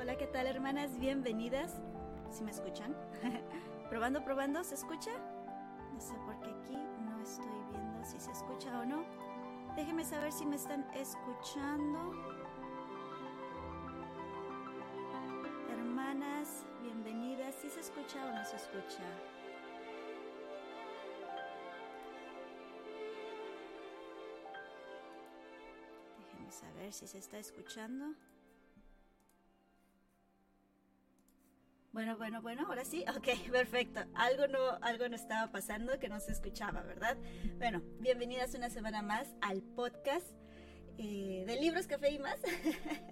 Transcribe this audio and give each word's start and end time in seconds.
Hola, 0.00 0.16
¿qué 0.16 0.26
tal 0.26 0.46
hermanas? 0.46 0.98
Bienvenidas. 0.98 1.74
¿Si 2.30 2.42
me 2.42 2.52
escuchan? 2.52 2.96
probando, 3.90 4.24
probando, 4.24 4.64
¿se 4.64 4.74
escucha? 4.74 5.10
No 5.92 6.00
sé 6.00 6.14
por 6.24 6.40
qué 6.40 6.48
aquí 6.48 6.74
no 6.74 7.22
estoy 7.22 7.44
viendo 7.70 8.02
si 8.06 8.18
se 8.18 8.30
escucha 8.30 8.80
o 8.80 8.86
no. 8.86 9.04
Déjenme 9.76 10.02
saber 10.02 10.32
si 10.32 10.46
me 10.46 10.56
están 10.56 10.88
escuchando. 10.94 12.14
Hermanas, 15.70 16.64
bienvenidas. 16.80 17.54
¿Si 17.56 17.68
se 17.68 17.80
escucha 17.80 18.24
o 18.24 18.32
no 18.32 18.42
se 18.46 18.56
escucha? 18.56 19.04
Déjenme 26.20 26.50
saber 26.50 26.90
si 26.90 27.06
se 27.06 27.18
está 27.18 27.38
escuchando. 27.38 28.14
Bueno, 32.00 32.16
bueno, 32.16 32.40
bueno, 32.40 32.66
ahora 32.66 32.82
sí, 32.82 33.04
ok, 33.14 33.28
perfecto. 33.52 34.00
Algo 34.14 34.46
no, 34.46 34.58
algo 34.80 35.06
no 35.10 35.16
estaba 35.16 35.52
pasando 35.52 35.98
que 35.98 36.08
no 36.08 36.18
se 36.18 36.32
escuchaba, 36.32 36.80
¿verdad? 36.80 37.18
Bueno, 37.58 37.82
bienvenidas 37.98 38.54
una 38.54 38.70
semana 38.70 39.02
más 39.02 39.28
al 39.42 39.60
podcast 39.60 40.26
eh, 40.96 41.44
de 41.46 41.60
Libros, 41.60 41.86
Café 41.86 42.12
y 42.12 42.18
más. 42.18 42.38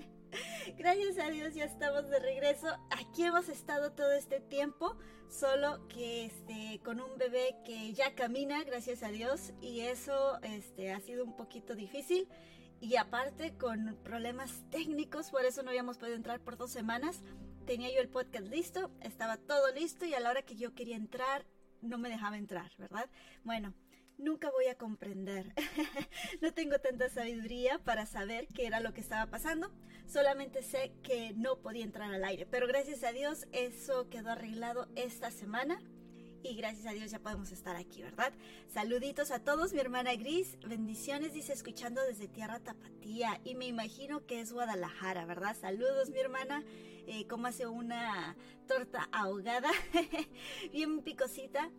Gracias 0.79 1.19
a 1.19 1.29
Dios 1.29 1.55
ya 1.55 1.65
estamos 1.65 2.09
de 2.09 2.19
regreso. 2.19 2.67
Aquí 2.91 3.25
hemos 3.25 3.51
estado 3.51 3.93
todo 3.93 4.11
este 4.13 4.41
tiempo, 4.41 4.97
solo 5.29 5.87
que 5.89 6.25
este, 6.25 6.81
con 6.83 6.99
un 7.03 7.19
bebé 7.19 7.57
que 7.67 7.93
ya 7.93 8.15
camina, 8.15 8.65
gracias 8.65 9.03
a 9.03 9.09
Dios, 9.09 9.53
y 9.61 9.81
eso 9.81 10.39
este, 10.41 10.93
ha 10.93 11.01
sido 11.01 11.27
un 11.27 11.37
poquito 11.37 11.75
difícil. 11.75 12.27
Y 12.81 12.97
aparte 12.97 13.55
con 13.59 13.99
problemas 14.03 14.65
técnicos, 14.71 15.31
por 15.31 15.45
eso 15.45 15.63
no 15.63 15.71
habíamos 15.71 15.99
podido 15.99 16.17
entrar 16.17 16.41
por 16.41 16.57
dos 16.57 16.71
semanas 16.71 17.23
tenía 17.69 17.93
yo 17.95 18.01
el 18.01 18.09
podcast 18.09 18.47
listo, 18.47 18.91
estaba 19.03 19.37
todo 19.37 19.71
listo 19.75 20.07
y 20.07 20.15
a 20.15 20.21
la 20.21 20.31
hora 20.31 20.41
que 20.41 20.57
yo 20.57 20.75
quería 20.75 20.97
entrar, 20.97 21.45
no 21.83 21.99
me 21.99 22.09
dejaba 22.09 22.39
entrar, 22.39 22.73
¿verdad? 22.79 23.11
Bueno, 23.45 23.75
nunca 24.17 24.51
voy 24.51 24.69
a 24.69 24.79
comprender. 24.79 25.53
no 26.41 26.55
tengo 26.55 26.79
tanta 26.79 27.11
sabiduría 27.11 27.79
para 27.85 28.07
saber 28.07 28.49
qué 28.55 28.67
era 28.67 28.81
lo 28.81 28.95
que 28.95 29.03
estaba 29.03 29.31
pasando. 29.31 29.71
Solamente 30.07 30.63
sé 30.63 30.95
que 31.03 31.35
no 31.35 31.59
podía 31.59 31.85
entrar 31.85 32.11
al 32.11 32.25
aire. 32.25 32.47
Pero 32.47 32.67
gracias 32.67 33.05
a 33.05 33.13
Dios 33.13 33.47
eso 33.53 34.09
quedó 34.09 34.31
arreglado 34.31 34.89
esta 34.97 35.31
semana 35.31 35.79
y 36.43 36.55
gracias 36.55 36.87
a 36.87 36.93
Dios 36.93 37.11
ya 37.11 37.19
podemos 37.19 37.53
estar 37.53 37.77
aquí, 37.77 38.03
¿verdad? 38.03 38.33
Saluditos 38.69 39.31
a 39.31 39.41
todos, 39.41 39.73
mi 39.73 39.81
hermana 39.81 40.15
Gris, 40.15 40.59
bendiciones, 40.67 41.33
dice, 41.33 41.53
escuchando 41.53 42.03
desde 42.03 42.29
Tierra 42.29 42.61
Tapatía 42.61 43.41
y 43.45 43.55
me 43.55 43.67
imagino 43.67 44.27
que 44.27 44.41
es 44.41 44.53
Guadalajara, 44.53 45.25
¿verdad? 45.27 45.57
Saludos, 45.59 46.11
mi 46.11 46.21
hermana, 46.21 46.65
eh, 47.07 47.27
¿cómo 47.29 47.47
hace 47.47 47.67
una 47.67 48.37
torta 48.67 49.09
ahogada? 49.13 49.71
Bien 50.73 51.03
picosita, 51.03 51.71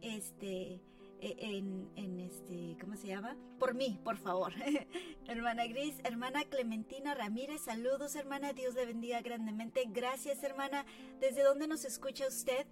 este... 0.00 0.80
E, 1.20 1.34
en, 1.40 1.90
en, 1.96 2.20
este, 2.20 2.76
¿cómo 2.80 2.94
se 2.94 3.08
llama? 3.08 3.36
Por 3.58 3.74
mí, 3.74 3.98
por 4.04 4.18
favor. 4.18 4.52
hermana 5.26 5.66
Gris, 5.66 5.96
hermana 6.04 6.44
Clementina 6.44 7.12
Ramírez, 7.12 7.62
saludos, 7.62 8.14
hermana, 8.14 8.52
Dios 8.52 8.76
le 8.76 8.86
bendiga 8.86 9.20
grandemente. 9.20 9.82
Gracias, 9.88 10.44
hermana. 10.44 10.86
¿Desde 11.18 11.42
dónde 11.42 11.66
nos 11.66 11.84
escucha 11.84 12.28
usted? 12.28 12.68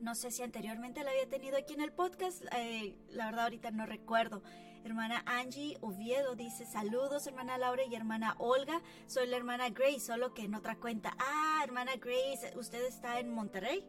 No 0.00 0.14
sé 0.14 0.30
si 0.30 0.42
anteriormente 0.42 1.02
la 1.02 1.10
había 1.10 1.28
tenido 1.28 1.56
aquí 1.56 1.74
en 1.74 1.80
el 1.80 1.92
podcast, 1.92 2.44
eh, 2.56 2.94
la 3.10 3.26
verdad 3.26 3.44
ahorita 3.44 3.70
no 3.70 3.86
recuerdo. 3.86 4.42
Hermana 4.84 5.22
Angie 5.24 5.78
Oviedo 5.80 6.34
dice 6.34 6.66
saludos, 6.66 7.26
hermana 7.26 7.56
Laura 7.56 7.84
y 7.84 7.94
hermana 7.94 8.34
Olga. 8.38 8.82
Soy 9.06 9.26
la 9.26 9.38
hermana 9.38 9.70
Grace, 9.70 10.00
solo 10.00 10.34
que 10.34 10.42
en 10.42 10.54
otra 10.54 10.76
cuenta. 10.76 11.16
Ah, 11.18 11.62
hermana 11.64 11.92
Grace, 11.96 12.52
¿usted 12.56 12.84
está 12.84 13.18
en 13.18 13.32
Monterrey? 13.32 13.82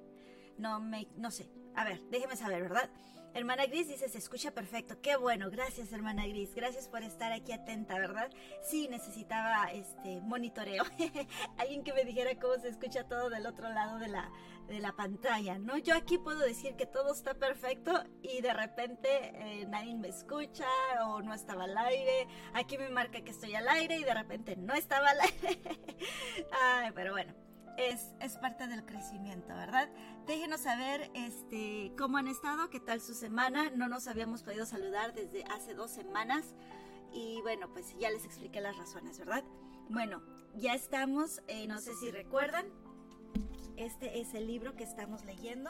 No 0.58 0.80
me, 0.80 1.08
no 1.18 1.32
sé. 1.32 1.50
A 1.76 1.84
ver, 1.84 2.02
déjeme 2.10 2.38
saber, 2.38 2.62
¿verdad? 2.62 2.90
Hermana 3.36 3.66
Gris 3.66 3.90
dice, 3.90 4.08
se 4.08 4.18
escucha 4.18 4.52
perfecto. 4.52 5.02
Qué 5.02 5.18
bueno, 5.18 5.52
gracias 5.52 5.92
hermana 5.92 6.26
Gris. 6.26 6.56
Gracias 6.56 6.88
por 6.88 7.04
estar 7.04 7.34
aquí 7.34 7.52
atenta, 7.52 8.00
¿verdad? 8.00 8.32
Sí, 8.64 8.88
necesitaba 8.88 9.66
este 9.74 10.22
monitoreo. 10.22 10.86
Alguien 11.58 11.84
que 11.84 11.92
me 11.92 12.06
dijera 12.06 12.40
cómo 12.40 12.56
se 12.56 12.70
escucha 12.70 13.10
todo 13.10 13.30
del 13.30 13.46
otro 13.46 13.68
lado 13.68 14.00
de 14.00 14.08
la, 14.08 14.32
de 14.68 14.80
la 14.80 14.94
pantalla, 14.96 15.58
¿no? 15.58 15.78
Yo 15.78 15.96
aquí 15.96 16.18
puedo 16.18 16.40
decir 16.40 16.76
que 16.76 16.86
todo 16.86 17.14
está 17.14 17.34
perfecto 17.34 17.92
y 18.22 18.42
de 18.42 18.54
repente 18.54 19.08
eh, 19.12 19.66
nadie 19.68 19.96
me 19.96 20.08
escucha 20.08 20.68
o 21.08 21.22
no 21.22 21.34
estaba 21.34 21.66
al 21.66 21.78
aire. 21.78 22.28
Aquí 22.54 22.78
me 22.78 22.90
marca 22.90 23.22
que 23.22 23.32
estoy 23.32 23.56
al 23.56 23.68
aire 23.68 23.98
y 23.98 24.04
de 24.04 24.14
repente 24.14 24.56
no 24.56 24.74
estaba 24.74 25.10
al 25.10 25.20
aire. 25.22 25.60
Ay, 26.52 26.92
pero 26.94 27.12
bueno 27.12 27.46
es, 27.78 28.16
es 28.20 28.38
parte 28.38 28.68
del 28.68 28.86
crecimiento, 28.86 29.50
¿verdad? 29.50 29.90
Déjenos 30.26 30.62
saber 30.62 31.12
este, 31.14 31.92
cómo 31.98 32.18
han 32.18 32.28
estado, 32.28 32.70
qué 32.70 32.80
tal 32.80 33.02
su 33.02 33.14
semana. 33.14 33.70
No 33.72 33.88
nos 33.88 34.08
habíamos 34.08 34.44
podido 34.44 34.66
saludar 34.66 35.14
desde 35.14 35.44
hace 35.46 35.74
dos 35.74 35.92
semanas 35.92 36.54
y 37.14 37.42
bueno, 37.42 37.72
pues 37.72 37.98
ya 37.98 38.10
les 38.10 38.26
expliqué 38.26 38.62
las 38.62 38.78
razones, 38.78 39.18
¿verdad? 39.20 39.44
Bueno, 39.90 40.22
ya 40.56 40.74
estamos, 40.74 41.42
eh, 41.48 41.68
no 41.68 41.80
sé 41.80 41.96
si 41.96 42.12
recuerdan, 42.12 42.66
este 43.78 44.20
es 44.20 44.34
el 44.34 44.48
libro 44.48 44.76
que 44.76 44.84
estamos 44.84 45.26
leyendo. 45.26 45.70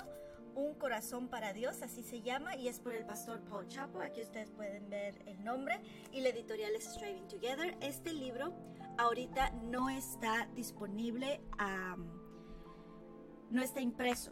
Un 0.56 0.74
corazón 0.76 1.28
para 1.28 1.52
Dios, 1.52 1.82
así 1.82 2.02
se 2.02 2.22
llama, 2.22 2.56
y 2.56 2.70
es 2.70 2.80
por 2.80 2.94
el 2.94 3.06
pastor 3.06 3.42
Paul 3.42 3.68
Chapo. 3.68 4.00
Aquí 4.00 4.22
ustedes 4.22 4.52
pueden 4.52 4.90
ver 4.90 5.22
el 5.28 5.44
nombre 5.44 5.82
y 6.14 6.22
la 6.22 6.30
editorial 6.30 6.74
es 6.76 6.86
Striving 6.86 7.28
Together. 7.28 7.78
Este 7.82 8.14
libro 8.14 8.54
ahorita 8.98 9.52
no 9.52 9.90
está 9.90 10.48
disponible, 10.56 11.42
no 13.50 13.62
está 13.62 13.82
impreso. 13.82 14.32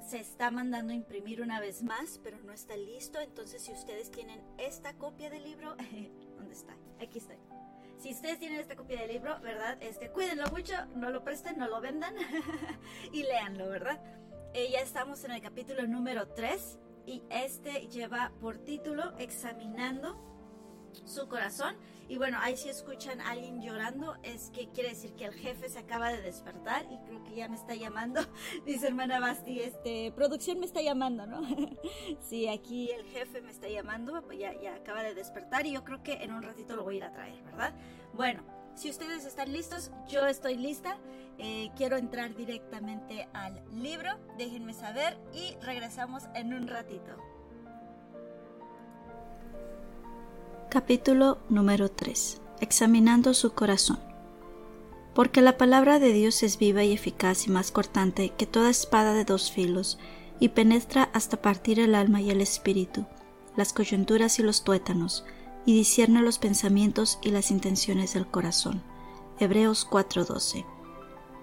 Se 0.00 0.20
está 0.20 0.50
mandando 0.50 0.92
a 0.92 0.96
imprimir 0.96 1.40
una 1.40 1.60
vez 1.60 1.82
más, 1.82 2.20
pero 2.22 2.38
no 2.42 2.52
está 2.52 2.76
listo. 2.76 3.18
Entonces, 3.20 3.62
si 3.62 3.72
ustedes 3.72 4.10
tienen 4.10 4.42
esta 4.58 4.94
copia 4.94 5.30
del 5.30 5.42
libro, 5.44 5.74
¿dónde 6.36 6.54
está? 6.54 6.76
Aquí 7.00 7.18
está. 7.18 7.34
Si 8.04 8.12
ustedes 8.12 8.38
tienen 8.38 8.60
esta 8.60 8.76
copia 8.76 9.00
del 9.00 9.12
libro, 9.12 9.40
¿verdad? 9.40 9.78
Este, 9.80 10.10
cuídenlo 10.10 10.46
mucho, 10.48 10.74
no 10.94 11.08
lo 11.08 11.24
presten, 11.24 11.56
no 11.56 11.68
lo 11.68 11.80
vendan 11.80 12.14
y 13.14 13.22
léanlo, 13.22 13.66
¿verdad? 13.70 13.98
Eh, 14.52 14.68
ya 14.70 14.80
estamos 14.80 15.24
en 15.24 15.30
el 15.30 15.40
capítulo 15.40 15.86
número 15.86 16.28
3 16.28 16.78
y 17.06 17.22
este 17.30 17.88
lleva 17.88 18.30
por 18.42 18.58
título 18.58 19.16
Examinando 19.16 20.33
su 21.04 21.28
corazón. 21.28 21.76
Y 22.08 22.18
bueno, 22.18 22.38
ahí 22.40 22.56
si 22.56 22.68
escuchan 22.68 23.20
a 23.20 23.30
alguien 23.30 23.62
llorando, 23.62 24.16
es 24.22 24.50
que 24.50 24.68
quiere 24.68 24.90
decir 24.90 25.14
que 25.14 25.24
el 25.24 25.32
jefe 25.32 25.68
se 25.68 25.78
acaba 25.78 26.10
de 26.10 26.20
despertar 26.20 26.84
y 26.90 26.98
creo 27.06 27.24
que 27.24 27.34
ya 27.34 27.48
me 27.48 27.56
está 27.56 27.74
llamando. 27.74 28.20
Dice 28.66 28.88
hermana 28.88 29.20
Basti, 29.20 29.60
este, 29.60 30.12
producción 30.12 30.60
me 30.60 30.66
está 30.66 30.82
llamando, 30.82 31.26
¿no? 31.26 31.42
sí, 32.20 32.46
aquí 32.48 32.90
el 32.90 33.04
jefe 33.06 33.40
me 33.40 33.50
está 33.50 33.68
llamando, 33.68 34.22
pues 34.22 34.38
ya, 34.38 34.52
acaba 34.74 35.02
de 35.02 35.14
despertar 35.14 35.66
y 35.66 35.72
yo 35.72 35.84
creo 35.84 36.02
que 36.02 36.14
en 36.14 36.32
un 36.32 36.42
ratito 36.42 36.76
lo 36.76 36.84
voy 36.84 36.96
a 36.96 36.98
ir 36.98 37.04
a 37.04 37.12
traer, 37.12 37.42
¿verdad? 37.42 37.74
Bueno, 38.12 38.42
si 38.74 38.90
ustedes 38.90 39.24
están 39.24 39.52
listos, 39.52 39.90
yo 40.08 40.26
estoy 40.26 40.56
lista. 40.56 40.98
Eh, 41.38 41.70
quiero 41.76 41.96
entrar 41.96 42.34
directamente 42.34 43.28
al 43.32 43.62
libro. 43.72 44.10
Déjenme 44.36 44.74
saber 44.74 45.16
y 45.32 45.56
regresamos 45.64 46.24
en 46.34 46.52
un 46.54 46.66
ratito. 46.66 47.33
Capítulo 50.74 51.38
número 51.48 51.88
3. 51.88 52.40
Examinando 52.60 53.32
su 53.32 53.52
corazón. 53.52 54.00
Porque 55.14 55.40
la 55.40 55.56
palabra 55.56 56.00
de 56.00 56.12
Dios 56.12 56.42
es 56.42 56.58
viva 56.58 56.82
y 56.82 56.92
eficaz 56.92 57.46
y 57.46 57.52
más 57.52 57.70
cortante 57.70 58.30
que 58.30 58.46
toda 58.46 58.70
espada 58.70 59.14
de 59.14 59.24
dos 59.24 59.52
filos, 59.52 60.00
y 60.40 60.48
penetra 60.48 61.10
hasta 61.12 61.40
partir 61.40 61.78
el 61.78 61.94
alma 61.94 62.20
y 62.22 62.30
el 62.30 62.40
espíritu, 62.40 63.06
las 63.54 63.72
coyunturas 63.72 64.40
y 64.40 64.42
los 64.42 64.64
tuétanos, 64.64 65.24
y 65.64 65.76
discierne 65.76 66.22
los 66.22 66.40
pensamientos 66.40 67.20
y 67.22 67.30
las 67.30 67.52
intenciones 67.52 68.14
del 68.14 68.26
corazón. 68.26 68.82
Hebreos 69.38 69.86
4:12. 69.88 70.66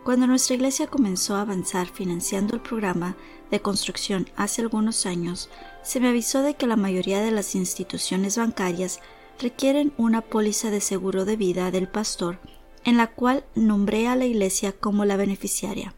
Cuando 0.04 0.28
nuestra 0.28 0.56
iglesia 0.56 0.88
comenzó 0.88 1.38
a 1.38 1.42
avanzar 1.44 1.88
financiando 1.88 2.54
el 2.56 2.62
programa 2.62 3.16
de 3.50 3.62
construcción 3.62 4.28
hace 4.36 4.62
algunos 4.62 5.06
años, 5.06 5.50
se 5.84 6.02
me 6.02 6.10
avisó 6.10 6.42
de 6.42 6.56
que 6.56 6.68
la 6.68 6.76
mayoría 6.76 7.22
de 7.22 7.32
las 7.32 7.56
instituciones 7.56 8.36
bancarias 8.36 9.00
requieren 9.40 9.94
una 9.98 10.22
póliza 10.22 10.70
de 10.72 10.82
seguro 10.82 11.26
de 11.26 11.36
vida 11.36 11.72
del 11.72 11.88
pastor 11.88 12.40
en 12.84 12.98
la 12.98 13.08
cual 13.08 13.44
nombré 13.56 14.08
a 14.08 14.16
la 14.16 14.26
iglesia 14.26 14.72
como 14.72 15.06
la 15.06 15.18
beneficiaria. 15.18 15.94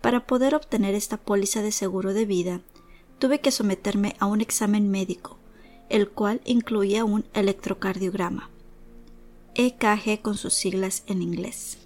Para 0.00 0.26
poder 0.26 0.54
obtener 0.54 0.94
esta 0.94 1.16
póliza 1.16 1.62
de 1.62 1.72
seguro 1.72 2.14
de 2.14 2.26
vida, 2.26 2.60
tuve 3.18 3.40
que 3.40 3.50
someterme 3.50 4.14
a 4.18 4.26
un 4.26 4.40
examen 4.40 4.90
médico, 4.90 5.38
el 5.88 6.08
cual 6.08 6.40
incluía 6.44 7.04
un 7.04 7.24
electrocardiograma. 7.34 8.50
EKG 9.54 10.20
con 10.22 10.36
sus 10.36 10.54
siglas 10.54 11.02
en 11.06 11.22
inglés. 11.22 11.78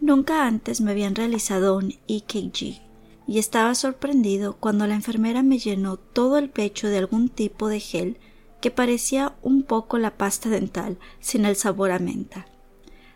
Nunca 0.00 0.46
antes 0.46 0.80
me 0.80 0.90
habían 0.90 1.14
realizado 1.14 1.76
un 1.76 1.94
EKG 2.08 2.80
y 3.26 3.38
estaba 3.38 3.74
sorprendido 3.74 4.56
cuando 4.56 4.86
la 4.86 4.94
enfermera 4.94 5.42
me 5.42 5.58
llenó 5.58 5.96
todo 5.96 6.38
el 6.38 6.50
pecho 6.50 6.88
de 6.88 6.98
algún 6.98 7.28
tipo 7.28 7.68
de 7.68 7.80
gel 7.80 8.16
que 8.60 8.70
parecía 8.70 9.34
un 9.42 9.62
poco 9.62 9.98
la 9.98 10.16
pasta 10.16 10.48
dental 10.48 10.98
sin 11.20 11.44
el 11.44 11.56
sabor 11.56 11.90
a 11.90 11.98
menta. 11.98 12.46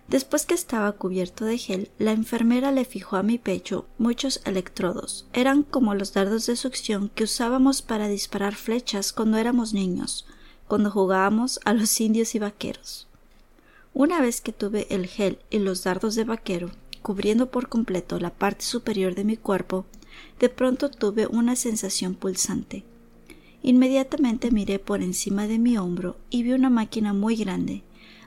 Después 0.08 0.44
que 0.44 0.54
estaba 0.54 0.92
cubierto 0.92 1.44
de 1.44 1.56
gel, 1.56 1.90
la 1.98 2.12
enfermera 2.12 2.70
le 2.70 2.84
fijó 2.84 3.16
a 3.16 3.22
mi 3.22 3.38
pecho 3.38 3.86
muchos 3.98 4.42
electrodos. 4.44 5.26
Eran 5.32 5.62
como 5.62 5.94
los 5.94 6.12
dardos 6.12 6.46
de 6.46 6.56
succión 6.56 7.10
que 7.14 7.24
usábamos 7.24 7.80
para 7.80 8.08
disparar 8.08 8.54
flechas 8.54 9.12
cuando 9.12 9.38
éramos 9.38 9.72
niños, 9.72 10.26
cuando 10.68 10.90
jugábamos 10.90 11.60
a 11.64 11.72
los 11.72 11.98
indios 12.00 12.34
y 12.34 12.40
vaqueros. 12.40 13.08
Una 13.94 14.20
vez 14.20 14.40
que 14.40 14.52
tuve 14.52 14.86
el 14.90 15.06
gel 15.06 15.38
y 15.50 15.60
los 15.60 15.82
dardos 15.82 16.14
de 16.14 16.24
vaquero, 16.24 16.70
cubriendo 17.00 17.50
por 17.50 17.68
completo 17.68 18.18
la 18.18 18.30
parte 18.30 18.64
superior 18.64 19.14
de 19.14 19.24
mi 19.24 19.36
cuerpo, 19.36 19.86
de 20.40 20.48
pronto 20.48 20.90
tuve 20.90 21.26
una 21.26 21.56
sensación 21.56 22.14
pulsante. 22.14 22.84
Inmediatamente 23.62 24.50
miré 24.50 24.78
por 24.78 25.02
encima 25.02 25.46
de 25.46 25.58
mi 25.58 25.78
hombro 25.78 26.16
y 26.30 26.42
vi 26.42 26.52
una 26.52 26.70
máquina 26.70 27.12
muy 27.12 27.36
grande, 27.36 27.84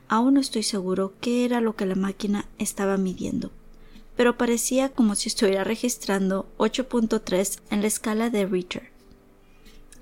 Aún 0.08 0.36
no 0.36 0.40
estoy 0.40 0.64
seguro 0.64 1.14
qué 1.20 1.46
era 1.46 1.62
lo 1.62 1.76
que 1.76 1.86
la 1.86 1.96
máquina 1.96 2.46
estaba 2.60 2.98
midiendo, 2.98 3.52
pero 4.16 4.38
parecía 4.38 4.90
como 4.90 5.16
si 5.16 5.30
estuviera 5.30 5.64
registrando 5.64 6.48
8.3 6.58 7.60
en 7.72 7.82
la 7.82 7.88
escala 7.88 8.30
de 8.30 8.46
Richter. 8.46 8.92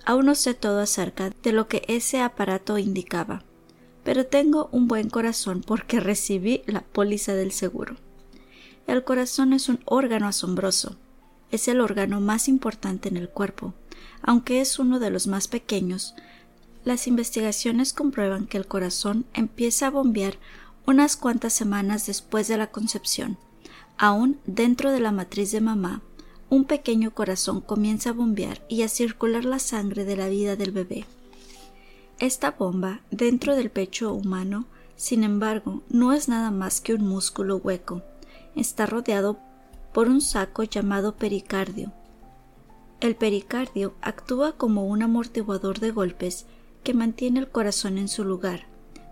Aún 0.06 0.26
no 0.26 0.36
sé 0.36 0.54
todo 0.54 0.82
acerca 0.82 1.32
de 1.42 1.54
lo 1.54 1.70
que 1.70 1.84
ese 1.88 2.20
aparato 2.20 2.78
indicaba, 2.78 3.44
pero 4.04 4.26
tengo 4.26 4.68
un 4.74 4.90
buen 4.90 5.10
corazón 5.10 5.62
porque 5.66 6.00
recibí 6.02 6.64
la 6.66 6.82
póliza 6.82 7.34
del 7.34 7.54
seguro. 7.54 7.96
El 8.86 9.06
corazón 9.06 9.54
es 9.54 9.70
un 9.70 9.80
órgano 9.86 10.28
asombroso. 10.28 10.98
Es 11.52 11.70
el 11.70 11.80
órgano 11.80 12.20
más 12.20 12.50
importante 12.50 13.08
en 13.08 13.16
el 13.16 13.30
cuerpo, 13.30 13.74
aunque 14.24 14.62
es 14.62 14.80
uno 14.80 15.00
de 15.00 15.10
los 15.10 15.28
más 15.28 15.48
pequeños, 15.48 16.16
las 16.86 17.08
investigaciones 17.08 17.94
comprueban 17.94 18.48
que 18.48 18.58
el 18.58 18.68
corazón 18.68 19.26
empieza 19.34 19.88
a 19.88 19.92
bombear 19.92 20.38
unas 20.86 21.16
cuantas 21.16 21.54
semanas 21.54 22.08
después 22.08 22.48
de 22.48 22.58
la 22.58 22.68
concepción. 22.68 23.38
Aún 23.98 24.40
dentro 24.46 24.92
de 24.92 25.00
la 25.00 25.12
matriz 25.12 25.52
de 25.52 25.62
mamá, 25.62 26.02
un 26.50 26.66
pequeño 26.66 27.12
corazón 27.12 27.62
comienza 27.62 28.10
a 28.10 28.14
bombear 28.14 28.66
y 28.68 28.82
a 28.82 28.88
circular 28.88 29.46
la 29.46 29.60
sangre 29.60 30.04
de 30.06 30.18
la 30.18 30.28
vida 30.28 30.56
del 30.56 30.72
bebé. 30.72 31.06
Esta 32.20 32.52
bomba 32.52 33.02
dentro 33.12 33.56
del 33.56 33.70
pecho 33.70 34.14
humano, 34.14 34.66
sin 34.96 35.24
embargo, 35.24 35.82
no 35.90 36.14
es 36.14 36.28
nada 36.28 36.52
más 36.52 36.80
que 36.80 36.94
un 36.94 37.08
músculo 37.08 37.58
hueco. 37.58 38.02
Está 38.56 38.86
rodeado 38.86 39.40
por 39.94 40.10
un 40.10 40.22
saco 40.22 40.64
llamado 40.64 41.16
pericardio. 41.16 41.92
El 43.04 43.18
pericardio 43.18 43.96
actúa 44.00 44.54
como 44.54 44.86
un 44.86 45.04
amortiguador 45.04 45.82
de 45.82 45.92
golpes 45.92 46.46
que 46.86 46.94
mantiene 46.94 47.42
el 47.42 47.50
corazón 47.50 47.98
en 47.98 48.08
su 48.08 48.24
lugar, 48.24 48.66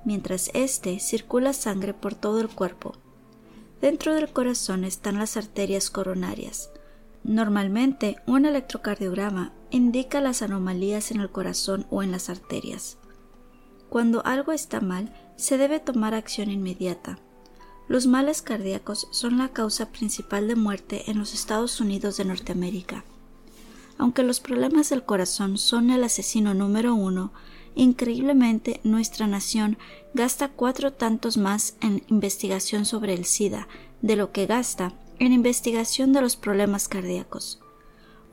mientras 0.05 0.49
éste 0.53 0.97
circula 1.01 1.51
sangre 1.51 1.93
por 1.93 2.15
todo 2.15 2.39
el 2.39 2.47
cuerpo. 2.47 2.93
Dentro 3.81 4.15
del 4.15 4.31
corazón 4.31 4.85
están 4.85 5.19
las 5.19 5.35
arterias 5.35 5.89
coronarias. 5.89 6.69
Normalmente, 7.25 8.15
un 8.27 8.45
electrocardiograma 8.45 9.51
indica 9.71 10.21
las 10.21 10.41
anomalías 10.41 11.11
en 11.11 11.19
el 11.19 11.29
corazón 11.29 11.85
o 11.89 12.01
en 12.01 12.13
las 12.13 12.29
arterias. 12.29 12.97
Cuando 13.89 14.25
algo 14.25 14.53
está 14.53 14.79
mal, 14.79 15.13
se 15.35 15.57
debe 15.57 15.81
tomar 15.81 16.13
acción 16.13 16.49
inmediata. 16.49 17.19
Los 17.89 18.07
males 18.07 18.41
cardíacos 18.41 19.09
son 19.11 19.37
la 19.37 19.49
causa 19.49 19.91
principal 19.91 20.47
de 20.47 20.55
muerte 20.55 21.11
en 21.11 21.19
los 21.19 21.33
Estados 21.33 21.81
Unidos 21.81 22.15
de 22.15 22.23
Norteamérica. 22.23 23.03
Aunque 24.01 24.23
los 24.23 24.39
problemas 24.39 24.89
del 24.89 25.03
corazón 25.03 25.59
son 25.59 25.91
el 25.91 26.03
asesino 26.03 26.55
número 26.55 26.95
uno, 26.95 27.31
Increíblemente, 27.75 28.81
nuestra 28.83 29.27
nación 29.27 29.77
gasta 30.13 30.49
cuatro 30.49 30.91
tantos 30.91 31.37
más 31.37 31.75
en 31.79 32.03
investigación 32.07 32.85
sobre 32.85 33.13
el 33.13 33.25
SIDA 33.25 33.67
de 34.01 34.17
lo 34.17 34.31
que 34.31 34.45
gasta 34.45 34.93
en 35.19 35.31
investigación 35.31 36.11
de 36.11 36.21
los 36.21 36.35
problemas 36.35 36.89
cardíacos. 36.89 37.61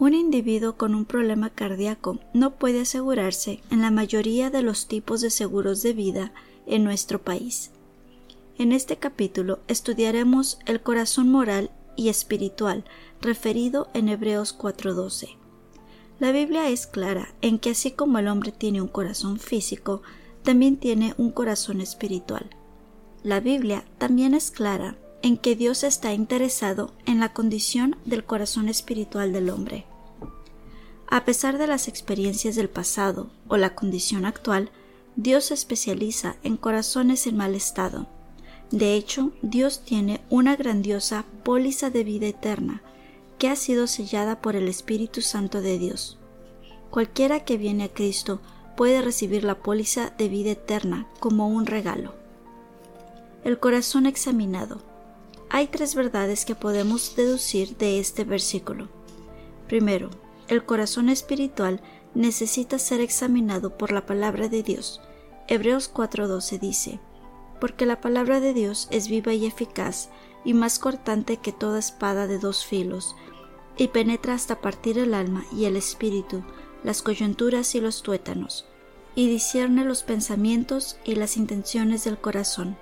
Un 0.01 0.15
individuo 0.15 0.77
con 0.77 0.95
un 0.95 1.05
problema 1.05 1.51
cardíaco 1.51 2.19
no 2.33 2.57
puede 2.57 2.81
asegurarse 2.81 3.61
en 3.71 3.81
la 3.83 3.91
mayoría 3.91 4.51
de 4.51 4.63
los 4.63 4.89
tipos 4.89 5.21
de 5.21 5.31
seguros 5.31 5.83
de 5.83 5.93
vida 5.93 6.33
en 6.67 6.83
nuestro 6.83 7.21
país. 7.21 7.71
En 8.59 8.73
este 8.73 8.97
capítulo 8.97 9.61
estudiaremos 9.69 10.59
el 10.67 10.81
corazón 10.81 11.29
moral 11.29 11.71
y 11.95 12.09
espiritual 12.09 12.85
referido 13.21 13.89
en 13.95 14.09
Hebreos 14.09 14.53
4:12. 14.53 15.38
La 16.21 16.33
Biblia 16.33 16.69
es 16.69 16.89
clara 16.89 17.33
en 17.43 17.61
que 17.61 17.71
así 17.71 17.93
como 17.93 18.19
el 18.19 18.27
hombre 18.27 18.51
tiene 18.51 18.83
un 18.83 18.89
corazón 18.89 19.39
físico, 19.39 20.03
también 20.43 20.77
tiene 20.77 21.15
un 21.17 21.31
corazón 21.31 21.81
espiritual. 21.81 22.51
La 23.23 23.39
Biblia 23.39 23.85
también 23.99 24.35
es 24.35 24.51
clara 24.51 24.97
en 25.23 25.37
que 25.37 25.55
Dios 25.55 25.85
está 25.85 26.13
interesado 26.13 26.93
en 27.07 27.21
la 27.21 27.33
condición 27.33 27.97
del 28.05 28.25
corazón 28.25 28.69
espiritual 28.69 29.33
del 29.33 29.49
hombre. 29.49 29.87
A 31.09 31.25
pesar 31.25 31.57
de 31.57 31.69
las 31.69 31.87
experiencias 31.87 32.57
del 32.57 32.69
pasado 32.69 33.31
o 33.47 33.57
la 33.57 33.77
condición 33.77 34.25
actual, 34.25 34.71
Dios 35.15 35.47
se 35.47 35.55
especializa 35.55 36.37
en 36.43 36.57
corazones 36.57 37.29
en 37.29 37.37
mal 37.37 37.55
estado. 37.55 38.09
De 38.73 38.95
hecho, 38.95 39.31
Dios 39.43 39.85
tiene 39.85 40.21
una 40.31 40.57
grandiosa 40.57 41.25
póliza 41.45 41.91
de 41.91 42.03
vida 42.05 42.27
eterna 42.27 42.83
que 43.39 43.49
ha 43.49 43.57
sido 43.57 43.87
sellada 43.87 44.41
por 44.41 44.57
el 44.57 44.69
Espíritu 44.69 45.23
Santo 45.23 45.61
de 45.61 45.79
Dios. 45.79 46.19
Cualquiera 46.91 47.45
que 47.45 47.57
viene 47.57 47.85
a 47.85 47.93
Cristo 47.93 48.41
puede 48.77 49.03
recibir 49.03 49.45
la 49.45 49.57
póliza 49.57 50.13
de 50.19 50.29
vida 50.29 50.51
eterna 50.51 51.07
como 51.21 51.49
un 51.49 51.67
regalo. 51.67 52.15
El 53.45 53.59
corazón 53.59 54.07
examinado. 54.07 54.81
Hay 55.51 55.69
tres 55.69 55.95
verdades 55.95 56.45
que 56.45 56.55
podemos 56.55 57.17
deducir 57.17 57.77
de 57.77 57.99
este 57.99 58.25
versículo. 58.25 58.89
Primero, 59.67 60.11
el 60.49 60.65
corazón 60.65 61.09
espiritual 61.09 61.81
necesita 62.15 62.79
ser 62.79 63.01
examinado 63.01 63.77
por 63.77 63.93
la 63.93 64.07
palabra 64.07 64.49
de 64.49 64.63
Dios. 64.63 65.01
Hebreos 65.47 65.93
4:12 65.93 66.59
dice, 66.59 67.01
Porque 67.61 67.87
la 67.87 68.01
palabra 68.01 68.41
de 68.41 68.55
Dios 68.55 68.89
es 68.91 69.09
viva 69.09 69.33
y 69.35 69.47
eficaz, 69.47 70.11
y 70.49 70.55
más 70.55 70.79
cortante 70.79 71.37
que 71.37 71.53
toda 71.53 71.79
espada 71.79 72.27
de 72.27 72.39
dos 72.39 72.65
filos, 72.65 73.15
y 73.77 73.89
penetra 73.89 74.33
hasta 74.33 74.63
partir 74.63 74.97
el 74.97 75.13
alma 75.13 75.45
y 75.53 75.67
el 75.67 75.77
espíritu, 75.77 76.43
las 76.83 77.03
coyunturas 77.03 77.75
y 77.75 77.83
los 77.83 78.03
tuétanos, 78.03 78.65
y 79.15 79.29
discierne 79.29 79.85
los 79.85 80.05
pensamientos 80.05 80.97
y 81.05 81.17
las 81.17 81.37
intenciones 81.37 82.05
del 82.05 82.17
corazón. 82.17 82.79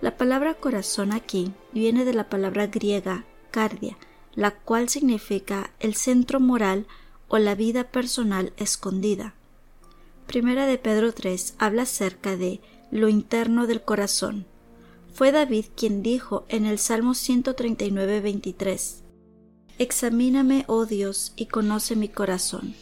La 0.00 0.16
palabra 0.16 0.54
corazón 0.54 1.12
aquí 1.12 1.52
viene 1.70 2.06
de 2.06 2.14
la 2.14 2.30
palabra 2.30 2.66
griega 2.66 3.26
cardia, 3.50 3.98
la 4.34 4.52
cual 4.52 4.88
significa 4.88 5.72
el 5.80 5.96
centro 5.96 6.40
moral 6.40 6.86
o 7.28 7.36
la 7.36 7.54
vida 7.54 7.84
personal 7.84 8.54
escondida. 8.56 9.34
Primera 10.26 10.64
de 10.66 10.78
Pedro 10.78 11.12
3 11.12 11.56
habla 11.58 11.82
acerca 11.82 12.38
de 12.38 12.62
lo 12.90 13.10
interno 13.10 13.66
del 13.66 13.82
corazón. 13.82 14.46
Fue 15.16 15.32
David 15.32 15.64
quien 15.74 16.02
dijo 16.02 16.44
en 16.50 16.66
el 16.66 16.78
Salmo 16.78 17.14
139, 17.14 18.20
23, 18.20 19.02
Examíname, 19.78 20.64
oh 20.68 20.84
Dios, 20.84 21.32
y 21.36 21.46
conoce 21.46 21.96
mi 21.96 22.10
corazón. 22.10 22.74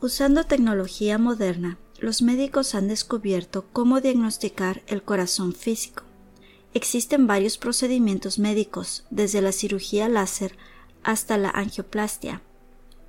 Usando 0.00 0.44
tecnología 0.44 1.18
moderna, 1.18 1.76
los 1.98 2.22
médicos 2.22 2.76
han 2.76 2.86
descubierto 2.86 3.64
cómo 3.72 4.00
diagnosticar 4.00 4.82
el 4.86 5.02
corazón 5.02 5.54
físico. 5.54 6.04
Existen 6.72 7.26
varios 7.26 7.58
procedimientos 7.58 8.38
médicos, 8.38 9.04
desde 9.10 9.42
la 9.42 9.50
cirugía 9.50 10.08
láser 10.08 10.56
hasta 11.02 11.36
la 11.36 11.50
angioplastia 11.50 12.42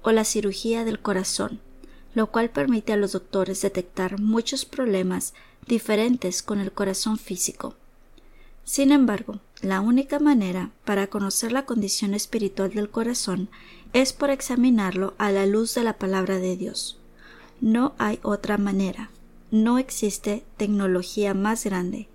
o 0.02 0.12
la 0.12 0.24
cirugía 0.24 0.84
del 0.84 1.00
corazón, 1.00 1.62
lo 2.16 2.32
cual 2.32 2.50
permite 2.50 2.92
a 2.92 2.98
los 2.98 3.12
doctores 3.12 3.62
detectar 3.62 4.20
muchos 4.20 4.66
problemas 4.66 5.36
diferentes 5.68 6.42
con 6.42 6.60
el 6.60 6.72
corazón 6.72 7.20
físico. 7.20 7.76
Sin 8.70 8.92
embargo, 8.92 9.40
la 9.64 9.82
única 9.82 10.20
manera 10.20 10.70
para 10.86 11.08
conocer 11.08 11.52
la 11.52 11.66
condición 11.66 12.14
espiritual 12.14 12.70
del 12.70 12.92
corazón 12.92 13.50
es 13.94 14.14
por 14.14 14.30
examinarlo 14.30 15.16
a 15.18 15.32
la 15.32 15.48
luz 15.48 15.74
de 15.74 15.84
la 15.84 15.98
palabra 15.98 16.38
de 16.38 16.56
Dios. 16.56 17.00
No 17.62 17.96
hay 17.98 18.20
otra 18.22 18.60
manera. 18.60 19.10
No 19.50 19.80
existe 19.80 20.44
tecnología 20.58 21.34
más 21.34 21.64
grande. 21.64 22.10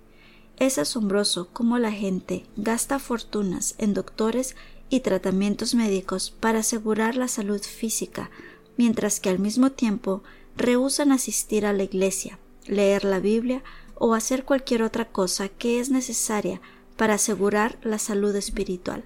Es 0.55 0.77
asombroso 0.77 1.49
cómo 1.51 1.77
la 1.77 1.91
gente 1.91 2.45
gasta 2.55 2.99
fortunas 2.99 3.75
en 3.77 3.93
doctores 3.93 4.55
y 4.89 5.01
tratamientos 5.01 5.75
médicos 5.75 6.31
para 6.39 6.59
asegurar 6.59 7.17
la 7.17 7.27
salud 7.27 7.61
física, 7.61 8.31
mientras 8.77 9.19
que 9.19 9.29
al 9.29 9.39
mismo 9.39 9.73
tiempo 9.73 10.23
rehusan 10.55 11.11
asistir 11.11 11.65
a 11.65 11.73
la 11.73 11.83
iglesia, 11.83 12.39
leer 12.65 13.03
la 13.03 13.19
Biblia 13.19 13.61
o 13.95 14.13
hacer 14.13 14.43
cualquier 14.43 14.83
otra 14.83 15.05
cosa 15.05 15.49
que 15.49 15.79
es 15.79 15.89
necesaria 15.89 16.61
para 16.97 17.15
asegurar 17.15 17.77
la 17.81 17.99
salud 17.99 18.35
espiritual. 18.35 19.03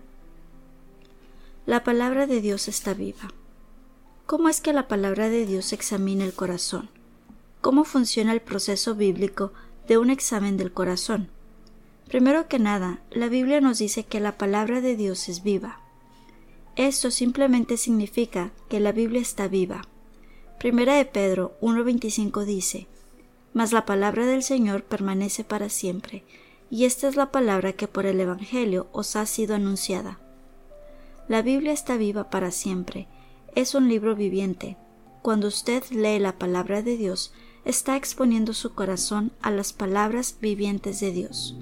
La 1.65 1.83
palabra 1.83 2.27
de 2.27 2.41
Dios 2.41 2.67
está 2.67 2.93
viva. 2.93 3.29
¿Cómo 4.25 4.49
es 4.49 4.61
que 4.61 4.73
la 4.73 4.87
palabra 4.87 5.29
de 5.29 5.45
Dios 5.45 5.73
examina 5.73 6.23
el 6.23 6.33
corazón? 6.33 6.89
¿Cómo 7.61 7.83
funciona 7.83 8.31
el 8.31 8.41
proceso 8.41 8.95
bíblico 8.95 9.51
de 9.87 9.97
un 9.97 10.09
examen 10.09 10.57
del 10.57 10.71
corazón? 10.71 11.29
Primero 12.07 12.47
que 12.47 12.57
nada, 12.57 13.01
la 13.11 13.27
Biblia 13.27 13.61
nos 13.61 13.79
dice 13.79 14.03
que 14.03 14.19
la 14.19 14.37
palabra 14.37 14.81
de 14.81 14.95
Dios 14.95 15.29
es 15.29 15.43
viva. 15.43 15.79
Esto 16.75 17.11
simplemente 17.11 17.77
significa 17.77 18.51
que 18.69 18.79
la 18.79 18.91
Biblia 18.91 19.21
está 19.21 19.47
viva. 19.47 19.81
Primera 20.59 20.95
de 20.95 21.05
Pedro 21.05 21.57
1.25 21.61 22.45
dice, 22.45 22.87
Mas 23.53 23.71
la 23.71 23.85
palabra 23.85 24.25
del 24.25 24.43
Señor 24.43 24.83
permanece 24.83 25.43
para 25.43 25.69
siempre, 25.69 26.23
y 26.69 26.85
esta 26.85 27.07
es 27.07 27.15
la 27.15 27.31
palabra 27.31 27.73
que 27.73 27.87
por 27.87 28.05
el 28.05 28.19
Evangelio 28.19 28.87
os 28.91 29.15
ha 29.15 29.25
sido 29.25 29.55
anunciada. 29.55 30.19
La 31.27 31.41
Biblia 31.41 31.73
está 31.73 31.97
viva 31.97 32.29
para 32.29 32.51
siempre, 32.51 33.07
es 33.55 33.75
un 33.75 33.87
libro 33.87 34.15
viviente. 34.15 34.77
Cuando 35.21 35.47
usted 35.47 35.83
lee 35.91 36.19
la 36.19 36.37
palabra 36.37 36.81
de 36.81 36.97
Dios, 36.97 37.33
está 37.65 37.95
exponiendo 37.95 38.53
su 38.53 38.73
corazón 38.73 39.31
a 39.41 39.51
las 39.51 39.73
palabras 39.73 40.37
vivientes 40.41 40.99
de 40.99 41.11
Dios. 41.11 41.55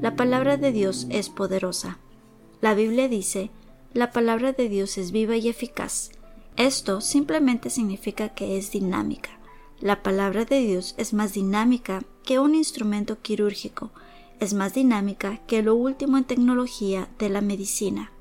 La 0.00 0.16
palabra 0.16 0.56
de 0.56 0.72
Dios 0.72 1.06
es 1.10 1.28
poderosa. 1.28 1.98
La 2.60 2.74
Biblia 2.74 3.08
dice, 3.08 3.50
la 3.92 4.12
palabra 4.12 4.52
de 4.52 4.68
Dios 4.68 4.96
es 4.98 5.10
viva 5.10 5.36
y 5.36 5.48
eficaz. 5.48 6.12
Esto 6.56 7.00
simplemente 7.00 7.70
significa 7.70 8.28
que 8.28 8.56
es 8.56 8.70
dinámica. 8.70 9.39
La 9.80 10.02
palabra 10.02 10.44
de 10.44 10.60
Dios 10.60 10.94
es 10.98 11.14
más 11.14 11.32
dinámica 11.32 12.04
que 12.22 12.38
un 12.38 12.54
instrumento 12.54 13.22
quirúrgico, 13.22 13.90
es 14.38 14.52
más 14.52 14.74
dinámica 14.74 15.38
que 15.46 15.62
lo 15.62 15.74
último 15.74 16.18
en 16.18 16.24
tecnología 16.24 17.08
de 17.18 17.30
la 17.30 17.40
medicina. 17.40 18.12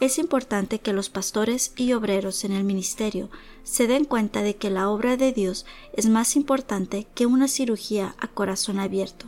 Es 0.00 0.18
importante 0.18 0.80
que 0.80 0.92
los 0.92 1.08
pastores 1.08 1.72
y 1.76 1.92
obreros 1.92 2.44
en 2.44 2.50
el 2.50 2.64
ministerio 2.64 3.30
se 3.62 3.86
den 3.86 4.04
cuenta 4.04 4.42
de 4.42 4.56
que 4.56 4.68
la 4.68 4.90
obra 4.90 5.16
de 5.16 5.32
Dios 5.32 5.66
es 5.92 6.06
más 6.08 6.34
importante 6.34 7.06
que 7.14 7.26
una 7.26 7.46
cirugía 7.46 8.16
a 8.18 8.26
corazón 8.26 8.80
abierto. 8.80 9.26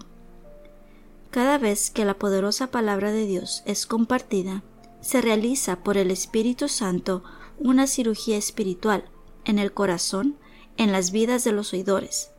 Cada 1.31 1.57
vez 1.57 1.91
que 1.91 2.05
la 2.05 2.15
poderosa 2.15 2.67
palabra 2.73 3.13
de 3.13 3.27
Dios 3.27 3.63
es 3.65 3.87
compartida, 3.87 4.65
se 5.01 5.21
realiza 5.21 5.85
por 5.85 5.99
el 5.99 6.11
Espíritu 6.11 6.69
Santo 6.69 7.23
una 7.59 7.87
cirugía 7.87 8.37
espiritual 8.37 9.05
en 9.45 9.61
el 9.61 9.73
corazón, 9.73 10.37
en 10.79 10.93
las 10.93 11.11
vidas 11.11 11.45
de 11.45 11.53
los 11.53 11.75
oidores. 11.75 12.31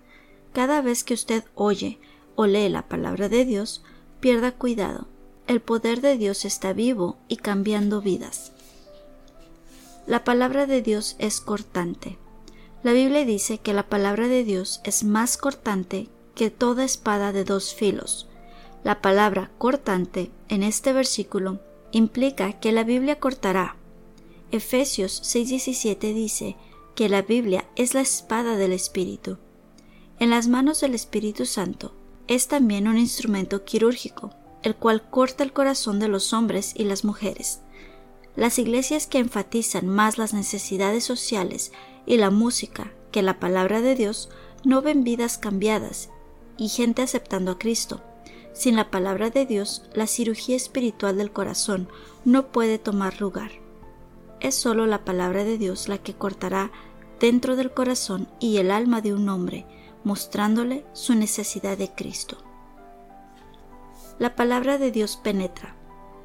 Cada 0.51 0.81
vez 0.81 1.03
que 1.03 1.13
usted 1.13 1.43
oye 1.53 1.99
o 2.35 2.47
lee 2.47 2.69
la 2.69 2.87
palabra 2.87 3.29
de 3.29 3.45
Dios, 3.45 3.83
pierda 4.19 4.51
cuidado. 4.51 5.07
El 5.45 5.61
poder 5.61 6.01
de 6.01 6.17
Dios 6.17 6.43
está 6.45 6.73
vivo 6.73 7.17
y 7.27 7.37
cambiando 7.37 8.01
vidas. 8.01 8.51
La 10.07 10.23
palabra 10.23 10.65
de 10.65 10.81
Dios 10.81 11.15
es 11.19 11.39
cortante. 11.39 12.17
La 12.81 12.93
Biblia 12.93 13.25
dice 13.25 13.59
que 13.59 13.73
la 13.73 13.83
palabra 13.83 14.27
de 14.27 14.43
Dios 14.43 14.81
es 14.83 15.03
más 15.03 15.37
cortante 15.37 16.07
que 16.33 16.49
toda 16.49 16.83
espada 16.83 17.31
de 17.31 17.43
dos 17.43 17.75
filos 17.75 18.29
la 18.83 19.01
palabra 19.01 19.51
cortante 19.57 20.31
en 20.47 20.63
este 20.63 20.93
versículo 20.93 21.59
implica 21.91 22.53
que 22.59 22.71
la 22.71 22.83
Biblia 22.83 23.19
cortará. 23.19 23.75
Efesios 24.51 25.21
6:17 25.21 26.13
dice 26.13 26.55
que 26.99 27.07
la 27.07 27.21
Biblia 27.21 27.63
es 27.77 27.93
la 27.93 28.01
espada 28.01 28.57
del 28.57 28.73
Espíritu. 28.73 29.37
En 30.19 30.29
las 30.29 30.49
manos 30.49 30.81
del 30.81 30.93
Espíritu 30.93 31.45
Santo 31.45 31.93
es 32.27 32.49
también 32.49 32.89
un 32.89 32.97
instrumento 32.97 33.63
quirúrgico, 33.63 34.31
el 34.63 34.75
cual 34.75 35.09
corta 35.09 35.45
el 35.45 35.53
corazón 35.53 36.01
de 36.01 36.09
los 36.09 36.33
hombres 36.33 36.73
y 36.75 36.83
las 36.83 37.05
mujeres. 37.05 37.61
Las 38.35 38.59
iglesias 38.59 39.07
que 39.07 39.19
enfatizan 39.19 39.87
más 39.87 40.17
las 40.17 40.33
necesidades 40.33 41.05
sociales 41.05 41.71
y 42.05 42.17
la 42.17 42.31
música 42.31 42.91
que 43.13 43.21
la 43.21 43.39
palabra 43.39 43.79
de 43.79 43.95
Dios 43.95 44.27
no 44.65 44.81
ven 44.81 45.05
vidas 45.05 45.37
cambiadas 45.37 46.09
y 46.57 46.67
gente 46.67 47.01
aceptando 47.01 47.51
a 47.51 47.59
Cristo, 47.59 48.01
sin 48.51 48.75
la 48.75 48.91
palabra 48.91 49.29
de 49.29 49.45
Dios, 49.45 49.83
la 49.93 50.05
cirugía 50.05 50.57
espiritual 50.57 51.15
del 51.15 51.31
corazón 51.31 51.87
no 52.25 52.47
puede 52.47 52.77
tomar 52.77 53.21
lugar. 53.21 53.51
Es 54.41 54.55
sólo 54.55 54.85
la 54.85 55.05
palabra 55.05 55.45
de 55.45 55.57
Dios 55.57 55.87
la 55.87 55.97
que 55.97 56.13
cortará 56.13 56.71
dentro 57.19 57.55
del 57.55 57.71
corazón 57.71 58.27
y 58.39 58.57
el 58.57 58.71
alma 58.71 59.01
de 59.01 59.13
un 59.13 59.29
hombre, 59.29 59.65
mostrándole 60.03 60.85
su 60.93 61.15
necesidad 61.15 61.77
de 61.77 61.91
Cristo. 61.91 62.37
La 64.17 64.35
palabra 64.35 64.77
de 64.77 64.91
Dios 64.91 65.17
penetra. 65.17 65.75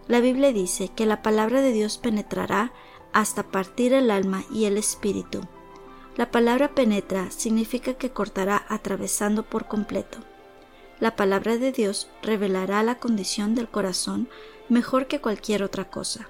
La 0.07 0.21
Biblia 0.21 0.53
dice 0.53 0.91
que 0.95 1.07
la 1.07 1.23
palabra 1.23 1.61
de 1.61 1.73
Dios 1.73 1.99
penetrará 1.99 2.73
hasta 3.13 3.45
partir 3.45 3.93
el 3.93 4.11
alma 4.11 4.45
y 4.53 4.65
el 4.65 4.77
espíritu. 4.77 5.41
La 6.17 6.31
palabra 6.31 6.75
penetra 6.75 7.31
significa 7.31 7.95
que 7.95 8.11
cortará 8.11 8.65
atravesando 8.69 9.45
por 9.45 9.67
completo 9.67 10.19
la 11.01 11.17
palabra 11.17 11.59
de 11.59 11.73
Dios 11.73 12.09
revelará 12.23 12.83
la 12.83 12.95
condición 12.95 13.55
del 13.55 13.69
corazón 13.69 14.29
mejor 14.69 15.07
que 15.07 15.21
cualquier 15.21 15.63
otra 15.63 15.91
cosa. 15.91 16.29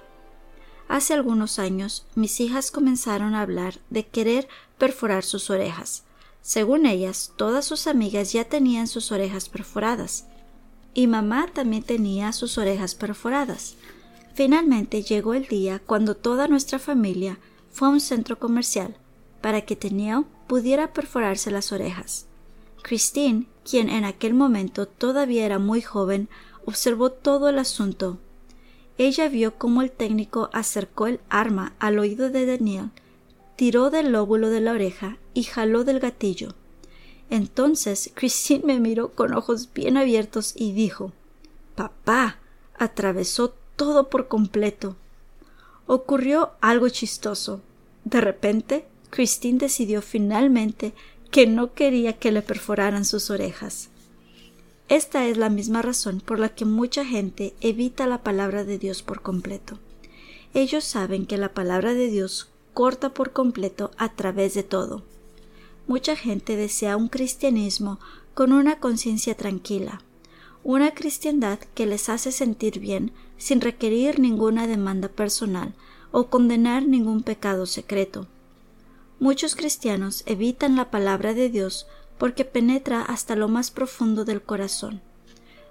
Hace 0.87 1.13
algunos 1.13 1.59
años 1.59 2.05
mis 2.15 2.39
hijas 2.39 2.71
comenzaron 2.71 3.35
a 3.35 3.41
hablar 3.41 3.79
de 3.89 4.05
querer 4.05 4.47
perforar 4.77 5.23
sus 5.23 5.49
orejas. 5.49 6.03
Según 6.41 6.85
ellas, 6.85 7.33
todas 7.37 7.65
sus 7.65 7.87
amigas 7.87 8.31
ya 8.31 8.45
tenían 8.45 8.87
sus 8.87 9.11
orejas 9.11 9.49
perforadas. 9.49 10.25
Y 10.93 11.07
mamá 11.07 11.47
también 11.51 11.83
tenía 11.83 12.31
sus 12.33 12.57
orejas 12.57 12.93
perforadas. 12.93 13.75
Finalmente 14.35 15.01
llegó 15.01 15.33
el 15.33 15.47
día 15.47 15.79
cuando 15.79 16.15
toda 16.15 16.47
nuestra 16.47 16.77
familia 16.77 17.39
fue 17.71 17.87
a 17.87 17.91
un 17.91 17.99
centro 17.99 18.37
comercial 18.37 18.95
para 19.41 19.61
que 19.61 19.75
Teniel 19.75 20.25
pudiera 20.47 20.93
perforarse 20.93 21.51
las 21.51 21.71
orejas. 21.71 22.27
Christine, 22.83 23.47
quien 23.69 23.89
en 23.89 24.05
aquel 24.05 24.33
momento 24.33 24.87
todavía 24.87 25.45
era 25.45 25.57
muy 25.57 25.81
joven, 25.81 26.29
observó 26.65 27.11
todo 27.11 27.49
el 27.49 27.59
asunto. 27.59 28.19
Ella 28.97 29.27
vio 29.27 29.55
cómo 29.57 29.81
el 29.81 29.91
técnico 29.91 30.49
acercó 30.53 31.07
el 31.07 31.19
arma 31.29 31.73
al 31.79 31.99
oído 31.99 32.29
de 32.29 32.45
Daniel, 32.45 32.91
tiró 33.55 33.89
del 33.89 34.11
lóbulo 34.11 34.49
de 34.49 34.61
la 34.61 34.71
oreja 34.71 35.17
y 35.33 35.43
jaló 35.43 35.83
del 35.83 35.99
gatillo. 35.99 36.55
Entonces 37.29 38.11
Christine 38.13 38.63
me 38.65 38.79
miró 38.79 39.09
con 39.09 39.33
ojos 39.33 39.69
bien 39.73 39.97
abiertos 39.97 40.53
y 40.55 40.73
dijo 40.73 41.11
Papá. 41.75 42.37
atravesó 42.77 43.53
todo 43.75 44.09
por 44.09 44.27
completo. 44.27 44.95
Ocurrió 45.87 46.51
algo 46.61 46.89
chistoso. 46.89 47.61
De 48.05 48.21
repente, 48.21 48.85
Christine 49.09 49.59
decidió 49.59 50.01
finalmente 50.01 50.93
que 51.31 51.47
no 51.47 51.73
quería 51.73 52.13
que 52.13 52.31
le 52.31 52.41
perforaran 52.41 53.05
sus 53.05 53.29
orejas. 53.29 53.89
Esta 54.87 55.25
es 55.25 55.37
la 55.37 55.49
misma 55.49 55.81
razón 55.81 56.21
por 56.21 56.39
la 56.39 56.49
que 56.49 56.63
mucha 56.63 57.03
gente 57.03 57.55
evita 57.59 58.05
la 58.05 58.21
palabra 58.21 58.63
de 58.63 58.77
Dios 58.77 59.01
por 59.01 59.23
completo. 59.23 59.79
Ellos 60.53 60.83
saben 60.83 61.25
que 61.25 61.37
la 61.37 61.53
palabra 61.53 61.95
de 61.95 62.07
Dios 62.07 62.49
corta 62.73 63.13
por 63.13 63.31
completo 63.33 63.89
a 63.97 64.13
través 64.13 64.53
de 64.53 64.61
todo. 64.61 65.03
Mucha 65.87 66.15
gente 66.15 66.55
desea 66.55 66.97
un 66.97 67.07
cristianismo 67.07 67.99
con 68.35 68.53
una 68.53 68.79
conciencia 68.79 69.35
tranquila, 69.35 70.01
una 70.63 70.93
cristiandad 70.93 71.59
que 71.73 71.85
les 71.85 72.09
hace 72.09 72.31
sentir 72.31 72.79
bien 72.79 73.11
sin 73.37 73.61
requerir 73.61 74.19
ninguna 74.19 74.67
demanda 74.67 75.07
personal 75.07 75.73
o 76.11 76.27
condenar 76.27 76.87
ningún 76.87 77.23
pecado 77.23 77.65
secreto. 77.65 78.27
Muchos 79.19 79.55
cristianos 79.55 80.23
evitan 80.25 80.75
la 80.75 80.91
palabra 80.91 81.33
de 81.33 81.49
Dios 81.49 81.87
porque 82.17 82.45
penetra 82.45 83.01
hasta 83.01 83.35
lo 83.35 83.47
más 83.47 83.71
profundo 83.71 84.25
del 84.25 84.41
corazón. 84.41 85.01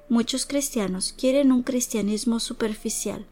Muchos 0.09 0.47
cristianos 0.47 1.15
quieren 1.17 1.53
un 1.53 1.63
cristianismo 1.63 2.41
superficial, 2.41 3.27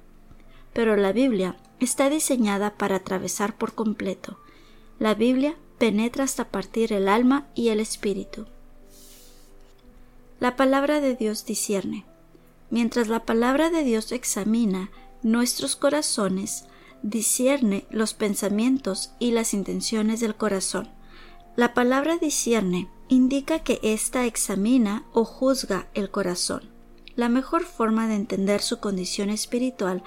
pero 0.73 0.97
la 0.97 1.13
Biblia 1.13 1.57
está 1.81 2.09
diseñada 2.09 2.75
para 2.77 2.97
atravesar 2.97 3.57
por 3.57 3.75
completo. 3.75 4.39
La 4.99 5.15
Biblia 5.15 5.57
penetra 5.79 6.25
hasta 6.25 6.49
partir 6.49 6.93
el 6.93 7.09
alma 7.09 7.47
y 7.55 7.69
el 7.69 7.81
espíritu. 7.81 8.47
La 10.41 10.57
palabra 10.57 11.01
de 11.01 11.15
Dios 11.15 11.45
discierne. 11.45 12.05
Mientras 12.71 13.09
la 13.09 13.25
palabra 13.25 13.69
de 13.69 13.85
Dios 13.85 14.13
examina 14.13 14.91
nuestros 15.23 15.77
corazones, 15.77 16.65
discierne 17.03 17.85
los 17.91 18.15
pensamientos 18.15 19.11
y 19.19 19.33
las 19.33 19.55
intenciones 19.55 20.21
del 20.21 20.35
corazón. 20.35 20.89
La 21.55 21.75
palabra 21.75 22.17
discierne 22.17 22.89
indica 23.09 23.59
que 23.59 23.79
ésta 23.83 24.25
examina 24.25 25.05
o 25.13 25.27
juzga 25.27 25.87
el 25.93 26.11
corazón. 26.11 26.71
La 27.15 27.29
mejor 27.29 27.65
forma 27.65 28.09
de 28.09 28.15
entender 28.15 28.63
su 28.63 28.81
condición 28.81 29.29
espiritual 29.29 30.03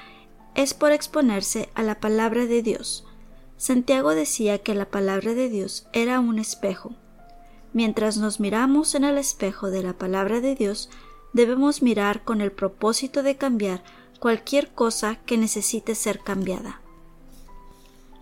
es 0.55 0.73
por 0.73 0.91
exponerse 0.91 1.69
a 1.75 1.83
la 1.83 1.99
palabra 1.99 2.47
de 2.47 2.63
Dios. 2.63 3.05
Santiago 3.57 4.15
decía 4.15 4.57
que 4.57 4.73
la 4.73 4.89
palabra 4.89 5.35
de 5.35 5.49
Dios 5.49 5.87
era 5.93 6.19
un 6.19 6.39
espejo. 6.39 6.95
Mientras 7.73 8.17
nos 8.17 8.39
miramos 8.39 8.95
en 8.95 9.03
el 9.03 9.19
espejo 9.19 9.69
de 9.69 9.83
la 9.83 9.93
palabra 9.93 10.41
de 10.41 10.55
Dios, 10.55 10.89
debemos 11.33 11.83
mirar 11.83 12.23
con 12.23 12.41
el 12.41 12.51
propósito 12.51 13.21
de 13.21 13.37
cambiar 13.37 13.83
cualquier 14.19 14.73
cosa 14.73 15.17
que 15.27 15.37
necesite 15.37 15.93
ser 15.93 16.21
cambiada. 16.21 16.81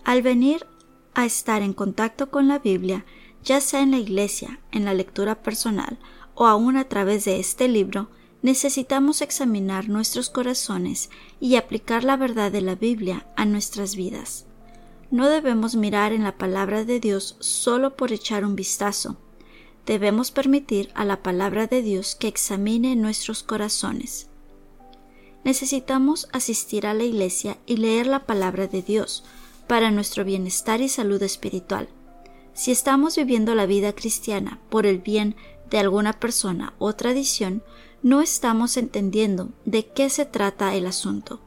Al 0.04 0.22
venir 0.22 0.66
a 1.14 1.26
estar 1.26 1.62
en 1.62 1.74
contacto 1.74 2.30
con 2.30 2.48
la 2.48 2.60
Biblia, 2.60 3.06
ya 3.44 3.62
sea 3.62 3.82
en 3.82 3.92
la 3.92 3.98
iglesia, 3.98 4.60
en 4.72 4.86
la 4.86 4.94
lectura 4.94 5.42
personal 5.42 5.98
o 6.36 6.48
aún 6.48 6.78
a 6.78 6.86
través 6.86 7.26
de 7.26 7.40
este 7.40 7.68
libro, 7.68 8.10
necesitamos 8.42 9.22
examinar 9.22 9.88
nuestros 9.88 10.30
corazones 10.30 11.10
y 11.40 11.56
aplicar 11.56 12.04
la 12.04 12.18
verdad 12.18 12.52
de 12.52 12.62
la 12.62 12.76
Biblia 12.76 13.26
a 13.36 13.46
nuestras 13.46 13.96
vidas. 13.96 14.46
No 15.12 15.30
debemos 15.30 15.76
mirar 15.76 16.12
en 16.12 16.24
la 16.24 16.38
palabra 16.38 16.86
de 16.86 17.00
Dios 17.00 17.38
solo 17.40 17.96
por 17.96 18.12
echar 18.12 18.46
un 18.46 18.56
vistazo. 18.56 19.18
Debemos 19.86 20.32
permitir 20.32 20.90
a 20.96 21.06
la 21.06 21.22
palabra 21.22 21.68
de 21.68 21.82
Dios 21.82 22.16
que 22.16 22.28
examine 22.28 22.96
nuestros 22.96 23.44
corazones. 23.44 24.28
Necesitamos 25.44 26.30
asistir 26.32 26.88
a 26.88 26.94
la 26.94 27.04
iglesia 27.04 27.58
y 27.66 27.78
leer 27.78 28.08
la 28.08 28.26
palabra 28.26 28.68
de 28.68 28.82
Dios 28.82 29.24
para 29.68 29.92
nuestro 29.92 30.24
bienestar 30.24 30.82
y 30.82 30.90
salud 30.90 31.22
espiritual. 31.24 31.90
Si 32.54 32.72
estamos 32.72 33.16
viviendo 33.16 33.56
la 33.56 33.66
vida 33.66 33.94
cristiana 33.94 34.60
por 34.70 34.86
el 34.86 35.00
bien 35.00 35.36
de 35.70 35.80
alguna 35.80 36.14
persona 36.14 36.74
o 36.78 36.94
tradición, 36.94 37.64
no 38.04 38.22
estamos 38.22 38.78
entendiendo 38.78 39.50
de 39.66 39.88
qué 39.88 40.10
se 40.10 40.26
trata 40.26 40.76
el 40.76 40.86
asunto. 40.86 41.40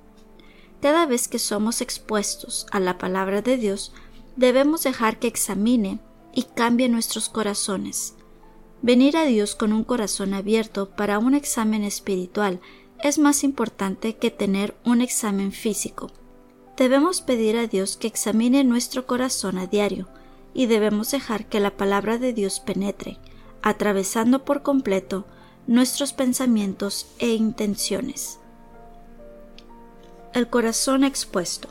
Cada 0.81 1.07
vez 1.07 1.29
que 1.29 1.39
somos 1.39 1.81
expuestos 1.81 2.67
a 2.71 2.81
la 2.81 2.99
palabra 2.99 3.43
de 3.43 3.57
Dios, 3.57 3.93
debemos 4.37 4.83
dejar 4.83 5.19
que 5.19 5.29
examine 5.29 6.01
y 6.35 6.43
cambie 6.43 6.89
nuestros 6.89 7.29
corazones. 7.29 8.15
Venir 8.83 9.17
a 9.17 9.25
Dios 9.25 9.55
con 9.55 9.73
un 9.73 9.85
corazón 9.85 10.35
abierto 10.35 10.91
para 10.91 11.19
un 11.19 11.35
examen 11.35 11.83
espiritual 11.83 12.61
es 13.03 13.19
más 13.19 13.45
importante 13.45 14.17
que 14.17 14.31
tener 14.31 14.77
un 14.85 15.01
examen 15.01 15.53
físico. 15.53 16.11
Debemos 16.77 17.23
pedir 17.23 17.57
a 17.57 17.67
Dios 17.67 17.97
que 17.97 18.07
examine 18.07 18.63
nuestro 18.63 19.07
corazón 19.07 19.57
a 19.59 19.67
diario 19.67 20.09
y 20.53 20.67
debemos 20.67 21.11
dejar 21.11 21.47
que 21.47 21.61
la 21.61 21.77
palabra 21.77 22.19
de 22.19 22.33
Dios 22.33 22.61
penetre, 22.61 23.19
atravesando 23.63 24.45
por 24.45 24.63
completo 24.63 25.27
nuestros 25.67 26.13
pensamientos 26.13 27.09
e 27.19 27.31
intenciones. 27.31 28.39
El 30.35 30.49
corazón 30.49 31.03
expuesto. 31.03 31.69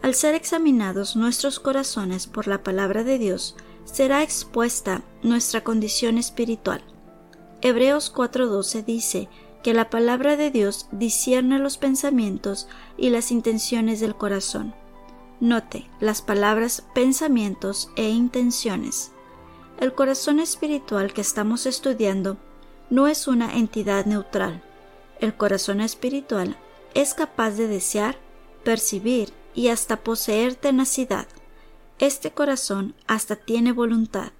Al 0.00 0.14
ser 0.14 0.34
examinados 0.34 1.16
nuestros 1.16 1.58
corazones 1.58 2.26
por 2.26 2.46
la 2.46 2.62
palabra 2.62 3.04
de 3.04 3.18
Dios, 3.18 3.56
será 3.84 4.22
expuesta 4.22 5.02
nuestra 5.22 5.64
condición 5.64 6.18
espiritual. 6.18 6.82
Hebreos 7.62 8.12
4:12 8.14 8.84
dice 8.84 9.28
que 9.64 9.72
la 9.72 9.88
palabra 9.88 10.36
de 10.36 10.50
Dios 10.50 10.88
discierne 10.92 11.58
los 11.58 11.78
pensamientos 11.78 12.68
y 12.98 13.08
las 13.08 13.32
intenciones 13.32 13.98
del 13.98 14.14
corazón. 14.14 14.74
Note 15.40 15.88
las 16.00 16.20
palabras 16.20 16.84
pensamientos 16.94 17.90
e 17.96 18.10
intenciones. 18.10 19.10
El 19.80 19.94
corazón 19.94 20.38
espiritual 20.38 21.14
que 21.14 21.22
estamos 21.22 21.64
estudiando 21.64 22.36
no 22.90 23.08
es 23.08 23.26
una 23.26 23.56
entidad 23.56 24.04
neutral. 24.04 24.62
El 25.18 25.34
corazón 25.34 25.80
espiritual 25.80 26.58
es 26.92 27.14
capaz 27.14 27.52
de 27.52 27.66
desear, 27.66 28.18
percibir 28.64 29.32
y 29.54 29.68
hasta 29.68 29.96
poseer 29.96 30.56
tenacidad. 30.56 31.26
Este 31.98 32.32
corazón 32.32 32.94
hasta 33.06 33.34
tiene 33.34 33.72
voluntad. 33.72 34.32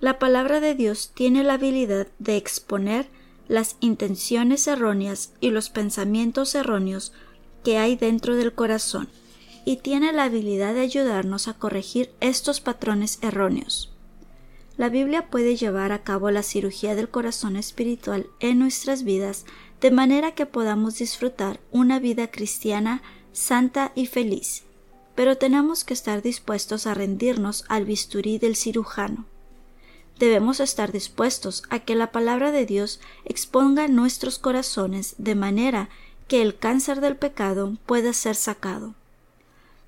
La 0.00 0.18
palabra 0.18 0.58
de 0.58 0.74
Dios 0.74 1.12
tiene 1.14 1.44
la 1.44 1.54
habilidad 1.54 2.08
de 2.18 2.36
exponer 2.36 3.06
las 3.52 3.76
intenciones 3.80 4.66
erróneas 4.66 5.34
y 5.38 5.50
los 5.50 5.68
pensamientos 5.68 6.54
erróneos 6.54 7.12
que 7.62 7.76
hay 7.76 7.96
dentro 7.96 8.34
del 8.34 8.54
corazón, 8.54 9.10
y 9.66 9.76
tiene 9.76 10.10
la 10.14 10.24
habilidad 10.24 10.72
de 10.72 10.80
ayudarnos 10.80 11.48
a 11.48 11.52
corregir 11.52 12.10
estos 12.20 12.62
patrones 12.62 13.18
erróneos. 13.20 13.92
La 14.78 14.88
Biblia 14.88 15.28
puede 15.28 15.54
llevar 15.56 15.92
a 15.92 16.02
cabo 16.02 16.30
la 16.30 16.42
cirugía 16.42 16.94
del 16.94 17.10
corazón 17.10 17.56
espiritual 17.56 18.26
en 18.40 18.58
nuestras 18.58 19.04
vidas 19.04 19.44
de 19.82 19.90
manera 19.90 20.34
que 20.34 20.46
podamos 20.46 20.96
disfrutar 20.96 21.60
una 21.70 21.98
vida 21.98 22.30
cristiana 22.30 23.02
santa 23.32 23.92
y 23.94 24.06
feliz. 24.06 24.62
Pero 25.14 25.36
tenemos 25.36 25.84
que 25.84 25.92
estar 25.92 26.22
dispuestos 26.22 26.86
a 26.86 26.94
rendirnos 26.94 27.66
al 27.68 27.84
bisturí 27.84 28.38
del 28.38 28.56
cirujano. 28.56 29.26
Debemos 30.22 30.60
estar 30.60 30.92
dispuestos 30.92 31.64
a 31.68 31.80
que 31.80 31.96
la 31.96 32.12
palabra 32.12 32.52
de 32.52 32.64
Dios 32.64 33.00
exponga 33.24 33.88
nuestros 33.88 34.38
corazones 34.38 35.16
de 35.18 35.34
manera 35.34 35.88
que 36.28 36.42
el 36.42 36.56
cáncer 36.56 37.00
del 37.00 37.16
pecado 37.16 37.76
pueda 37.86 38.12
ser 38.12 38.36
sacado. 38.36 38.94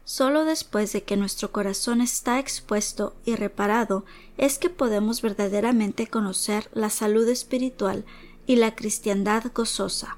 Solo 0.04 0.44
después 0.44 0.92
de 0.92 1.04
que 1.04 1.16
nuestro 1.16 1.52
corazón 1.52 2.00
está 2.00 2.40
expuesto 2.40 3.14
y 3.24 3.36
reparado 3.36 4.04
es 4.36 4.58
que 4.58 4.70
podemos 4.70 5.22
verdaderamente 5.22 6.08
conocer 6.08 6.68
la 6.74 6.90
salud 6.90 7.28
espiritual 7.28 8.04
y 8.44 8.56
la 8.56 8.74
cristiandad 8.74 9.44
gozosa. 9.54 10.16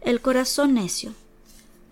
El 0.00 0.20
corazón 0.20 0.74
necio. 0.74 1.14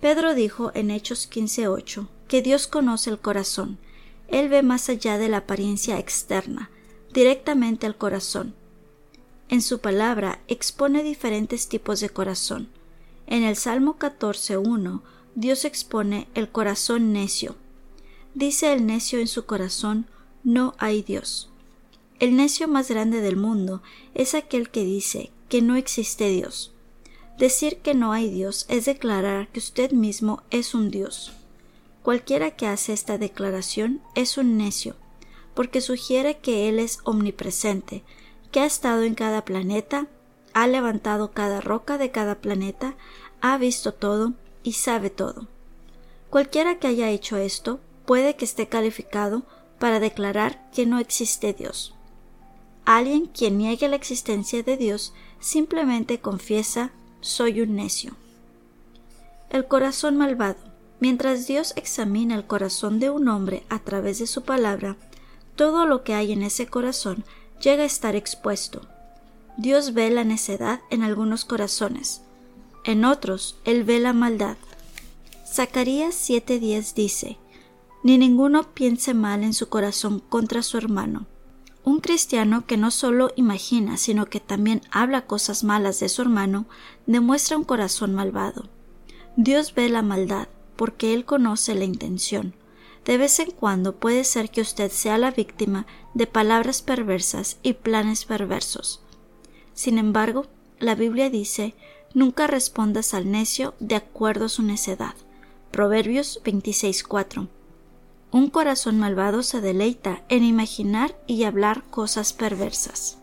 Pedro 0.01 0.35
dijo 0.35 0.73
en 0.75 0.91
Hechos 0.91 1.31
15:8 1.31 2.09
que 2.27 2.43
Dios 2.43 2.67
conoce 2.67 3.11
el 3.11 3.21
corazón. 3.21 3.79
Él 4.27 4.49
ve 4.49 4.65
más 4.65 4.89
allá 4.89 5.19
de 5.19 5.29
la 5.29 5.37
apariencia 5.37 6.01
externa, 6.01 6.69
directamente 7.13 7.87
al 7.87 7.97
corazón. 7.97 8.55
En 9.49 9.63
su 9.63 9.81
palabra 9.81 10.41
expone 10.49 11.03
diferentes 11.03 11.69
tipos 11.69 12.01
de 12.01 12.11
corazón. 12.11 12.69
En 13.27 13.43
el 13.43 13.57
Salmo 13.57 13.99
14:1 13.99 15.03
Dios 15.35 15.65
expone 15.65 16.29
el 16.35 16.51
corazón 16.51 17.13
necio. 17.13 17.57
Dice 18.35 18.73
el 18.73 18.87
necio 18.87 19.19
en 19.21 19.27
su 19.27 19.47
corazón, 19.47 20.07
no 20.45 20.75
hay 20.79 21.03
Dios. 21.03 21.51
El 22.21 22.37
necio 22.37 22.69
más 22.69 22.89
grande 22.89 23.21
del 23.21 23.37
mundo 23.37 23.83
es 24.15 24.35
aquel 24.35 24.71
que 24.71 24.85
dice 24.85 25.31
que 25.49 25.63
no 25.63 25.77
existe 25.77 26.29
Dios. 26.29 26.73
Decir 27.39 27.79
que 27.79 27.95
no 27.95 28.13
hay 28.13 28.29
Dios 28.29 28.67
es 28.69 28.85
declarar 28.85 29.49
que 29.49 29.61
usted 29.61 29.93
mismo 29.93 30.43
es 30.51 30.75
un 30.75 30.91
Dios. 30.91 31.33
Cualquiera 32.03 32.51
que 32.51 32.67
hace 32.67 32.93
esta 32.93 33.19
declaración 33.19 34.01
es 34.15 34.39
un 34.39 34.57
necio, 34.57 34.97
porque 35.59 35.81
sugiere 35.81 36.39
que 36.39 36.69
Él 36.69 36.79
es 36.79 37.01
omnipresente, 37.03 38.05
que 38.53 38.61
ha 38.61 38.65
estado 38.65 39.03
en 39.03 39.17
cada 39.17 39.45
planeta, 39.45 40.07
ha 40.55 40.69
levantado 40.69 41.33
cada 41.33 41.61
roca 41.61 41.99
de 41.99 42.13
cada 42.13 42.37
planeta, 42.37 42.95
ha 43.41 43.59
visto 43.59 43.93
todo 43.93 44.35
y 44.63 44.75
sabe 44.75 45.11
todo. 45.11 45.49
Cualquiera 46.31 46.79
que 46.79 46.87
haya 46.87 47.11
hecho 47.11 47.39
esto 47.39 47.81
puede 48.07 48.37
que 48.37 48.45
esté 48.45 48.69
calificado 48.69 49.43
para 49.81 49.99
declarar 49.99 50.71
que 50.71 50.87
no 50.87 51.01
existe 51.01 51.53
Dios. 51.55 51.93
Alguien 52.85 53.27
quien 53.27 53.59
niegue 53.59 53.89
la 53.89 53.97
existencia 53.97 54.63
de 54.63 54.77
Dios 54.77 55.13
simplemente 55.41 56.21
confiesa 56.21 56.93
soy 57.21 57.63
un 57.63 57.75
necio. 57.75 58.13
El 59.51 59.67
corazón 59.67 60.19
malvado. 60.19 60.61
Mientras 61.01 61.49
Dios 61.49 61.73
examina 61.75 62.37
el 62.37 62.47
corazón 62.47 63.01
de 63.01 63.11
un 63.11 63.27
hombre 63.27 63.65
a 63.69 63.81
través 63.81 64.21
de 64.21 64.29
su 64.29 64.45
palabra, 64.45 64.97
todo 65.59 65.87
lo 65.87 66.05
que 66.05 66.15
hay 66.15 66.31
en 66.31 66.45
ese 66.45 66.69
corazón 66.69 67.25
llega 67.61 67.83
a 67.83 67.87
estar 67.87 68.15
expuesto. 68.15 68.83
Dios 69.57 69.93
ve 69.93 70.09
la 70.09 70.23
necedad 70.23 70.81
en 70.89 71.03
algunos 71.03 71.45
corazones, 71.45 72.23
en 72.85 73.05
otros 73.05 73.57
él 73.65 73.83
ve 73.83 73.99
la 73.99 74.13
maldad. 74.13 74.57
Zacarías 75.45 76.15
7:10 76.15 76.95
dice, 76.95 77.39
Ni 78.05 78.19
ninguno 78.19 78.73
piense 78.73 79.15
mal 79.15 79.43
en 79.43 79.53
su 79.53 79.69
corazón 79.69 80.21
contra 80.21 80.63
su 80.63 80.79
hermano. 80.79 81.27
Un 81.83 81.99
cristiano 81.99 82.65
que 82.65 82.77
no 82.77 82.93
solo 82.93 83.33
imagina, 83.35 83.97
sino 83.97 84.27
que 84.27 84.39
también 84.39 84.83
habla 84.93 85.27
cosas 85.27 85.65
malas 85.65 85.99
de 85.99 86.09
su 86.09 86.23
hermano, 86.23 86.67
demuestra 87.07 87.57
un 87.57 87.65
corazón 87.65 88.15
malvado. 88.15 88.69
Dios 89.37 89.75
ve 89.75 89.89
la 89.89 90.03
maldad, 90.03 90.47
porque 90.77 91.15
Él 91.15 91.25
conoce 91.25 91.75
la 91.75 91.85
intención. 91.85 92.55
De 93.09 93.17
vez 93.17 93.39
en 93.39 93.51
cuando 93.53 93.97
puede 93.97 94.23
ser 94.23 94.51
que 94.51 94.61
usted 94.61 94.93
sea 94.93 95.17
la 95.17 95.31
víctima 95.31 95.87
de 96.13 96.27
palabras 96.27 96.83
perversas 96.83 97.57
y 97.63 97.73
planes 97.73 98.27
perversos. 98.27 99.01
Sin 99.73 99.97
embargo, 99.97 100.45
la 100.79 100.95
Biblia 100.95 101.31
dice 101.31 101.75
Nunca 102.13 102.47
respondas 102.47 103.15
al 103.15 103.31
necio 103.31 103.73
de 103.81 103.95
acuerdo 103.95 104.45
a 104.45 104.49
su 104.51 104.63
necedad. 104.63 105.15
Proverbios 105.71 106.43
26:4. 106.45 107.49
Un 108.31 108.51
corazón 108.51 108.99
malvado 108.99 109.43
se 109.43 109.63
deleita 109.63 110.23
en 110.29 110.45
imaginar 110.45 111.19
y 111.27 111.45
hablar 111.45 111.85
cosas 111.85 112.35
perversas. 112.35 113.17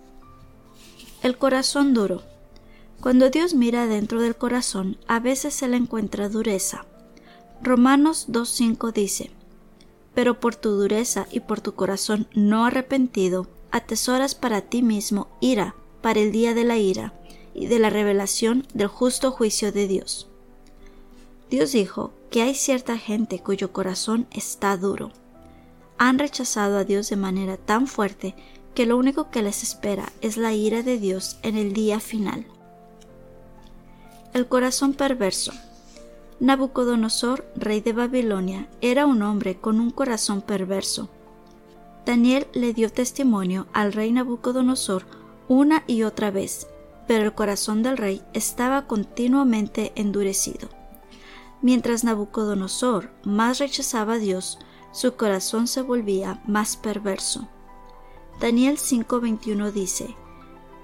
El 1.22 1.38
corazón 1.38 1.94
duro. 1.94 2.24
Cuando 3.02 3.30
Dios 3.30 3.54
mira 3.54 3.86
dentro 3.86 4.20
del 4.20 4.36
corazón, 4.36 4.98
a 5.08 5.20
veces 5.20 5.54
se 5.54 5.68
le 5.68 5.78
encuentra 5.78 6.28
dureza. 6.28 6.88
Romanos 7.62 8.26
2.5 8.30 8.92
dice, 8.92 9.30
Pero 10.16 10.40
por 10.40 10.56
tu 10.56 10.72
dureza 10.72 11.28
y 11.32 11.42
por 11.42 11.62
tu 11.62 11.76
corazón 11.76 12.28
no 12.34 12.66
arrepentido, 12.66 13.48
atesoras 13.72 14.34
para 14.34 14.62
ti 14.62 14.82
mismo 14.82 15.28
ira 15.42 15.76
para 16.02 16.20
el 16.20 16.32
día 16.32 16.54
de 16.54 16.64
la 16.64 16.78
ira 16.78 17.14
y 17.54 17.68
de 17.68 17.80
la 17.80 17.90
revelación 17.90 18.66
del 18.74 18.88
justo 18.88 19.32
juicio 19.32 19.72
de 19.72 19.88
Dios. 19.88 20.28
Dios 21.50 21.72
dijo 21.74 22.12
que 22.32 22.42
hay 22.42 22.56
cierta 22.56 22.98
gente 22.98 23.40
cuyo 23.40 23.72
corazón 23.72 24.28
está 24.32 24.76
duro. 24.78 25.12
Han 25.98 26.20
rechazado 26.20 26.78
a 26.78 26.84
Dios 26.84 27.10
de 27.10 27.16
manera 27.16 27.58
tan 27.58 27.88
fuerte 27.88 28.36
que 28.74 28.86
lo 28.86 28.98
único 28.98 29.30
que 29.32 29.42
les 29.42 29.64
espera 29.64 30.12
es 30.22 30.38
la 30.38 30.54
ira 30.54 30.84
de 30.84 30.98
Dios 30.98 31.38
en 31.44 31.58
el 31.58 31.74
día 31.74 32.00
final. 32.00 32.46
El 34.34 34.48
corazón 34.48 34.94
perverso. 34.94 35.54
Nabucodonosor, 36.42 37.50
rey 37.56 37.80
de 37.80 37.94
Babilonia, 37.94 38.68
era 38.82 39.06
un 39.06 39.22
hombre 39.22 39.56
con 39.56 39.80
un 39.80 39.90
corazón 39.90 40.42
perverso. 40.42 41.08
Daniel 42.06 42.48
le 42.54 42.74
dio 42.74 42.92
testimonio 42.92 43.68
al 43.72 43.94
rey 43.94 44.12
Nabucodonosor 44.12 45.06
una 45.48 45.86
y 45.88 46.04
otra 46.04 46.32
vez, 46.32 46.68
pero 47.08 47.24
el 47.24 47.34
corazón 47.34 47.84
del 47.84 47.98
rey 47.98 48.22
estaba 48.34 48.86
continuamente 48.86 49.94
endurecido. 49.96 50.68
Mientras 51.62 52.04
Nabucodonosor 52.04 53.12
más 53.24 53.60
rechazaba 53.60 54.16
a 54.16 54.20
Dios, 54.20 54.60
su 54.92 55.16
corazón 55.16 55.68
se 55.68 55.82
volvía 55.82 56.42
más 56.46 56.76
perverso. 56.76 57.48
Daniel 58.42 58.78
5:21 58.78 59.72
dice, 59.72 60.16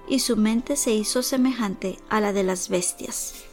y 0.08 0.20
su 0.20 0.38
mente 0.38 0.76
se 0.76 0.92
hizo 0.92 1.22
semejante 1.22 1.98
a 2.08 2.20
la 2.20 2.32
de 2.32 2.42
las 2.42 2.70
bestias. 2.70 3.51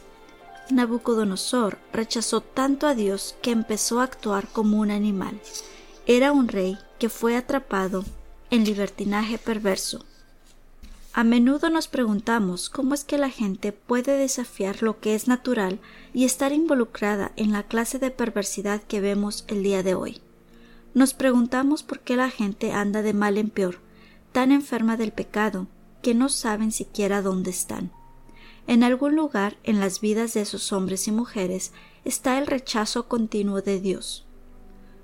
Nabucodonosor 0.72 1.78
rechazó 1.92 2.40
tanto 2.40 2.86
a 2.86 2.94
Dios 2.94 3.36
que 3.42 3.50
empezó 3.50 4.00
a 4.00 4.04
actuar 4.04 4.48
como 4.48 4.78
un 4.78 4.90
animal. 4.90 5.40
Era 6.06 6.32
un 6.32 6.48
rey 6.48 6.78
que 6.98 7.08
fue 7.08 7.36
atrapado 7.36 8.04
en 8.50 8.64
libertinaje 8.64 9.38
perverso. 9.38 10.04
A 11.12 11.24
menudo 11.24 11.70
nos 11.70 11.88
preguntamos 11.88 12.70
cómo 12.70 12.94
es 12.94 13.04
que 13.04 13.18
la 13.18 13.30
gente 13.30 13.72
puede 13.72 14.16
desafiar 14.16 14.82
lo 14.82 15.00
que 15.00 15.14
es 15.14 15.26
natural 15.26 15.80
y 16.14 16.24
estar 16.24 16.52
involucrada 16.52 17.32
en 17.36 17.52
la 17.52 17.64
clase 17.64 17.98
de 17.98 18.10
perversidad 18.10 18.82
que 18.82 19.00
vemos 19.00 19.44
el 19.48 19.62
día 19.62 19.82
de 19.82 19.94
hoy. 19.94 20.20
Nos 20.94 21.14
preguntamos 21.14 21.82
por 21.82 22.00
qué 22.00 22.16
la 22.16 22.30
gente 22.30 22.72
anda 22.72 23.02
de 23.02 23.12
mal 23.12 23.38
en 23.38 23.50
peor, 23.50 23.78
tan 24.32 24.52
enferma 24.52 24.96
del 24.96 25.12
pecado, 25.12 25.66
que 26.02 26.14
no 26.14 26.28
saben 26.28 26.70
siquiera 26.70 27.22
dónde 27.22 27.50
están. 27.50 27.92
En 28.66 28.82
algún 28.82 29.16
lugar 29.16 29.56
en 29.64 29.80
las 29.80 30.00
vidas 30.00 30.34
de 30.34 30.42
esos 30.42 30.72
hombres 30.72 31.08
y 31.08 31.12
mujeres 31.12 31.72
está 32.04 32.38
el 32.38 32.46
rechazo 32.46 33.08
continuo 33.08 33.62
de 33.62 33.80
Dios. 33.80 34.24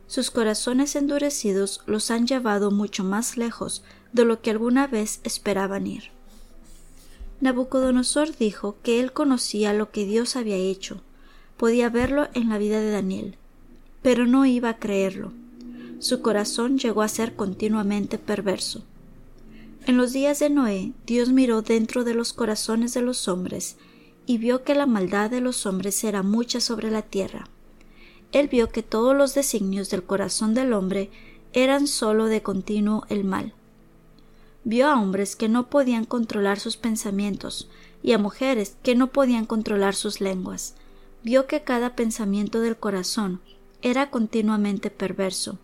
Sus 0.06 0.30
corazones 0.30 0.94
endurecidos 0.94 1.82
los 1.86 2.10
han 2.10 2.26
llevado 2.26 2.70
mucho 2.70 3.02
más 3.02 3.36
lejos 3.36 3.82
de 4.12 4.24
lo 4.24 4.40
que 4.40 4.50
alguna 4.50 4.86
vez 4.86 5.20
esperaban 5.24 5.86
ir. 5.86 6.10
Nabucodonosor 7.40 8.36
dijo 8.36 8.76
que 8.82 9.00
él 9.00 9.12
conocía 9.12 9.72
lo 9.72 9.90
que 9.90 10.06
Dios 10.06 10.36
había 10.36 10.56
hecho, 10.56 11.02
podía 11.56 11.90
verlo 11.90 12.28
en 12.34 12.48
la 12.48 12.58
vida 12.58 12.80
de 12.80 12.90
Daniel, 12.90 13.36
pero 14.02 14.26
no 14.26 14.46
iba 14.46 14.70
a 14.70 14.78
creerlo. 14.78 15.32
Su 15.98 16.22
corazón 16.22 16.78
llegó 16.78 17.02
a 17.02 17.08
ser 17.08 17.34
continuamente 17.34 18.18
perverso. 18.18 18.84
En 19.86 19.96
los 19.96 20.12
días 20.12 20.38
de 20.40 20.50
Noé, 20.50 20.92
Dios 21.06 21.30
miró 21.30 21.62
dentro 21.62 22.04
de 22.04 22.12
los 22.12 22.32
corazones 22.32 22.92
de 22.92 23.00
los 23.00 23.28
hombres 23.28 23.76
y 24.26 24.38
vio 24.38 24.64
que 24.64 24.74
la 24.74 24.86
maldad 24.86 25.30
de 25.30 25.40
los 25.40 25.64
hombres 25.64 26.04
era 26.04 26.22
mucha 26.22 26.60
sobre 26.60 26.90
la 26.90 27.02
tierra. 27.02 27.48
Él 28.32 28.48
vio 28.48 28.68
que 28.68 28.82
todos 28.82 29.16
los 29.16 29.34
designios 29.34 29.88
del 29.88 30.02
corazón 30.02 30.52
del 30.52 30.72
hombre 30.72 31.10
eran 31.52 31.86
sólo 31.86 32.26
de 32.26 32.42
continuo 32.42 33.06
el 33.08 33.24
mal 33.24 33.54
vio 34.66 34.88
a 34.88 35.00
hombres 35.00 35.36
que 35.36 35.48
no 35.48 35.70
podían 35.70 36.04
controlar 36.04 36.58
sus 36.58 36.76
pensamientos 36.76 37.68
y 38.02 38.12
a 38.12 38.18
mujeres 38.18 38.76
que 38.82 38.96
no 38.96 39.12
podían 39.12 39.46
controlar 39.46 39.94
sus 39.94 40.20
lenguas. 40.20 40.74
Vio 41.22 41.46
que 41.46 41.62
cada 41.62 41.94
pensamiento 41.94 42.60
del 42.60 42.76
corazón 42.76 43.40
era 43.80 44.10
continuamente 44.10 44.90
perverso. 44.90 45.60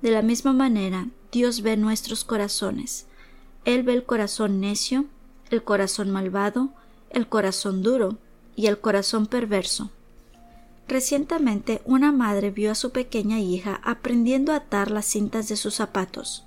De 0.00 0.10
la 0.10 0.22
misma 0.22 0.54
manera, 0.54 1.08
Dios 1.30 1.60
ve 1.60 1.76
nuestros 1.76 2.24
corazones. 2.24 3.06
Él 3.64 3.82
ve 3.82 3.94
el 3.94 4.04
corazón 4.04 4.60
necio, 4.60 5.06
el 5.50 5.62
corazón 5.62 6.10
malvado, 6.10 6.70
el 7.10 7.28
corazón 7.28 7.82
duro 7.82 8.18
y 8.56 8.66
el 8.66 8.80
corazón 8.80 9.26
perverso. 9.26 9.90
Recientemente 10.88 11.80
una 11.84 12.12
madre 12.12 12.50
vio 12.50 12.72
a 12.72 12.74
su 12.74 12.90
pequeña 12.90 13.38
hija 13.38 13.80
aprendiendo 13.84 14.52
a 14.52 14.56
atar 14.56 14.90
las 14.90 15.06
cintas 15.06 15.48
de 15.48 15.56
sus 15.56 15.74
zapatos. 15.74 16.44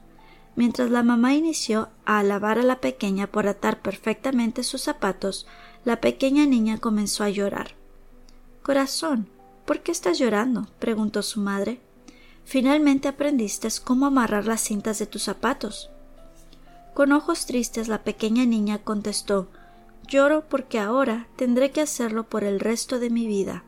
Mientras 0.55 0.89
la 0.89 1.03
mamá 1.03 1.33
inició 1.33 1.89
a 2.05 2.19
alabar 2.19 2.59
a 2.59 2.63
la 2.63 2.79
pequeña 2.79 3.27
por 3.27 3.47
atar 3.47 3.81
perfectamente 3.81 4.63
sus 4.63 4.81
zapatos, 4.81 5.47
la 5.83 6.01
pequeña 6.01 6.45
niña 6.45 6.79
comenzó 6.79 7.23
a 7.23 7.29
llorar. 7.29 7.75
Corazón, 8.63 9.27
¿por 9.65 9.81
qué 9.81 9.91
estás 9.91 10.17
llorando? 10.17 10.67
preguntó 10.79 11.21
su 11.21 11.39
madre. 11.39 11.79
Finalmente 12.45 13.07
aprendiste 13.07 13.67
cómo 13.83 14.05
amarrar 14.05 14.45
las 14.45 14.61
cintas 14.61 14.99
de 14.99 15.07
tus 15.07 15.23
zapatos. 15.23 15.89
Con 16.95 17.11
ojos 17.11 17.45
tristes 17.45 17.89
la 17.89 18.05
pequeña 18.05 18.45
niña 18.45 18.77
contestó 18.77 19.49
Lloro 20.07 20.47
porque 20.47 20.79
ahora 20.79 21.27
tendré 21.35 21.71
que 21.71 21.81
hacerlo 21.81 22.29
por 22.29 22.45
el 22.45 22.61
resto 22.61 22.99
de 22.99 23.09
mi 23.09 23.27
vida. 23.27 23.65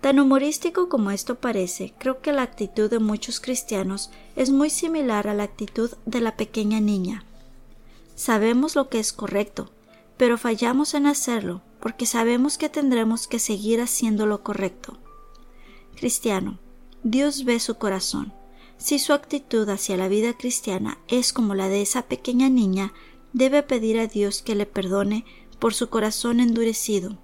Tan 0.00 0.20
humorístico 0.20 0.88
como 0.88 1.10
esto 1.10 1.40
parece, 1.40 1.92
creo 1.98 2.20
que 2.20 2.32
la 2.32 2.42
actitud 2.42 2.88
de 2.88 3.00
muchos 3.00 3.40
cristianos 3.40 4.12
es 4.36 4.50
muy 4.50 4.70
similar 4.70 5.26
a 5.26 5.34
la 5.34 5.42
actitud 5.42 5.90
de 6.06 6.20
la 6.20 6.36
pequeña 6.36 6.78
niña. 6.78 7.24
Sabemos 8.14 8.76
lo 8.76 8.88
que 8.88 9.00
es 9.00 9.12
correcto, 9.12 9.72
pero 10.16 10.38
fallamos 10.38 10.94
en 10.94 11.06
hacerlo 11.06 11.62
porque 11.80 12.06
sabemos 12.06 12.58
que 12.58 12.68
tendremos 12.68 13.26
que 13.26 13.40
seguir 13.40 13.80
haciendo 13.80 14.24
lo 14.24 14.44
correcto. 14.44 14.98
Cristiano, 15.96 16.60
Dios 17.02 17.44
ve 17.44 17.58
su 17.58 17.74
corazón. 17.74 18.32
Si 18.82 18.98
su 18.98 19.12
actitud 19.12 19.68
hacia 19.68 19.96
la 19.96 20.08
vida 20.08 20.32
cristiana 20.32 20.98
es 21.06 21.32
como 21.32 21.54
la 21.54 21.68
de 21.68 21.82
esa 21.82 22.02
pequeña 22.02 22.48
niña, 22.48 22.92
debe 23.32 23.62
pedir 23.62 24.00
a 24.00 24.08
Dios 24.08 24.42
que 24.42 24.56
le 24.56 24.66
perdone 24.66 25.24
por 25.60 25.72
su 25.72 25.88
corazón 25.88 26.40
endurecido 26.40 27.16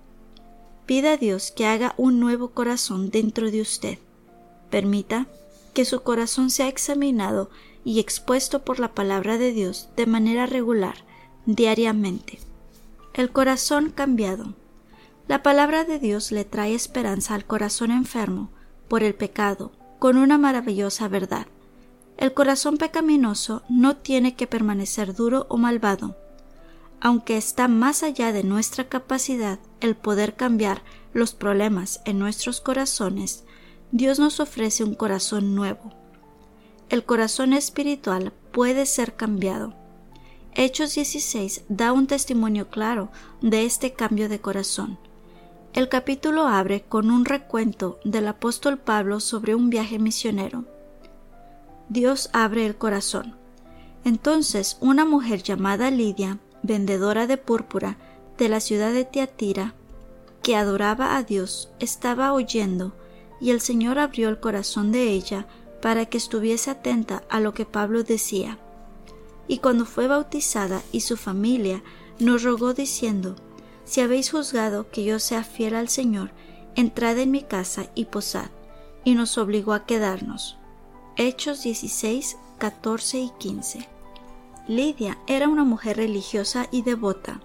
Pida 0.86 1.14
a 1.14 1.16
Dios 1.16 1.50
que 1.50 1.66
haga 1.66 1.94
un 1.96 2.20
nuevo 2.20 2.52
corazón 2.52 3.10
dentro 3.10 3.50
de 3.50 3.60
usted. 3.60 3.98
Permita 4.70 5.26
que 5.74 5.84
su 5.84 6.00
corazón 6.00 6.48
sea 6.48 6.68
examinado 6.68 7.50
y 7.84 7.98
expuesto 7.98 8.64
por 8.64 8.78
la 8.78 8.94
palabra 8.94 9.36
de 9.36 9.52
Dios 9.52 9.90
de 9.96 10.06
manera 10.06 10.46
regular, 10.46 11.04
diariamente. 11.44 12.38
El 13.14 13.32
corazón 13.32 13.90
cambiado. 13.90 14.54
La 15.26 15.42
palabra 15.42 15.84
de 15.84 15.98
Dios 15.98 16.30
le 16.30 16.44
trae 16.44 16.74
esperanza 16.74 17.34
al 17.34 17.44
corazón 17.44 17.90
enfermo 17.90 18.48
por 18.88 19.02
el 19.02 19.14
pecado, 19.14 19.72
con 19.98 20.16
una 20.16 20.38
maravillosa 20.38 21.08
verdad. 21.08 21.46
El 22.16 22.34
corazón 22.34 22.78
pecaminoso 22.78 23.62
no 23.68 23.96
tiene 23.96 24.34
que 24.34 24.46
permanecer 24.46 25.14
duro 25.14 25.46
o 25.48 25.56
malvado, 25.56 26.16
aunque 27.00 27.36
está 27.36 27.68
más 27.68 28.02
allá 28.02 28.32
de 28.32 28.42
nuestra 28.42 28.88
capacidad 28.88 29.58
el 29.80 29.94
poder 29.94 30.34
cambiar 30.34 30.82
los 31.12 31.32
problemas 31.32 32.00
en 32.04 32.18
nuestros 32.18 32.60
corazones, 32.60 33.44
Dios 33.92 34.18
nos 34.18 34.40
ofrece 34.40 34.84
un 34.84 34.94
corazón 34.94 35.54
nuevo. 35.54 35.92
El 36.88 37.04
corazón 37.04 37.52
espiritual 37.52 38.32
puede 38.52 38.86
ser 38.86 39.14
cambiado. 39.14 39.74
Hechos 40.54 40.94
16 40.94 41.64
da 41.68 41.92
un 41.92 42.06
testimonio 42.06 42.68
claro 42.68 43.10
de 43.42 43.64
este 43.64 43.92
cambio 43.92 44.28
de 44.28 44.40
corazón. 44.40 44.98
El 45.74 45.88
capítulo 45.88 46.46
abre 46.46 46.82
con 46.82 47.10
un 47.10 47.24
recuento 47.24 48.00
del 48.04 48.26
apóstol 48.26 48.78
Pablo 48.78 49.20
sobre 49.20 49.54
un 49.54 49.70
viaje 49.70 49.98
misionero. 49.98 50.64
Dios 51.88 52.30
abre 52.32 52.66
el 52.66 52.76
corazón. 52.76 53.36
Entonces 54.04 54.78
una 54.80 55.04
mujer 55.04 55.42
llamada 55.42 55.90
Lidia 55.90 56.38
vendedora 56.62 57.26
de 57.26 57.36
púrpura 57.36 57.96
de 58.38 58.48
la 58.48 58.60
ciudad 58.60 58.92
de 58.92 59.04
Tiatira, 59.04 59.74
que 60.42 60.56
adoraba 60.56 61.16
a 61.16 61.22
Dios, 61.22 61.70
estaba 61.80 62.32
oyendo, 62.32 62.94
y 63.40 63.50
el 63.50 63.60
Señor 63.60 63.98
abrió 63.98 64.28
el 64.28 64.40
corazón 64.40 64.90
de 64.90 65.10
ella 65.10 65.46
para 65.82 66.06
que 66.06 66.18
estuviese 66.18 66.70
atenta 66.70 67.22
a 67.28 67.40
lo 67.40 67.52
que 67.52 67.66
Pablo 67.66 68.02
decía. 68.02 68.58
Y 69.46 69.58
cuando 69.58 69.86
fue 69.86 70.08
bautizada 70.08 70.82
y 70.92 71.00
su 71.00 71.16
familia, 71.16 71.82
nos 72.18 72.42
rogó 72.42 72.74
diciendo, 72.74 73.36
Si 73.88 74.02
habéis 74.02 74.30
juzgado 74.30 74.90
que 74.90 75.02
yo 75.02 75.18
sea 75.18 75.42
fiel 75.44 75.74
al 75.74 75.88
Señor, 75.88 76.30
entrad 76.76 77.16
en 77.16 77.30
mi 77.30 77.40
casa 77.40 77.86
y 77.94 78.04
posad, 78.04 78.50
y 79.02 79.14
nos 79.14 79.38
obligó 79.38 79.72
a 79.72 79.86
quedarnos. 79.86 80.58
Hechos 81.16 81.62
16, 81.62 82.36
14 82.58 83.18
y 83.18 83.30
15. 83.38 83.88
Lidia 84.66 85.16
era 85.26 85.48
una 85.48 85.64
mujer 85.64 85.96
religiosa 85.96 86.68
y 86.70 86.82
devota. 86.82 87.40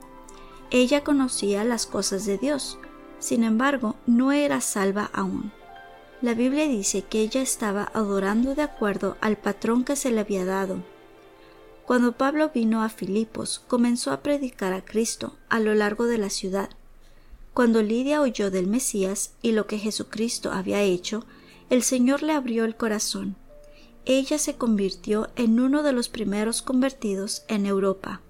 Ella 0.69 1.01
conocía 1.01 1.63
las 1.63 1.85
cosas 1.85 2.25
de 2.25 2.37
Dios, 2.37 2.77
sin 3.19 3.45
embargo, 3.45 3.95
no 4.05 4.33
era 4.33 4.59
salva 4.59 5.09
aún. 5.13 5.53
La 6.21 6.33
Biblia 6.33 6.67
dice 6.67 7.03
que 7.03 7.21
ella 7.21 7.41
estaba 7.41 7.89
adorando 7.93 8.53
de 8.53 8.63
acuerdo 8.63 9.15
al 9.21 9.37
patrón 9.37 9.85
que 9.85 9.95
se 9.95 10.11
le 10.11 10.19
había 10.19 10.43
dado. 10.43 10.83
Cuando 11.85 12.13
Pablo 12.13 12.51
vino 12.53 12.81
a 12.81 12.89
Filipos, 12.89 13.61
comenzó 13.67 14.11
a 14.11 14.21
predicar 14.21 14.73
a 14.73 14.85
Cristo 14.85 15.37
a 15.49 15.59
lo 15.59 15.75
largo 15.75 16.05
de 16.05 16.17
la 16.17 16.29
ciudad. 16.29 16.69
Cuando 17.53 17.81
Lidia 17.81 18.21
oyó 18.21 18.49
del 18.51 18.67
Mesías 18.67 19.33
y 19.41 19.51
lo 19.51 19.67
que 19.67 19.77
Jesucristo 19.77 20.51
había 20.51 20.81
hecho, 20.81 21.25
el 21.69 21.83
Señor 21.83 22.23
le 22.23 22.33
abrió 22.33 22.65
el 22.65 22.75
corazón 22.75 23.35
ella 24.05 24.37
se 24.37 24.55
convirtió 24.55 25.29
en 25.37 25.59
uno 25.59 25.81
de 25.81 25.93
los 25.93 26.09
primeros 26.09 26.61
convertidos 26.61 27.45
en 27.47 27.65
Europa. 27.65 28.21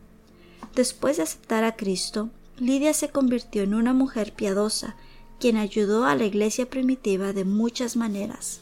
Después 0.75 1.17
de 1.17 1.23
aceptar 1.23 1.63
a 1.63 1.75
Cristo, 1.75 2.29
Lidia 2.57 2.93
se 2.93 3.09
convirtió 3.09 3.63
en 3.63 3.73
una 3.73 3.93
mujer 3.93 4.33
piadosa, 4.33 4.95
quien 5.39 5.57
ayudó 5.57 6.05
a 6.05 6.15
la 6.15 6.25
iglesia 6.25 6.69
primitiva 6.69 7.33
de 7.33 7.43
muchas 7.43 7.95
maneras. 7.95 8.61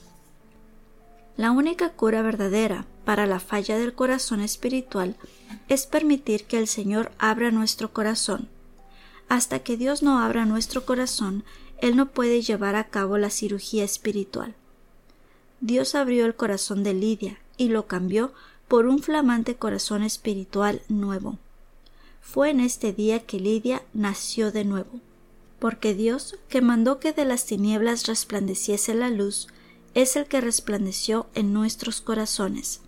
La 1.36 1.52
única 1.52 1.90
cura 1.92 2.22
verdadera 2.22 2.86
para 3.06 3.26
la 3.26 3.40
falla 3.40 3.78
del 3.78 3.94
corazón 3.94 4.42
espiritual 4.42 5.16
es 5.68 5.88
permitir 5.88 6.46
que 6.46 6.58
el 6.58 6.68
Señor 6.68 7.12
abra 7.18 7.52
nuestro 7.52 7.92
corazón. 7.94 8.48
Hasta 9.30 9.60
que 9.60 9.78
Dios 9.78 10.04
no 10.04 10.20
abra 10.20 10.46
nuestro 10.46 10.86
corazón, 10.86 11.44
Él 11.80 11.96
no 11.96 12.08
puede 12.10 12.42
llevar 12.42 12.76
a 12.76 12.90
cabo 12.90 13.18
la 13.18 13.30
cirugía 13.30 13.84
espiritual. 13.84 14.56
Dios 15.62 15.96
abrió 15.96 16.26
el 16.26 16.36
corazón 16.36 16.84
de 16.84 16.94
Lidia 16.94 17.40
y 17.58 17.70
lo 17.70 17.88
cambió 17.88 18.34
por 18.68 18.88
un 18.88 19.00
flamante 19.00 19.56
corazón 19.56 20.04
espiritual 20.04 20.82
nuevo. 20.90 21.38
Fue 22.22 22.50
en 22.50 22.60
este 22.60 22.94
día 22.94 23.20
que 23.26 23.40
Lidia 23.40 23.84
nació 23.94 24.52
de 24.52 24.64
nuevo, 24.64 25.00
porque 25.60 25.94
Dios, 25.94 26.38
que 26.50 26.62
mandó 26.62 27.00
que 27.00 27.14
de 27.14 27.26
las 27.26 27.46
tinieblas 27.46 28.08
resplandeciese 28.08 28.94
la 28.94 29.10
luz, 29.10 29.48
es 29.94 30.16
el 30.16 30.26
que 30.26 30.42
resplandeció 30.42 31.28
en 31.36 31.54
nuestros 31.54 32.02
corazones, 32.02 32.82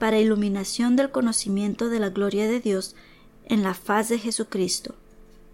para 0.00 0.18
iluminación 0.18 0.96
del 0.96 1.10
conocimiento 1.10 1.90
de 1.90 2.00
la 2.00 2.08
gloria 2.08 2.48
de 2.48 2.58
Dios 2.58 2.96
en 3.44 3.62
la 3.62 3.74
faz 3.74 4.08
de 4.08 4.18
Jesucristo. 4.18 4.94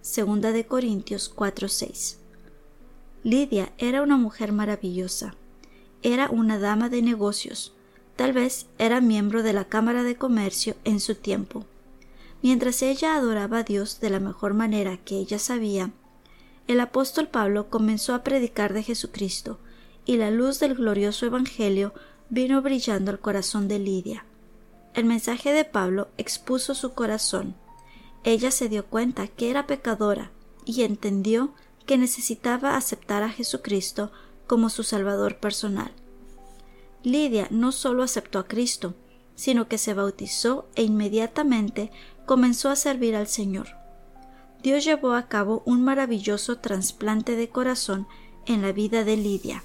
Segunda 0.03 0.53
de 0.53 0.65
Corintios 0.65 1.29
4:6. 1.29 2.19
Lidia 3.25 3.73
era 3.77 4.03
una 4.03 4.17
mujer 4.17 4.53
maravillosa. 4.53 5.35
Era 6.03 6.31
una 6.31 6.61
dama 6.61 6.89
de 6.89 7.03
negocios. 7.03 7.75
Tal 8.15 8.33
vez 8.33 8.67
era 8.79 9.01
miembro 9.01 9.43
de 9.43 9.53
la 9.53 9.65
Cámara 9.65 10.05
de 10.05 10.15
Comercio 10.15 10.77
en 10.85 11.01
su 11.01 11.17
tiempo. 11.17 11.67
Mientras 12.41 12.83
ella 12.83 13.17
adoraba 13.17 13.59
a 13.59 13.63
Dios 13.65 13.99
de 13.99 14.11
la 14.11 14.21
mejor 14.21 14.55
manera 14.55 14.97
que 14.99 15.17
ella 15.17 15.41
sabía, 15.41 15.91
el 16.69 16.79
apóstol 16.79 17.27
Pablo 17.27 17.69
comenzó 17.69 18.15
a 18.15 18.23
predicar 18.23 18.73
de 18.75 18.85
Jesucristo, 18.85 19.59
y 20.05 20.19
la 20.19 20.31
luz 20.31 20.61
del 20.61 20.77
glorioso 20.77 21.27
Evangelio 21.27 21.93
vino 22.31 22.63
brillando 22.63 23.11
al 23.11 23.19
corazón 23.19 23.67
de 23.67 23.81
Lidia. 23.81 24.25
El 24.97 25.05
mensaje 25.05 25.53
de 25.53 25.67
Pablo 25.67 26.09
expuso 26.17 26.75
su 26.75 26.95
corazón. 26.95 27.55
Ella 28.25 28.51
se 28.51 28.71
dio 28.71 28.87
cuenta 28.87 29.29
que 29.29 29.51
era 29.51 29.67
pecadora 29.67 30.31
y 30.65 30.85
entendió 30.85 31.53
que 31.85 31.99
necesitaba 31.99 32.77
aceptar 32.77 33.23
a 33.23 33.29
Jesucristo 33.29 34.11
como 34.47 34.71
su 34.71 34.85
Salvador 34.85 35.37
personal. 35.37 35.93
Lidia 37.03 37.47
no 37.51 37.73
solo 37.73 38.05
aceptó 38.05 38.39
a 38.39 38.49
Cristo, 38.49 38.95
sino 39.35 39.69
que 39.69 39.77
se 39.77 39.93
bautizó 39.93 40.67
e 40.77 40.85
inmediatamente 40.85 41.93
comenzó 42.25 42.71
a 42.71 42.77
servir 42.77 43.17
al 43.17 43.27
Señor. 43.27 43.69
Dios 44.63 44.83
llevó 44.83 45.13
a 45.13 45.29
cabo 45.29 45.63
un 45.67 45.85
maravilloso 45.85 46.57
trasplante 46.57 47.37
de 47.37 47.51
corazón 47.51 48.09
en 48.47 48.63
la 48.63 48.73
vida 48.73 49.05
de 49.05 49.19
Lidia. 49.19 49.63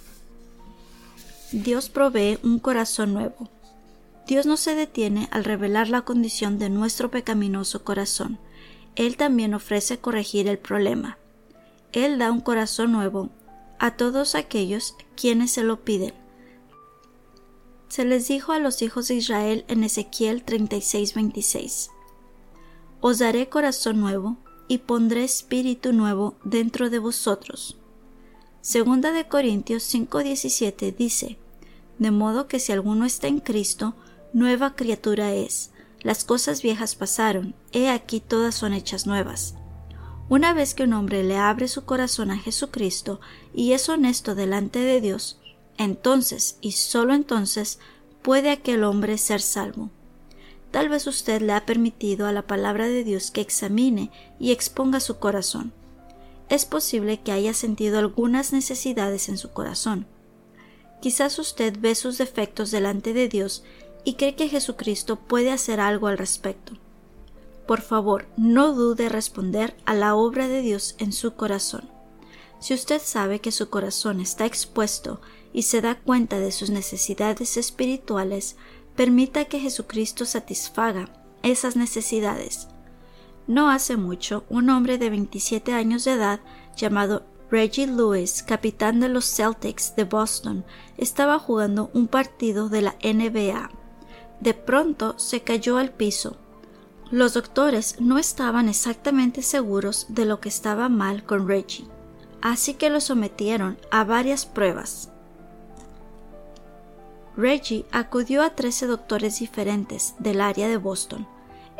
Dios 1.54 1.90
provee 1.90 2.38
un 2.44 2.60
corazón 2.60 3.14
nuevo. 3.14 3.50
Dios 4.32 4.46
no 4.46 4.56
se 4.56 4.76
detiene 4.76 5.28
al 5.32 5.44
revelar 5.44 5.90
la 5.90 6.04
condición 6.04 6.58
de 6.58 6.70
nuestro 6.70 7.12
pecaminoso 7.12 7.84
corazón. 7.84 8.40
Él 8.96 9.18
también 9.18 9.54
ofrece 9.54 10.00
corregir 10.00 10.48
el 10.48 10.58
problema. 10.58 11.18
Él 11.92 12.18
da 12.18 12.32
un 12.32 12.40
corazón 12.40 12.94
nuevo 12.94 13.30
a 13.78 13.98
todos 13.98 14.36
aquellos 14.36 14.96
quienes 15.18 15.52
se 15.52 15.66
lo 15.66 15.84
piden. 15.84 16.14
Se 17.90 18.06
les 18.06 18.30
dijo 18.30 18.54
a 18.54 18.60
los 18.60 18.82
hijos 18.82 19.10
de 19.10 19.16
Israel 19.16 19.66
en 19.68 19.84
Ezequiel 19.84 20.46
36:26 20.46 21.90
Os 23.02 23.20
daré 23.20 23.50
corazón 23.50 24.00
nuevo 24.00 24.38
y 24.70 24.78
pondré 24.78 25.26
espíritu 25.26 25.92
nuevo 25.92 26.38
dentro 26.46 26.90
de 26.90 27.00
vosotros. 27.00 27.76
Segunda 28.62 29.12
de 29.12 29.28
Corintios 29.28 29.84
5:17 29.94 30.96
dice, 30.96 31.38
de 32.00 32.12
modo 32.12 32.48
que 32.48 32.60
si 32.60 32.72
alguno 32.72 33.06
está 33.06 33.28
en 33.28 33.42
Cristo, 33.42 33.94
nueva 34.34 34.76
criatura 34.76 35.34
es. 35.34 35.72
Las 36.02 36.24
cosas 36.24 36.62
viejas 36.62 36.96
pasaron, 36.96 37.54
he 37.72 37.90
aquí 37.90 38.20
todas 38.20 38.56
son 38.56 38.74
hechas 38.74 39.06
nuevas. 39.06 39.56
Una 40.30 40.54
vez 40.54 40.74
que 40.74 40.84
un 40.84 40.94
hombre 40.94 41.24
le 41.24 41.38
abre 41.38 41.68
su 41.68 41.86
corazón 41.86 42.32
a 42.32 42.38
Jesucristo 42.38 43.20
y 43.54 43.74
es 43.74 43.90
honesto 43.90 44.34
delante 44.34 44.80
de 44.80 45.02
Dios, 45.02 45.40
entonces 45.78 46.58
y 46.62 46.72
sólo 46.72 47.14
entonces 47.14 47.80
puede 48.22 48.50
aquel 48.50 48.84
hombre 48.84 49.18
ser 49.18 49.42
salvo. 49.42 49.90
Tal 50.72 50.90
vez 50.90 51.06
usted 51.06 51.42
le 51.42 51.54
ha 51.54 51.66
permitido 51.66 52.28
a 52.28 52.32
la 52.32 52.44
palabra 52.44 52.88
de 52.88 53.04
Dios 53.04 53.30
que 53.30 53.42
examine 53.42 54.10
y 54.40 54.52
exponga 54.52 55.00
su 55.00 55.20
corazón 55.20 55.74
es 56.52 56.66
posible 56.66 57.22
que 57.22 57.32
haya 57.32 57.54
sentido 57.54 57.98
algunas 57.98 58.52
necesidades 58.52 59.30
en 59.30 59.38
su 59.38 59.52
corazón. 59.52 60.06
Quizás 61.00 61.40
usted 61.40 61.78
ve 61.80 61.96
sus 61.96 62.18
defectos 62.18 62.72
delante 62.72 63.14
de 63.14 63.30
Dios 63.30 63.64
y 64.04 64.14
cree 64.16 64.36
que 64.36 64.50
Jesucristo 64.50 65.16
puede 65.18 65.52
hacer 65.52 65.80
algo 65.80 66.08
al 66.08 66.18
respecto. 66.18 66.74
Por 67.68 67.82
favor, 67.82 68.28
no 68.38 68.74
dude 68.74 69.10
responder 69.10 69.76
a 69.86 69.94
la 69.94 70.16
obra 70.16 70.48
de 70.48 70.62
Dios 70.62 70.96
en 70.98 71.14
su 71.14 71.36
corazón. 71.36 71.90
Si 72.60 72.74
usted 72.74 73.02
sabe 73.04 73.40
que 73.40 73.52
su 73.52 73.70
corazón 73.70 74.20
está 74.20 74.46
expuesto 74.46 75.22
y 75.54 75.64
se 75.64 75.82
da 75.82 75.96
cuenta 75.96 76.40
de 76.40 76.52
sus 76.52 76.70
necesidades 76.70 77.58
espirituales, 77.58 78.56
permita 78.96 79.46
que 79.46 79.60
Jesucristo 79.60 80.26
satisfaga 80.26 81.10
esas 81.44 81.76
necesidades 81.76 82.68
no 83.48 83.70
hace 83.70 83.98
mucho, 83.98 84.46
un 84.50 84.70
hombre 84.70 84.98
de 84.98 85.10
27 85.10 85.74
años 85.74 86.06
de 86.06 86.14
edad 86.14 86.40
llamado 86.78 87.26
Reggie 87.50 87.88
Lewis, 87.88 88.44
capitán 88.44 89.00
de 89.00 89.10
los 89.10 89.26
Celtics 89.26 89.96
de 89.96 90.06
Boston, 90.06 90.64
estaba 90.98 91.38
jugando 91.38 91.90
un 91.94 92.08
partido 92.08 92.70
de 92.70 92.82
la 92.82 92.96
NBA. 93.04 93.70
De 94.42 94.54
pronto 94.54 95.18
se 95.18 95.42
cayó 95.42 95.78
al 95.78 95.92
piso. 95.92 96.36
Los 97.10 97.34
doctores 97.34 97.96
no 98.00 98.18
estaban 98.18 98.68
exactamente 98.68 99.42
seguros 99.42 100.08
de 100.10 100.26
lo 100.26 100.40
que 100.40 100.50
estaba 100.50 100.90
mal 100.90 101.24
con 101.24 101.48
Reggie, 101.48 101.88
así 102.42 102.74
que 102.74 102.90
lo 102.90 103.00
sometieron 103.00 103.78
a 103.92 104.04
varias 104.04 104.46
pruebas. 104.46 105.10
Reggie 107.38 107.86
acudió 107.92 108.44
a 108.44 108.52
13 108.52 108.88
doctores 108.88 109.40
diferentes 109.40 110.16
del 110.20 110.42
área 110.42 110.68
de 110.68 110.78
Boston, 110.78 111.26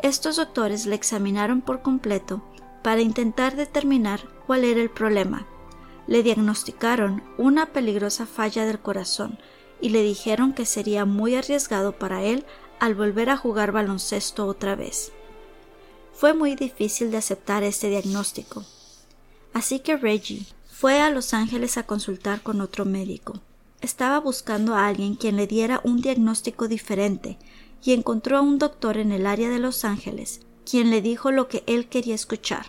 estos 0.02 0.34
doctores 0.34 0.84
le 0.84 0.96
examinaron 0.96 1.60
por 1.60 1.80
completo 1.80 2.42
para 2.82 3.00
intentar 3.00 3.54
determinar 3.54 4.20
cuál 4.48 4.64
era 4.64 4.80
el 4.80 4.90
problema. 4.90 5.46
Le 6.08 6.24
diagnosticaron 6.24 7.22
una 7.38 7.66
peligrosa 7.66 8.26
falla 8.26 8.66
del 8.66 8.80
corazón 8.80 9.38
y 9.82 9.90
le 9.90 10.02
dijeron 10.02 10.54
que 10.54 10.64
sería 10.64 11.04
muy 11.04 11.34
arriesgado 11.34 11.92
para 11.92 12.22
él 12.22 12.46
al 12.78 12.94
volver 12.94 13.28
a 13.28 13.36
jugar 13.36 13.72
baloncesto 13.72 14.46
otra 14.46 14.74
vez. 14.76 15.12
Fue 16.14 16.32
muy 16.32 16.54
difícil 16.54 17.10
de 17.10 17.18
aceptar 17.18 17.64
este 17.64 17.90
diagnóstico. 17.90 18.64
Así 19.52 19.80
que 19.80 19.96
Reggie 19.96 20.46
fue 20.70 21.00
a 21.00 21.10
Los 21.10 21.34
Ángeles 21.34 21.76
a 21.76 21.82
consultar 21.82 22.42
con 22.42 22.60
otro 22.60 22.84
médico. 22.84 23.40
Estaba 23.80 24.20
buscando 24.20 24.74
a 24.74 24.86
alguien 24.86 25.16
quien 25.16 25.36
le 25.36 25.46
diera 25.46 25.80
un 25.84 26.00
diagnóstico 26.00 26.68
diferente 26.68 27.36
y 27.82 27.92
encontró 27.92 28.38
a 28.38 28.40
un 28.40 28.58
doctor 28.58 28.96
en 28.96 29.10
el 29.10 29.26
área 29.26 29.50
de 29.50 29.58
Los 29.58 29.84
Ángeles, 29.84 30.40
quien 30.64 30.90
le 30.90 31.02
dijo 31.02 31.32
lo 31.32 31.48
que 31.48 31.64
él 31.66 31.88
quería 31.88 32.14
escuchar. 32.14 32.66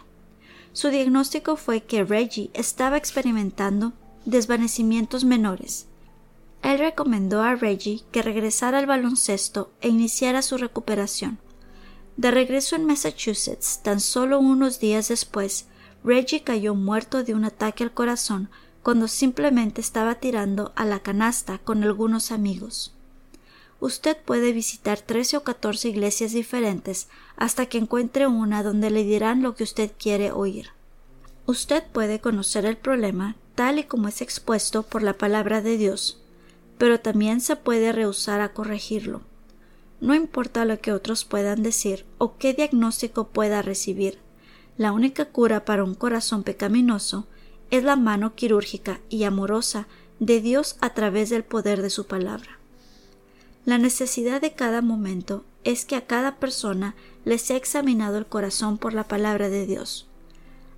Su 0.73 0.89
diagnóstico 0.89 1.55
fue 1.55 1.83
que 1.83 2.03
Reggie 2.03 2.49
estaba 2.55 2.97
experimentando 2.97 3.93
desvanecimientos 4.25 5.23
menores. 5.23 5.85
Él 6.63 6.79
recomendó 6.79 7.43
a 7.43 7.55
Reggie 7.55 8.01
que 8.11 8.21
regresara 8.21 8.79
al 8.79 8.87
baloncesto 8.87 9.71
e 9.81 9.89
iniciara 9.89 10.41
su 10.41 10.57
recuperación. 10.57 11.37
De 12.17 12.31
regreso 12.31 12.75
en 12.75 12.85
Massachusetts, 12.85 13.81
tan 13.83 13.99
solo 13.99 14.39
unos 14.39 14.79
días 14.79 15.09
después, 15.09 15.67
Reggie 16.03 16.43
cayó 16.43 16.73
muerto 16.73 17.23
de 17.23 17.33
un 17.35 17.45
ataque 17.45 17.83
al 17.83 17.93
corazón 17.93 18.49
cuando 18.81 19.07
simplemente 19.07 19.81
estaba 19.81 20.15
tirando 20.15 20.73
a 20.75 20.85
la 20.85 20.99
canasta 20.99 21.59
con 21.59 21.83
algunos 21.83 22.31
amigos 22.31 22.93
usted 23.83 24.15
puede 24.15 24.53
visitar 24.53 25.01
trece 25.01 25.35
o 25.35 25.43
catorce 25.43 25.89
iglesias 25.89 26.31
diferentes 26.31 27.09
hasta 27.35 27.65
que 27.65 27.77
encuentre 27.77 28.27
una 28.27 28.63
donde 28.63 28.89
le 28.89 29.03
dirán 29.03 29.41
lo 29.41 29.55
que 29.55 29.63
usted 29.63 29.91
quiere 29.99 30.31
oír. 30.31 30.69
Usted 31.45 31.83
puede 31.91 32.21
conocer 32.21 32.65
el 32.65 32.77
problema 32.77 33.35
tal 33.55 33.79
y 33.79 33.83
como 33.83 34.07
es 34.07 34.21
expuesto 34.21 34.83
por 34.83 35.03
la 35.03 35.17
palabra 35.17 35.61
de 35.61 35.77
Dios, 35.77 36.22
pero 36.77 36.99
también 36.99 37.41
se 37.41 37.55
puede 37.55 37.91
rehusar 37.91 38.41
a 38.41 38.53
corregirlo. 38.53 39.21
No 40.01 40.13
importa 40.15 40.65
lo 40.65 40.79
que 40.79 40.91
otros 40.91 41.25
puedan 41.25 41.63
decir 41.63 42.05
o 42.17 42.37
qué 42.37 42.53
diagnóstico 42.53 43.27
pueda 43.27 43.61
recibir, 43.61 44.19
la 44.77 44.91
única 44.91 45.25
cura 45.25 45.65
para 45.65 45.83
un 45.83 45.93
corazón 45.93 46.43
pecaminoso 46.43 47.27
es 47.69 47.83
la 47.83 47.95
mano 47.95 48.33
quirúrgica 48.35 48.99
y 49.09 49.23
amorosa 49.23 49.87
de 50.19 50.41
Dios 50.41 50.77
a 50.81 50.93
través 50.93 51.29
del 51.29 51.43
poder 51.43 51.81
de 51.81 51.89
su 51.89 52.07
palabra. 52.07 52.59
La 53.65 53.77
necesidad 53.77 54.41
de 54.41 54.53
cada 54.53 54.81
momento 54.81 55.45
es 55.63 55.85
que 55.85 55.95
a 55.95 56.05
cada 56.05 56.37
persona 56.37 56.95
le 57.23 57.37
sea 57.37 57.55
examinado 57.55 58.17
el 58.17 58.25
corazón 58.25 58.77
por 58.77 58.93
la 58.93 59.07
palabra 59.07 59.49
de 59.49 59.65
Dios. 59.65 60.07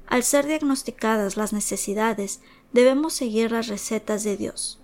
Al 0.07 0.23
ser 0.23 0.45
diagnosticadas 0.45 1.37
las 1.37 1.53
necesidades, 1.53 2.41
debemos 2.73 3.13
seguir 3.13 3.51
las 3.51 3.67
recetas 3.67 4.23
de 4.23 4.37
Dios. 4.37 4.79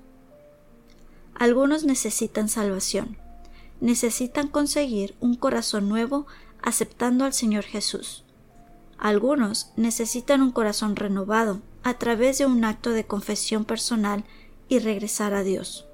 Algunos 1.42 1.86
necesitan 1.86 2.50
salvación, 2.50 3.18
necesitan 3.80 4.48
conseguir 4.48 5.16
un 5.20 5.34
corazón 5.34 5.90
nuevo 5.90 6.28
aceptando 6.62 7.26
al 7.26 7.34
Señor 7.34 7.64
Jesús. 7.64 8.24
Algunos 9.00 9.72
necesitan 9.76 10.44
un 10.44 10.52
corazón 10.52 10.96
renovado 10.96 11.60
a 11.82 11.96
través 11.96 12.38
de 12.38 12.46
un 12.46 12.64
acto 12.64 12.92
de 12.92 13.08
confesión 13.08 13.66
personal 13.66 14.24
y 14.70 14.78
regresar 14.78 15.34
a 15.34 15.42
Dios. 15.42 15.88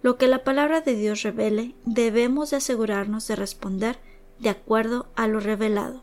Lo 0.00 0.16
que 0.16 0.26
la 0.26 0.42
palabra 0.42 0.80
de 0.80 0.94
Dios 0.96 1.20
revele, 1.20 1.74
debemos 1.84 2.48
de 2.48 2.56
asegurarnos 2.56 3.28
de 3.28 3.36
responder 3.36 3.98
de 4.38 4.48
acuerdo 4.48 5.06
a 5.16 5.26
lo 5.26 5.38
revelado. 5.38 6.00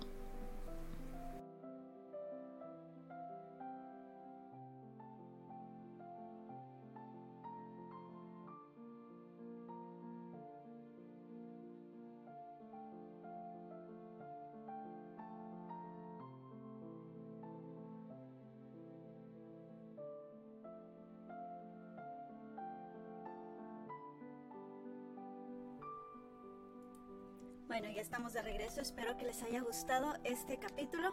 Bueno, 27.73 27.89
ya 27.89 28.03
estamos 28.03 28.33
de 28.33 28.43
regreso. 28.43 28.81
Espero 28.81 29.17
que 29.17 29.25
les 29.25 29.41
haya 29.41 29.59
gustado 29.61 30.13
este 30.23 30.59
capítulo. 30.59 31.11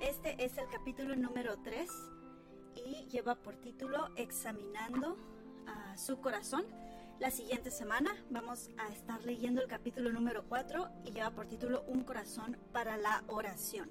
Este 0.00 0.44
es 0.44 0.56
el 0.56 0.68
capítulo 0.68 1.16
número 1.16 1.56
3 1.64 1.90
y 2.76 3.08
lleva 3.08 3.34
por 3.34 3.56
título 3.56 4.10
Examinando 4.14 5.16
a 5.66 5.96
su 5.96 6.20
corazón. 6.20 6.64
La 7.18 7.32
siguiente 7.32 7.72
semana 7.72 8.14
vamos 8.30 8.70
a 8.78 8.86
estar 8.92 9.24
leyendo 9.24 9.60
el 9.60 9.66
capítulo 9.66 10.12
número 10.12 10.44
4 10.48 10.88
y 11.06 11.10
lleva 11.10 11.32
por 11.32 11.48
título 11.48 11.82
Un 11.88 12.04
corazón 12.04 12.56
para 12.72 12.96
la 12.96 13.24
oración. 13.26 13.90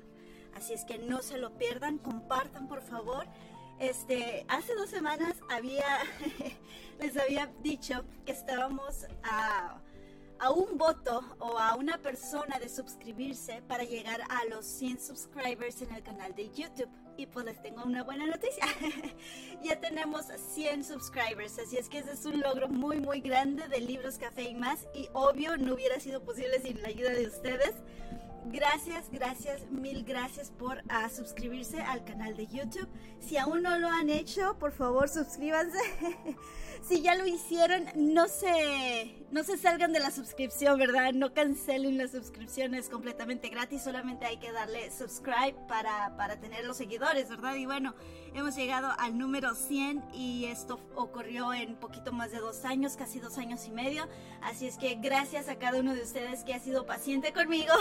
Así 0.55 0.71
es 0.71 0.85
que 0.85 0.97
no 0.97 1.21
se 1.21 1.37
lo 1.37 1.57
pierdan, 1.57 1.97
compartan 1.97 2.69
por 2.69 2.81
favor. 2.81 3.25
Este, 3.77 4.45
hace 4.47 4.73
dos 4.75 4.89
semanas 4.89 5.35
había, 5.49 5.83
les 6.97 7.17
había 7.17 7.47
dicho 7.61 8.05
que 8.25 8.31
estábamos 8.31 9.05
a 9.21 9.81
a 10.39 10.51
un 10.51 10.77
voto 10.77 11.23
o 11.39 11.57
a 11.57 11.75
una 11.75 11.97
persona 11.97 12.59
de 12.59 12.69
suscribirse 12.69 13.61
para 13.67 13.83
llegar 13.83 14.21
a 14.29 14.45
los 14.45 14.65
100 14.65 14.99
subscribers 14.99 15.81
en 15.81 15.93
el 15.93 16.03
canal 16.03 16.35
de 16.35 16.49
YouTube. 16.49 16.89
Y 17.17 17.27
pues 17.27 17.45
les 17.45 17.61
tengo 17.61 17.83
una 17.83 18.03
buena 18.03 18.25
noticia. 18.25 18.65
ya 19.63 19.79
tenemos 19.79 20.25
100 20.53 20.83
subscribers, 20.83 21.57
así 21.59 21.77
es 21.77 21.87
que 21.87 21.99
ese 21.99 22.11
es 22.11 22.25
un 22.25 22.41
logro 22.41 22.67
muy 22.67 22.99
muy 22.99 23.21
grande 23.21 23.67
de 23.69 23.79
Libros 23.79 24.17
Café 24.17 24.43
y 24.43 24.55
más. 24.55 24.87
Y 24.93 25.07
obvio 25.13 25.55
no 25.57 25.75
hubiera 25.75 25.99
sido 25.99 26.23
posible 26.23 26.59
sin 26.61 26.81
la 26.81 26.89
ayuda 26.89 27.11
de 27.11 27.27
ustedes. 27.27 27.75
Gracias, 28.51 29.09
gracias, 29.11 29.71
mil 29.71 30.03
gracias 30.03 30.51
por 30.51 30.77
uh, 30.77 31.09
suscribirse 31.09 31.81
al 31.81 32.05
canal 32.05 32.37
de 32.37 32.45
YouTube. 32.45 32.87
Si 33.19 33.37
aún 33.37 33.63
no 33.63 33.79
lo 33.79 33.89
han 33.89 34.09
hecho, 34.09 34.55
por 34.59 34.71
favor 34.71 35.09
suscríbanse. 35.09 35.79
si 36.87 37.01
ya 37.01 37.15
lo 37.15 37.25
hicieron, 37.25 37.85
no 37.95 38.27
se, 38.27 39.24
no 39.35 39.43
se 39.43 39.57
salgan 39.57 39.91
de 39.91 39.99
la 39.99 40.11
suscripción, 40.11 40.79
¿verdad? 40.79 41.11
No 41.11 41.33
cancelen 41.33 41.97
la 41.97 42.07
suscripción, 42.07 42.73
es 42.73 42.87
completamente 42.87 43.49
gratis, 43.49 43.83
solamente 43.83 44.25
hay 44.25 44.37
que 44.37 44.49
darle 44.53 44.89
subscribe 44.89 45.57
para, 45.67 46.15
para 46.15 46.39
tener 46.39 46.63
los 46.63 46.77
seguidores, 46.77 47.27
¿verdad? 47.27 47.55
Y 47.55 47.65
bueno, 47.65 47.95
hemos 48.33 48.55
llegado 48.55 48.93
al 48.97 49.17
número 49.17 49.53
100 49.53 50.05
y 50.13 50.45
esto 50.45 50.79
ocurrió 50.95 51.53
en 51.53 51.75
poquito 51.75 52.13
más 52.13 52.31
de 52.31 52.39
dos 52.39 52.63
años, 52.63 52.95
casi 52.95 53.19
dos 53.19 53.37
años 53.37 53.67
y 53.67 53.71
medio. 53.71 54.07
Así 54.41 54.67
es 54.67 54.77
que 54.77 54.95
gracias 54.95 55.49
a 55.49 55.57
cada 55.57 55.81
uno 55.81 55.93
de 55.93 56.03
ustedes 56.03 56.45
que 56.45 56.53
ha 56.53 56.59
sido 56.59 56.85
paciente 56.85 57.33
conmigo 57.33 57.73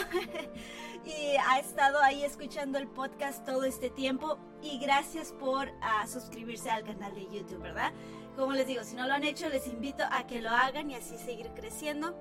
y 1.04 1.36
ha 1.36 1.60
estado 1.60 2.02
ahí 2.02 2.24
escuchando 2.24 2.78
el 2.78 2.88
podcast 2.88 3.46
todo 3.46 3.62
este 3.62 3.90
tiempo. 3.90 4.40
Y 4.60 4.78
gracias 4.78 5.30
por 5.30 5.68
uh, 5.68 6.08
suscribirse 6.08 6.68
al 6.68 6.82
canal 6.82 7.14
de 7.14 7.26
YouTube, 7.26 7.62
¿verdad? 7.62 7.92
Como 8.36 8.52
les 8.52 8.66
digo, 8.66 8.82
si 8.82 8.96
no 8.96 9.06
lo 9.06 9.14
han 9.14 9.24
hecho, 9.24 9.48
les 9.48 9.66
invito 9.68 10.02
a 10.10 10.26
que 10.26 10.42
lo 10.42 10.50
hagan 10.50 10.90
y 10.90 10.96
así 10.96 11.16
seguir 11.18 11.50
creciendo. 11.54 12.16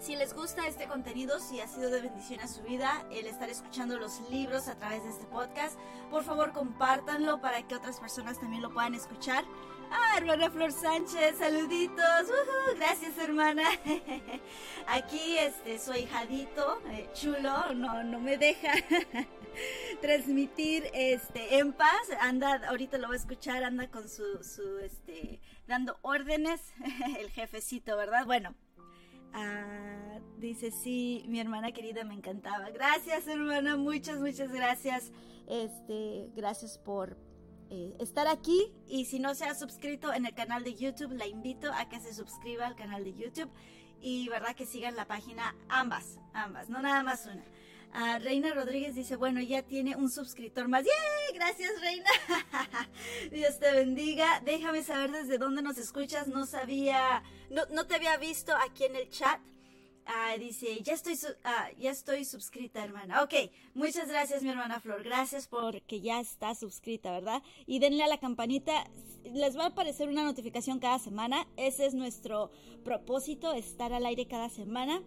Si 0.00 0.14
les 0.14 0.34
gusta 0.34 0.66
este 0.66 0.88
contenido, 0.88 1.38
si 1.38 1.60
ha 1.60 1.68
sido 1.68 1.88
de 1.90 2.02
bendición 2.02 2.40
a 2.40 2.48
su 2.48 2.62
vida 2.62 3.06
el 3.10 3.26
estar 3.26 3.48
escuchando 3.48 3.96
los 3.96 4.20
libros 4.28 4.68
a 4.68 4.76
través 4.76 5.04
de 5.04 5.10
este 5.10 5.24
podcast, 5.26 5.78
por 6.10 6.22
favor 6.22 6.52
compártanlo 6.52 7.40
para 7.40 7.66
que 7.66 7.74
otras 7.74 7.98
personas 7.98 8.38
también 8.38 8.62
lo 8.62 8.72
puedan 8.72 8.94
escuchar. 8.94 9.44
Ah, 9.90 10.14
hermana 10.18 10.50
Flor 10.50 10.72
Sánchez, 10.72 11.38
saluditos. 11.38 12.26
gracias, 12.76 13.18
hermana. 13.18 13.62
Aquí 14.86 15.38
este 15.38 15.78
su 15.78 15.94
hijadito, 15.94 16.80
eh, 16.90 17.08
chulo, 17.14 17.74
no, 17.74 18.02
no 18.02 18.20
me 18.20 18.36
deja 18.36 18.72
transmitir 20.00 20.84
este 20.92 21.58
en 21.58 21.72
paz. 21.72 22.10
Anda, 22.20 22.68
ahorita 22.68 22.98
lo 22.98 23.08
voy 23.08 23.16
a 23.16 23.20
escuchar, 23.20 23.64
anda 23.64 23.88
con 23.88 24.08
su, 24.08 24.42
su 24.42 24.78
este, 24.78 25.40
dando 25.66 25.98
órdenes, 26.02 26.60
el 27.18 27.30
jefecito, 27.30 27.96
¿verdad? 27.96 28.26
Bueno, 28.26 28.54
ah, 29.32 30.18
dice, 30.38 30.70
sí, 30.70 31.24
mi 31.28 31.40
hermana 31.40 31.72
querida 31.72 32.04
me 32.04 32.14
encantaba. 32.14 32.70
Gracias, 32.70 33.26
hermana, 33.26 33.76
muchas, 33.76 34.18
muchas 34.18 34.52
gracias. 34.52 35.12
Este, 35.46 36.30
gracias 36.34 36.78
por 36.78 37.16
eh, 37.70 37.96
estar 37.98 38.28
aquí 38.28 38.72
y 38.88 39.06
si 39.06 39.18
no 39.18 39.34
se 39.34 39.44
ha 39.44 39.54
suscrito 39.54 40.12
en 40.12 40.26
el 40.26 40.34
canal 40.34 40.64
de 40.64 40.74
YouTube, 40.74 41.12
la 41.12 41.26
invito 41.26 41.72
a 41.72 41.88
que 41.88 42.00
se 42.00 42.14
suscriba 42.14 42.66
al 42.66 42.76
canal 42.76 43.04
de 43.04 43.14
YouTube 43.14 43.50
y 44.00 44.28
verdad 44.28 44.54
que 44.54 44.66
sigan 44.66 44.96
la 44.96 45.06
página 45.06 45.56
ambas, 45.68 46.18
ambas, 46.32 46.68
no 46.68 46.80
nada 46.82 47.02
más 47.02 47.26
una. 47.26 47.44
Reina 48.20 48.52
Rodríguez 48.52 48.94
dice, 48.94 49.16
bueno, 49.16 49.40
ya 49.40 49.62
tiene 49.62 49.96
un 49.96 50.10
suscriptor 50.10 50.68
más. 50.68 50.84
¡Yay! 50.84 51.34
Gracias, 51.34 51.80
Reina. 51.80 52.10
Dios 53.32 53.58
te 53.58 53.72
bendiga. 53.72 54.40
Déjame 54.44 54.82
saber 54.82 55.12
desde 55.12 55.38
dónde 55.38 55.62
nos 55.62 55.78
escuchas. 55.78 56.28
No 56.28 56.44
sabía, 56.44 57.22
no, 57.48 57.62
no 57.70 57.86
te 57.86 57.94
había 57.94 58.18
visto 58.18 58.52
aquí 58.54 58.84
en 58.84 58.96
el 58.96 59.08
chat. 59.08 59.40
Ah, 60.06 60.36
dice, 60.38 60.82
ya 60.82 60.94
estoy, 60.94 61.18
ah, 61.44 61.68
ya 61.78 61.90
estoy 61.90 62.24
suscrita, 62.24 62.82
hermana. 62.82 63.22
Ok, 63.22 63.34
muchas 63.74 64.08
gracias, 64.08 64.42
mi 64.42 64.50
hermana 64.50 64.80
Flor. 64.80 65.02
Gracias 65.02 65.48
porque 65.48 66.00
ya 66.00 66.20
está 66.20 66.54
suscrita, 66.54 67.10
¿verdad? 67.10 67.42
Y 67.66 67.80
denle 67.80 68.04
a 68.04 68.08
la 68.08 68.18
campanita. 68.18 68.88
Les 69.24 69.58
va 69.58 69.64
a 69.64 69.68
aparecer 69.68 70.08
una 70.08 70.22
notificación 70.22 70.78
cada 70.78 71.00
semana. 71.00 71.48
Ese 71.56 71.86
es 71.86 71.94
nuestro 71.94 72.50
propósito, 72.84 73.52
estar 73.52 73.92
al 73.92 74.06
aire 74.06 74.28
cada 74.28 74.48
semana 74.48 75.02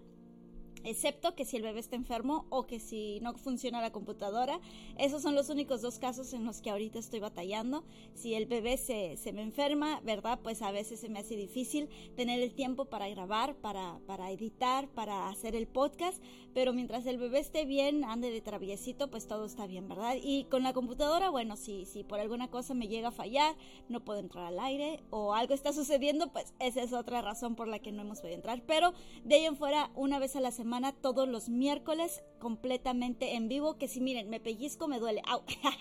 excepto 0.83 1.35
que 1.35 1.45
si 1.45 1.57
el 1.57 1.63
bebé 1.63 1.79
está 1.79 1.95
enfermo 1.95 2.45
o 2.49 2.65
que 2.65 2.79
si 2.79 3.19
no 3.21 3.33
funciona 3.35 3.81
la 3.81 3.91
computadora. 3.91 4.59
Esos 4.97 5.21
son 5.21 5.35
los 5.35 5.49
únicos 5.49 5.81
dos 5.81 5.99
casos 5.99 6.33
en 6.33 6.45
los 6.45 6.61
que 6.61 6.69
ahorita 6.69 6.99
estoy 6.99 7.19
batallando. 7.19 7.83
Si 8.13 8.33
el 8.33 8.45
bebé 8.45 8.77
se, 8.77 9.17
se 9.17 9.33
me 9.33 9.41
enferma, 9.41 10.01
¿verdad? 10.01 10.39
Pues 10.41 10.61
a 10.61 10.71
veces 10.71 10.99
se 10.99 11.09
me 11.09 11.19
hace 11.19 11.35
difícil 11.35 11.89
tener 12.15 12.39
el 12.39 12.53
tiempo 12.53 12.85
para 12.85 13.09
grabar, 13.09 13.55
para, 13.55 13.99
para 14.05 14.31
editar, 14.31 14.87
para 14.89 15.29
hacer 15.29 15.55
el 15.55 15.67
podcast, 15.67 16.21
pero 16.53 16.73
mientras 16.73 17.05
el 17.05 17.17
bebé 17.17 17.39
esté 17.39 17.65
bien, 17.65 18.03
ande 18.03 18.31
de 18.31 18.41
traviesito, 18.41 19.09
pues 19.09 19.27
todo 19.27 19.45
está 19.45 19.67
bien, 19.67 19.87
¿verdad? 19.87 20.15
Y 20.21 20.45
con 20.45 20.63
la 20.63 20.73
computadora, 20.73 21.29
bueno, 21.29 21.55
si, 21.55 21.85
si 21.85 22.03
por 22.03 22.19
alguna 22.19 22.49
cosa 22.49 22.73
me 22.73 22.87
llega 22.87 23.09
a 23.09 23.11
fallar, 23.11 23.55
no 23.87 24.03
puedo 24.03 24.19
entrar 24.19 24.45
al 24.45 24.59
aire 24.59 25.01
o 25.09 25.33
algo 25.33 25.53
está 25.53 25.73
sucediendo, 25.73 26.31
pues 26.31 26.53
esa 26.59 26.81
es 26.81 26.93
otra 26.93 27.21
razón 27.21 27.55
por 27.55 27.67
la 27.67 27.79
que 27.79 27.91
no 27.91 28.01
hemos 28.01 28.21
podido 28.21 28.35
entrar. 28.35 28.61
Pero 28.65 28.93
de 29.23 29.35
ahí 29.35 29.45
en 29.45 29.55
fuera, 29.55 29.91
una 29.95 30.19
vez 30.19 30.35
a 30.35 30.41
la 30.41 30.51
semana, 30.51 30.68
todos 31.01 31.27
los 31.27 31.49
miércoles 31.49 32.23
completamente 32.39 33.35
en 33.35 33.47
vivo 33.47 33.77
que 33.77 33.87
si 33.87 34.01
miren 34.01 34.29
me 34.29 34.39
pellizco 34.39 34.87
me 34.87 34.99
duele 34.99 35.21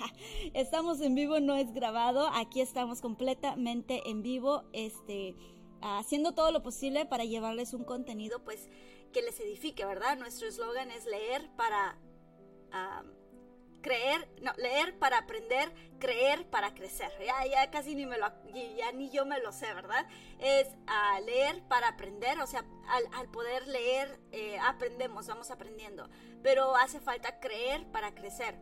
estamos 0.55 1.01
en 1.01 1.15
vivo 1.15 1.41
no 1.41 1.55
es 1.55 1.73
grabado 1.73 2.29
aquí 2.33 2.61
estamos 2.61 3.01
completamente 3.01 4.09
en 4.09 4.23
vivo 4.23 4.65
este 4.73 5.37
haciendo 5.81 6.33
todo 6.33 6.51
lo 6.51 6.63
posible 6.63 7.07
para 7.07 7.25
llevarles 7.25 7.75
un 7.75 7.85
contenido 7.85 8.43
pues 8.43 8.69
que 9.13 9.23
les 9.23 9.39
edifique 9.41 9.85
verdad 9.85 10.19
nuestro 10.19 10.49
eslogan 10.49 10.91
es 10.91 11.05
leer 11.05 11.49
para 11.57 11.99
creer, 13.81 14.29
no, 14.43 14.53
leer 14.57 14.99
para 14.99 15.19
aprender, 15.19 15.73
creer 15.99 16.49
para 16.49 16.75
crecer. 16.75 17.11
Ya, 17.51 17.71
casi 17.71 17.95
ni 17.95 18.07
me 18.07 18.19
lo, 18.19 18.27
ya 18.77 18.93
ni 18.93 19.11
yo 19.11 19.25
me 19.25 19.41
lo 19.41 19.53
sé, 19.53 19.73
¿verdad? 19.75 20.07
Es 20.39 20.69
a 20.87 21.21
leer 21.21 21.63
para 21.69 21.89
aprender, 21.89 22.39
o 22.41 22.47
sea, 22.47 22.65
al, 23.13 23.29
poder 23.31 23.67
leer 23.69 24.21
eh, 24.33 24.59
aprendemos, 24.63 25.27
vamos 25.27 25.51
aprendiendo, 25.51 26.09
pero 26.43 26.77
hace 26.77 27.01
falta 27.01 27.41
creer 27.41 27.87
para 27.91 28.15
crecer. 28.15 28.57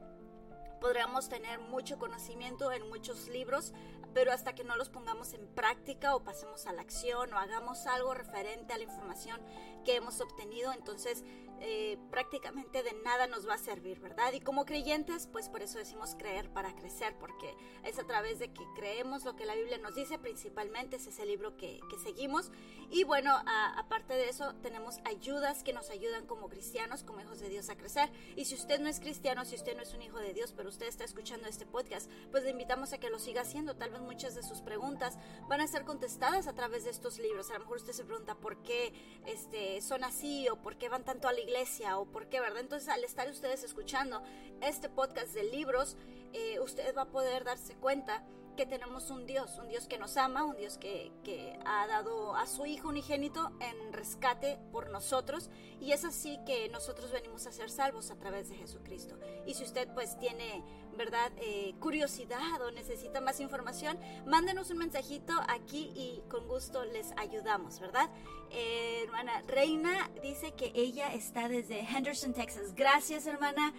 Podríamos 0.80 1.28
tener 1.28 1.58
mucho 1.58 1.98
conocimiento 1.98 2.70
en 2.70 2.86
muchos 2.88 3.28
libros, 3.28 3.72
pero 4.16 4.32
hasta 4.32 4.54
que 4.54 4.64
no 4.64 4.76
los 4.76 4.88
pongamos 4.88 5.34
en 5.34 5.46
práctica 5.48 6.16
o 6.16 6.24
pasemos 6.24 6.66
a 6.66 6.72
la 6.72 6.80
acción 6.80 7.34
o 7.34 7.38
hagamos 7.38 7.86
algo 7.86 8.14
referente 8.14 8.72
a 8.72 8.78
la 8.78 8.84
información 8.84 9.38
que 9.84 9.94
hemos 9.94 10.22
obtenido, 10.22 10.72
entonces 10.72 11.22
eh, 11.60 11.96
prácticamente 12.10 12.82
de 12.82 12.92
nada 13.02 13.26
nos 13.26 13.48
va 13.48 13.54
a 13.54 13.58
servir, 13.58 13.98
¿verdad? 14.00 14.32
Y 14.34 14.40
como 14.40 14.66
creyentes, 14.66 15.26
pues 15.26 15.48
por 15.48 15.62
eso 15.62 15.78
decimos 15.78 16.14
creer 16.18 16.50
para 16.50 16.74
crecer, 16.74 17.14
porque 17.18 17.54
es 17.82 17.98
a 17.98 18.04
través 18.04 18.38
de 18.38 18.52
que 18.52 18.62
creemos 18.74 19.24
lo 19.24 19.36
que 19.36 19.46
la 19.46 19.54
Biblia 19.54 19.78
nos 19.78 19.94
dice, 19.94 20.18
principalmente 20.18 20.96
es 20.96 21.06
ese 21.06 21.24
libro 21.24 21.56
que, 21.56 21.80
seguimos. 22.02 22.52
Y 22.90 23.04
bueno, 23.04 23.34
aparte 23.76 24.14
de 24.14 24.28
eso, 24.28 24.54
tenemos 24.56 24.98
ayudas 25.04 25.62
que 25.62 25.72
nos 25.72 25.88
ayudan 25.88 26.26
como 26.26 26.48
cristianos, 26.48 27.02
como 27.02 27.20
hijos 27.20 27.40
de 27.40 27.48
Dios 27.48 27.70
a 27.70 27.76
crecer. 27.76 28.10
Y 28.36 28.44
si 28.44 28.54
usted 28.54 28.78
no 28.80 28.88
es 28.88 29.00
cristiano, 29.00 29.44
si 29.44 29.54
usted 29.54 29.74
no 29.76 29.82
es 29.82 29.94
un 29.94 30.02
hijo 30.02 30.18
de 30.18 30.34
Dios, 30.34 30.52
pero 30.54 30.68
usted 30.68 30.86
está 30.86 31.04
escuchando 31.04 31.48
este 31.48 31.64
podcast, 31.64 32.10
pues 32.30 32.44
le 32.44 32.50
invitamos 32.50 32.92
a 32.92 32.98
que 32.98 33.08
lo 33.08 33.18
siga 33.18 33.40
haciendo. 33.40 33.76
Tal 33.76 33.90
vez 33.90 34.02
muchas 34.06 34.34
de 34.34 34.42
sus 34.42 34.62
preguntas 34.62 35.18
van 35.48 35.60
a 35.60 35.66
ser 35.66 35.84
contestadas 35.84 36.46
a 36.46 36.54
través 36.54 36.84
de 36.84 36.90
estos 36.90 37.18
libros. 37.18 37.50
A 37.50 37.54
lo 37.54 37.60
mejor 37.60 37.76
usted 37.78 37.92
se 37.92 38.04
pregunta 38.04 38.34
por 38.34 38.62
qué 38.62 38.92
este, 39.26 39.80
son 39.82 40.04
así 40.04 40.48
o 40.48 40.56
por 40.56 40.76
qué 40.76 40.88
van 40.88 41.04
tanto 41.04 41.28
a 41.28 41.32
la 41.32 41.40
iglesia 41.40 41.98
o 41.98 42.06
por 42.06 42.28
qué, 42.28 42.40
¿verdad? 42.40 42.60
Entonces, 42.60 42.88
al 42.88 43.04
estar 43.04 43.28
ustedes 43.28 43.62
escuchando 43.64 44.22
este 44.60 44.88
podcast 44.88 45.34
de 45.34 45.44
libros, 45.44 45.96
eh, 46.32 46.60
usted 46.60 46.94
va 46.96 47.02
a 47.02 47.10
poder 47.10 47.44
darse 47.44 47.74
cuenta 47.74 48.24
que 48.56 48.66
tenemos 48.66 49.10
un 49.10 49.26
Dios, 49.26 49.58
un 49.58 49.68
Dios 49.68 49.86
que 49.86 49.98
nos 49.98 50.16
ama, 50.16 50.44
un 50.44 50.56
Dios 50.56 50.78
que, 50.78 51.12
que, 51.22 51.58
ha 51.64 51.86
dado 51.86 52.34
a 52.34 52.46
su 52.46 52.66
Hijo 52.66 52.88
unigénito 52.88 53.52
en 53.60 53.92
rescate 53.92 54.58
por 54.72 54.90
nosotros 54.90 55.50
y 55.80 55.92
es 55.92 56.04
así 56.04 56.40
que 56.46 56.68
nosotros 56.70 57.12
venimos 57.12 57.46
a 57.46 57.52
ser 57.52 57.70
salvos 57.70 58.10
a 58.10 58.16
través 58.16 58.48
de 58.48 58.56
Jesucristo. 58.56 59.16
Y 59.46 59.54
si 59.54 59.62
usted 59.62 59.88
pues 59.94 60.18
tiene, 60.18 60.64
¿verdad?, 60.96 61.30
eh, 61.36 61.74
curiosidad 61.78 62.60
o 62.62 62.70
necesita 62.70 63.20
más 63.20 63.38
información, 63.40 63.98
mándenos 64.26 64.70
un 64.70 64.78
mensajito 64.78 65.34
aquí 65.48 65.92
y 65.94 66.22
con 66.30 66.48
gusto 66.48 66.84
les 66.84 67.12
ayudamos, 67.18 67.78
¿verdad? 67.78 68.10
Eh, 68.50 69.02
hermana 69.04 69.42
Reina 69.46 70.10
dice 70.22 70.52
que 70.52 70.72
ella 70.74 71.12
está 71.12 71.48
desde 71.48 71.80
Henderson, 71.80 72.32
Texas. 72.32 72.74
Gracias, 72.74 73.26
hermana. 73.26 73.74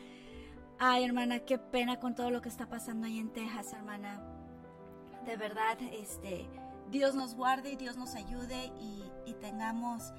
Ay, 0.78 1.04
hermana, 1.04 1.40
qué 1.40 1.58
pena 1.58 2.00
con 2.00 2.14
todo 2.14 2.30
lo 2.30 2.42
que 2.42 2.50
está 2.50 2.70
pasando 2.70 3.08
ahí 3.08 3.18
en 3.18 3.34
Texas, 3.34 3.74
hermana 3.74 4.38
de 5.28 5.36
verdad, 5.36 5.78
este, 5.92 6.48
Dios 6.90 7.14
nos 7.14 7.36
guarde 7.36 7.72
y 7.72 7.76
Dios 7.76 7.98
nos 7.98 8.16
ayude 8.16 8.72
y, 8.80 9.04
tengamos 9.42 10.14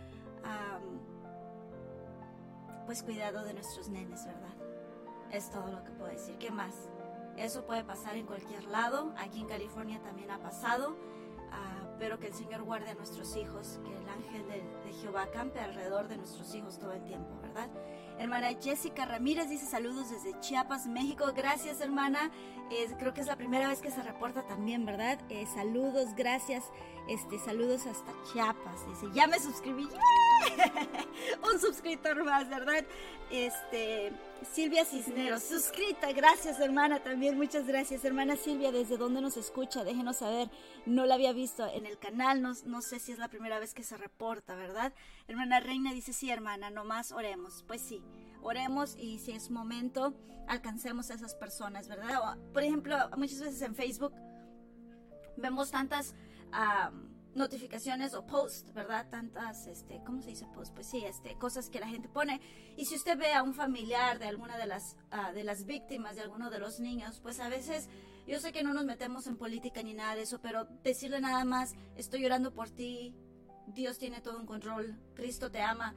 pues 2.86 3.02
cuidado 3.02 3.44
de 3.44 3.52
nuestros 3.52 3.88
nenes, 3.88 4.24
¿verdad? 4.24 4.54
Es 5.32 5.50
todo 5.50 5.66
lo 5.66 5.82
que 5.82 5.90
puedo 5.90 6.10
decir. 6.10 6.38
¿Qué 6.38 6.50
más? 6.50 6.88
Eso 7.36 7.66
puede 7.66 7.84
pasar 7.84 8.16
en 8.16 8.24
cualquier 8.24 8.64
lado. 8.64 9.12
Aquí 9.18 9.40
en 9.40 9.48
California 9.48 10.00
también 10.00 10.30
ha 10.30 10.38
pasado. 10.38 10.96
Ah, 11.50 11.86
pero 11.98 12.18
que 12.18 12.28
el 12.28 12.34
Señor 12.34 12.62
guarde 12.62 12.90
a 12.90 12.94
nuestros 12.94 13.36
hijos, 13.36 13.80
que 13.84 13.94
el 13.94 14.08
ángel 14.08 14.46
de, 14.46 14.62
de 14.84 14.92
Jehová 15.00 15.26
campe 15.30 15.58
alrededor 15.58 16.08
de 16.08 16.16
nuestros 16.16 16.54
hijos 16.54 16.78
todo 16.78 16.92
el 16.92 17.02
tiempo, 17.02 17.38
¿verdad? 17.42 17.68
Hermana 18.18 18.48
Jessica 18.60 19.04
Ramírez 19.04 19.48
dice 19.48 19.66
saludos 19.66 20.10
desde 20.10 20.38
Chiapas, 20.40 20.86
México. 20.86 21.24
Gracias, 21.36 21.80
hermana. 21.80 22.30
creo 22.98 23.14
que 23.14 23.20
es 23.20 23.26
la 23.26 23.36
primera 23.36 23.68
vez 23.68 23.80
que 23.80 23.90
se 23.90 24.02
reporta 24.02 24.46
también, 24.46 24.84
¿verdad? 24.84 25.18
Eh, 25.28 25.46
saludos, 25.54 26.14
gracias. 26.16 26.64
Este, 27.08 27.38
saludos 27.38 27.86
hasta 27.86 28.12
Chiapas. 28.32 28.86
Dice, 28.88 29.06
ya 29.14 29.26
me 29.26 29.38
suscribí. 29.38 29.88
Un 31.52 31.60
suscriptor 31.60 32.24
más, 32.24 32.48
¿verdad? 32.48 32.84
Este, 33.30 34.12
Silvia 34.52 34.84
Cisneros, 34.84 35.42
suscrita. 35.42 36.12
Gracias, 36.12 36.60
hermana, 36.60 37.02
también. 37.02 37.36
Muchas 37.36 37.66
gracias, 37.66 38.04
hermana 38.04 38.36
Silvia. 38.36 38.72
¿Desde 38.72 38.96
dónde 38.96 39.20
nos 39.20 39.36
escucha? 39.36 39.84
Déjenos 39.84 40.18
saber. 40.18 40.50
No 40.86 41.06
la 41.06 41.14
había 41.14 41.32
visto 41.32 41.66
en 41.66 41.86
el 41.86 41.98
canal. 41.98 42.42
No, 42.42 42.52
no 42.64 42.82
sé 42.82 42.98
si 43.00 43.12
es 43.12 43.18
la 43.18 43.28
primera 43.28 43.58
vez 43.58 43.74
que 43.74 43.82
se 43.82 43.96
reporta, 43.96 44.54
¿verdad? 44.54 44.92
Hermana 45.26 45.60
Reina 45.60 45.92
dice, 45.92 46.12
sí, 46.12 46.30
hermana, 46.30 46.70
nomás 46.70 47.12
oremos. 47.12 47.64
Pues 47.66 47.80
sí, 47.82 48.02
oremos 48.42 48.96
y 48.96 49.18
si 49.18 49.32
es 49.32 49.50
momento, 49.50 50.14
alcancemos 50.46 51.10
a 51.10 51.14
esas 51.14 51.34
personas, 51.34 51.88
¿verdad? 51.88 52.38
por 52.52 52.62
ejemplo, 52.62 52.96
muchas 53.16 53.40
veces 53.40 53.60
en 53.62 53.74
Facebook 53.74 54.12
vemos 55.36 55.70
tantas 55.70 56.14
notificaciones 57.34 58.14
o 58.14 58.26
posts, 58.26 58.72
¿verdad? 58.72 59.08
Tantas, 59.10 59.66
este, 59.66 60.02
¿cómo 60.04 60.22
se 60.22 60.30
dice 60.30 60.46
post? 60.54 60.74
Pues 60.74 60.88
sí, 60.88 61.04
este, 61.04 61.36
cosas 61.36 61.70
que 61.70 61.80
la 61.80 61.88
gente 61.88 62.08
pone. 62.08 62.40
Y 62.76 62.86
si 62.86 62.94
usted 62.94 63.18
ve 63.18 63.32
a 63.32 63.42
un 63.42 63.54
familiar 63.54 64.18
de 64.18 64.26
alguna 64.26 64.58
de 64.58 64.66
las, 64.66 64.96
ah, 65.10 65.32
de 65.32 65.44
las 65.44 65.64
víctimas, 65.64 66.16
de 66.16 66.22
alguno 66.22 66.50
de 66.50 66.58
los 66.58 66.80
niños, 66.80 67.20
pues 67.20 67.40
a 67.40 67.48
veces 67.48 67.88
yo 68.26 68.40
sé 68.40 68.52
que 68.52 68.62
no 68.62 68.74
nos 68.74 68.84
metemos 68.84 69.26
en 69.26 69.36
política 69.36 69.82
ni 69.82 69.94
nada 69.94 70.14
de 70.14 70.22
eso, 70.22 70.40
pero 70.40 70.66
decirle 70.82 71.20
nada 71.20 71.44
más, 71.44 71.74
estoy 71.96 72.20
llorando 72.20 72.52
por 72.52 72.68
ti, 72.68 73.14
Dios 73.68 73.98
tiene 73.98 74.20
todo 74.20 74.38
en 74.38 74.46
control, 74.46 74.98
Cristo 75.14 75.50
te 75.50 75.62
ama, 75.62 75.94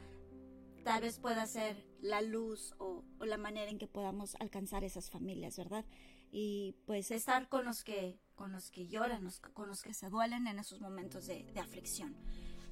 tal 0.84 1.02
vez 1.02 1.20
pueda 1.20 1.46
ser 1.46 1.86
la 2.02 2.22
luz 2.22 2.74
o, 2.78 3.04
la 3.20 3.38
manera 3.38 3.70
en 3.70 3.78
que 3.78 3.88
podamos 3.88 4.36
alcanzar 4.36 4.84
esas 4.84 5.10
familias, 5.10 5.58
¿verdad? 5.58 5.86
Y 6.32 6.76
pues 6.86 7.12
estar 7.12 7.50
con 7.50 7.66
los 7.66 7.84
que, 7.84 8.18
con 8.42 8.54
los 8.54 8.72
que 8.72 8.88
lloran, 8.88 9.30
con 9.54 9.68
los 9.68 9.84
que 9.84 9.94
se 9.94 10.10
duelen 10.10 10.48
en 10.48 10.58
esos 10.58 10.82
momentos 10.82 11.28
de, 11.28 11.44
de 11.54 11.60
aflicción. 11.60 12.16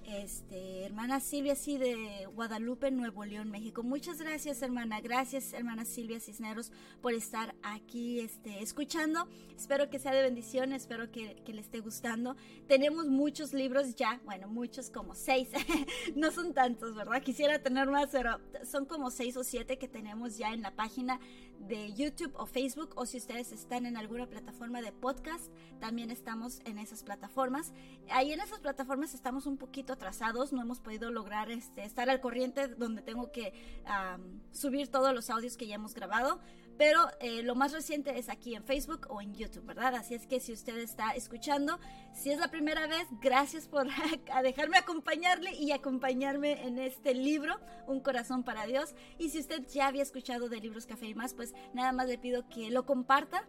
Este, 0.04 0.84
hermana 0.84 1.20
Silvia, 1.20 1.54
sí, 1.54 1.78
de 1.78 2.28
Guadalupe, 2.34 2.90
Nuevo 2.90 3.24
León, 3.24 3.52
México. 3.52 3.84
Muchas 3.84 4.20
gracias, 4.20 4.64
hermana. 4.64 5.00
Gracias, 5.02 5.54
hermana 5.54 5.86
Silvia 5.86 6.20
Cisneros, 6.20 6.72
por 7.04 7.14
estar 7.14 7.54
aquí 7.62 8.20
este, 8.20 8.64
escuchando. 8.64 9.28
Espero 9.56 9.92
que 9.92 10.00
sea 10.00 10.12
de 10.12 10.24
bendición, 10.24 10.74
espero 10.74 11.12
que, 11.12 11.36
que 11.46 11.54
le 11.54 11.62
esté 11.62 11.82
gustando. 11.82 12.36
Tenemos 12.68 13.06
muchos 13.06 13.54
libros 13.54 13.94
ya, 13.96 14.20
bueno, 14.26 14.48
muchos 14.48 14.90
como 14.90 15.14
seis. 15.14 15.50
no 16.16 16.32
son 16.32 16.56
tantos, 16.56 16.96
¿verdad? 16.96 17.22
Quisiera 17.22 17.60
tener 17.62 17.88
más, 17.88 18.10
pero 18.12 18.40
son 18.66 18.86
como 18.86 19.12
seis 19.12 19.38
o 19.38 19.44
siete 19.44 19.78
que 19.78 19.88
tenemos 19.88 20.36
ya 20.36 20.52
en 20.52 20.64
la 20.64 20.76
página 20.76 21.20
de 21.60 21.94
YouTube 21.94 22.34
o 22.36 22.46
Facebook 22.46 22.94
o 22.96 23.06
si 23.06 23.18
ustedes 23.18 23.52
están 23.52 23.86
en 23.86 23.98
alguna 23.98 24.28
plataforma 24.28 24.82
de 24.82 24.92
podcast, 24.92 25.52
también 25.80 26.12
estamos 26.12 26.62
en 26.66 26.78
esas 26.78 27.04
plataformas. 27.04 27.74
Ahí 28.10 28.32
en 28.32 28.40
esas 28.40 28.60
plataformas 28.60 29.14
estamos 29.14 29.46
un 29.46 29.58
poquito 29.58 29.94
atrasados, 29.94 30.54
no 30.54 30.62
hemos 30.62 30.80
podido 30.80 31.12
lograr 31.12 31.52
este, 31.52 31.84
estar 31.84 32.10
al 32.10 32.22
corriente 32.22 32.68
donde 32.68 33.02
tengo 33.02 33.32
que 33.32 33.54
subir 34.52 34.88
todos 34.88 35.14
los 35.14 35.30
audios 35.30 35.58
que 35.58 35.68
ya 35.68 35.76
hemos 35.76 35.94
grabado, 35.94 36.40
pero 36.80 37.10
eh, 37.20 37.44
lo 37.44 37.56
más 37.56 37.74
reciente 37.74 38.18
es 38.18 38.30
aquí 38.30 38.56
en 38.56 38.64
Facebook 38.64 39.08
o 39.10 39.22
en 39.22 39.36
YouTube, 39.36 39.66
¿verdad? 39.66 39.96
Así 39.96 40.14
es 40.14 40.26
que 40.26 40.40
si 40.40 40.54
usted 40.54 40.78
está 40.78 41.12
escuchando, 41.12 41.78
si 42.14 42.32
es 42.32 42.40
la 42.40 42.50
primera 42.50 42.88
vez, 42.88 43.06
gracias 43.22 43.68
por 43.68 43.86
dejarme 44.44 44.78
acompañarle 44.78 45.52
y 45.52 45.74
acompañarme 45.74 46.66
en 46.66 46.80
este 46.80 47.14
libro, 47.14 47.60
Un 47.86 48.00
corazón 48.00 48.46
para 48.46 48.66
Dios. 48.66 48.96
Y 49.18 49.30
si 49.30 49.40
usted 49.40 49.68
ya 49.68 49.88
había 49.88 50.04
escuchado 50.04 50.48
de 50.48 50.62
Libros 50.62 50.86
Café 50.86 51.08
y 51.08 51.16
más, 51.16 51.34
pues 51.34 51.54
nada 51.74 51.92
más 51.92 52.08
le 52.08 52.18
pido 52.18 52.48
que 52.48 52.72
lo 52.72 52.86
comparta 52.86 53.46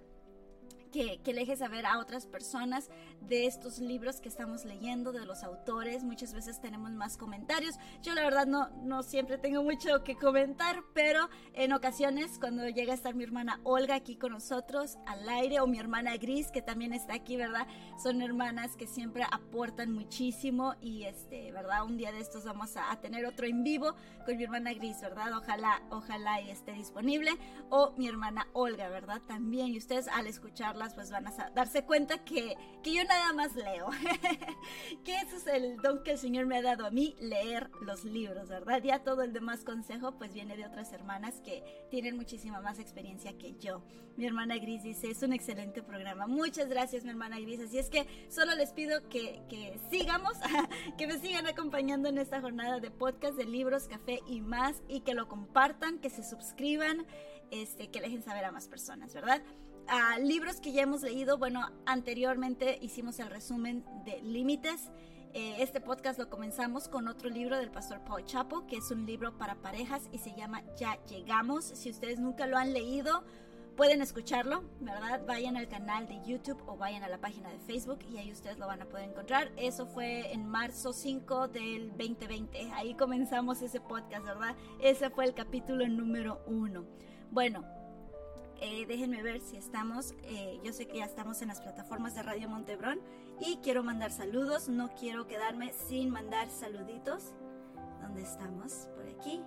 que, 0.91 1.21
que, 1.23 1.33
le 1.33 1.41
deje 1.41 1.57
saber 1.57 1.87
a 1.87 1.99
otras 1.99 2.27
personas 2.27 2.91
de 3.21 3.47
estos 3.47 3.79
libros 3.79 4.21
que 4.21 4.29
estamos 4.29 4.65
leyendo, 4.65 5.13
de 5.13 5.25
los 5.25 5.43
autores. 5.43 6.05
Muchas 6.05 6.35
veces 6.35 6.61
tenemos 6.61 6.91
más 6.93 7.17
comentarios. 7.17 7.77
Yo 8.03 8.15
la 8.15 8.23
verdad 8.23 8.47
no, 8.47 8.69
no 8.83 9.03
siempre 9.03 9.39
tengo 9.39 9.63
mucho 9.63 10.03
que 10.05 10.17
comentar, 10.17 10.83
pero 10.95 11.29
en 11.55 11.73
ocasiones 11.73 12.39
cuando 12.39 12.69
llega 12.69 12.93
a 12.93 12.97
estar 12.97 13.15
mi 13.15 13.25
hermana 13.25 13.61
Olga 13.65 13.95
aquí 13.95 14.17
con 14.17 14.33
nosotros 14.33 14.99
al 15.07 15.29
aire 15.29 15.61
o 15.61 15.67
mi 15.67 15.79
hermana 15.79 16.17
Gris 16.17 16.51
que 16.51 16.63
también 16.63 16.93
está 16.93 17.15
aquí, 17.15 17.37
¿verdad? 17.37 17.67
Son 18.03 18.21
hermanas 18.23 18.77
que 18.77 18.87
siempre 18.87 19.25
aportan 19.31 19.93
muchísimo 19.93 20.75
y 20.81 21.05
este, 21.05 21.53
¿verdad? 21.53 21.85
Un 21.85 21.97
día 21.97 22.13
de 22.13 22.21
estos 22.21 22.45
vamos 22.45 22.77
a, 22.77 22.91
a 22.91 23.01
tener 23.01 23.27
otro 23.27 23.47
en 23.47 23.63
vivo 23.63 23.95
con 24.25 24.37
mi 24.37 24.45
hermana 24.45 24.73
Gris, 24.75 25.01
¿verdad? 25.01 25.37
Ojalá, 25.37 25.83
ojalá 25.91 26.41
y 26.41 26.51
esté 26.51 26.73
disponible. 26.73 27.31
O 27.69 27.93
mi 27.97 28.09
hermana 28.09 28.47
Olga, 28.53 28.89
¿verdad? 28.89 29.21
También. 29.27 29.69
Y 29.69 29.79
ustedes 29.79 30.09
al 30.09 30.27
escucharla 30.87 30.95
pues 30.95 31.11
van 31.11 31.27
a 31.27 31.51
darse 31.51 31.85
cuenta 31.85 32.19
que, 32.25 32.57
que 32.83 32.95
yo 32.95 33.05
nada 33.05 33.33
más 33.33 33.55
leo. 33.55 33.89
que 35.05 35.17
ese 35.17 35.37
es 35.37 35.47
el 35.47 35.77
don 35.79 36.03
que 36.03 36.13
el 36.13 36.19
Señor 36.19 36.47
me 36.47 36.59
ha 36.59 36.63
dado 36.63 36.87
a 36.87 36.91
mí, 36.91 37.17
leer 37.21 37.71
los 37.81 38.05
libros, 38.05 38.49
¿verdad? 38.49 38.83
Ya 38.83 39.03
todo 39.03 39.23
el 39.23 39.33
demás 39.33 39.65
consejo 39.65 40.13
pues 40.19 40.33
viene 40.33 40.57
de 40.57 40.67
otras 40.67 40.93
hermanas 40.93 41.41
que 41.41 41.63
tienen 41.91 42.17
muchísima 42.17 42.61
más 42.61 42.79
experiencia 42.79 43.37
que 43.39 43.55
yo. 43.59 43.83
Mi 44.17 44.27
hermana 44.27 44.59
Gris 44.59 44.83
dice, 44.83 45.11
es 45.11 45.23
un 45.23 45.33
excelente 45.33 45.83
programa. 45.83 46.27
Muchas 46.27 46.69
gracias, 46.69 47.05
mi 47.05 47.11
hermana 47.11 47.41
Gris. 47.41 47.61
Así 47.61 47.79
es 47.79 47.89
que 47.89 48.07
solo 48.29 48.55
les 48.55 48.73
pido 48.73 49.09
que, 49.09 49.43
que 49.49 49.79
sigamos, 49.91 50.35
que 50.99 51.07
me 51.07 51.19
sigan 51.19 51.47
acompañando 51.47 52.09
en 52.09 52.19
esta 52.19 52.41
jornada 52.41 52.81
de 52.81 52.91
podcast 52.91 53.37
de 53.37 53.45
libros, 53.45 53.89
café 53.89 54.21
y 54.27 54.41
más, 54.41 54.83
y 54.89 55.01
que 55.01 55.15
lo 55.15 55.29
compartan, 55.29 55.99
que 55.99 56.11
se 56.11 56.23
suscriban, 56.23 57.07
este, 57.51 57.89
que 57.89 58.01
dejen 58.01 58.23
saber 58.23 58.45
a 58.45 58.53
más 58.53 58.69
personas, 58.69 59.15
¿verdad? 59.15 59.43
Libros 60.21 60.61
que 60.61 60.73
ya 60.73 60.83
hemos 60.83 61.03
leído, 61.03 61.39
bueno, 61.39 61.71
anteriormente 61.87 62.79
hicimos 62.81 63.19
el 63.19 63.29
resumen 63.31 63.85
de 64.05 64.21
Límites. 64.23 64.91
Eh, 65.33 65.57
este 65.59 65.81
podcast 65.81 66.19
lo 66.19 66.29
comenzamos 66.29 66.89
con 66.89 67.07
otro 67.07 67.31
libro 67.31 67.57
del 67.57 67.71
pastor 67.71 68.01
Paul 68.01 68.25
Chapo, 68.25 68.67
que 68.67 68.77
es 68.77 68.91
un 68.91 69.07
libro 69.07 69.39
para 69.39 69.55
parejas 69.55 70.09
y 70.13 70.19
se 70.19 70.35
llama 70.35 70.63
Ya 70.77 70.99
llegamos. 71.05 71.65
Si 71.65 71.91
ustedes 71.91 72.19
nunca 72.19 72.47
lo 72.49 72.59
han 72.59 72.73
leído, 72.73 73.23
pueden 73.77 74.03
escucharlo, 74.03 74.65
¿verdad? 74.81 75.23
Vayan 75.27 75.57
al 75.57 75.69
canal 75.69 76.09
de 76.09 76.21
YouTube 76.27 76.61
o 76.67 76.77
vayan 76.77 77.05
a 77.05 77.09
la 77.09 77.19
página 77.19 77.49
de 77.49 77.59
Facebook 77.61 78.01
y 78.13 78.19
ahí 78.19 78.33
ustedes 78.33 78.59
lo 78.59 78.67
van 78.67 78.83
a 78.83 78.87
poder 78.87 79.09
encontrar. 79.09 79.53
Eso 79.57 79.87
fue 79.87 80.33
en 80.33 80.47
marzo 80.47 80.93
5 80.93 81.49
del 81.49 81.91
2020. 81.91 82.73
Ahí 82.75 82.95
comenzamos 82.95 83.63
ese 83.63 83.81
podcast, 83.81 84.25
¿verdad? 84.25 84.57
Ese 84.81 85.11
fue 85.11 85.27
el 85.27 85.35
capítulo 85.35 85.87
número 85.89 86.43
uno. 86.47 86.85
Bueno, 87.31 87.65
eh, 88.61 88.85
déjenme 88.87 89.23
ver 89.23 89.41
si 89.41 89.57
estamos. 89.57 90.15
Eh, 90.25 90.61
yo 90.63 90.73
sé 90.73 90.87
que 90.87 90.99
ya 90.99 91.07
estamos 91.07 91.41
en 91.41 91.49
las 91.49 91.61
plataformas 91.61 92.15
de 92.15 92.23
Radio 92.23 92.49
Montebrón 92.49 93.01
y 93.41 93.57
quiero 93.59 93.83
mandar 93.83 94.13
saludos. 94.13 94.69
No 94.69 94.91
quiero 94.95 95.27
quedarme 95.27 95.73
sin 95.73 96.11
mandar 96.11 96.51
saluditos. 96.51 97.33
¿Dónde 98.03 98.23
estamos? 98.23 98.89
Por 98.95 99.09
aquí. 99.09 99.43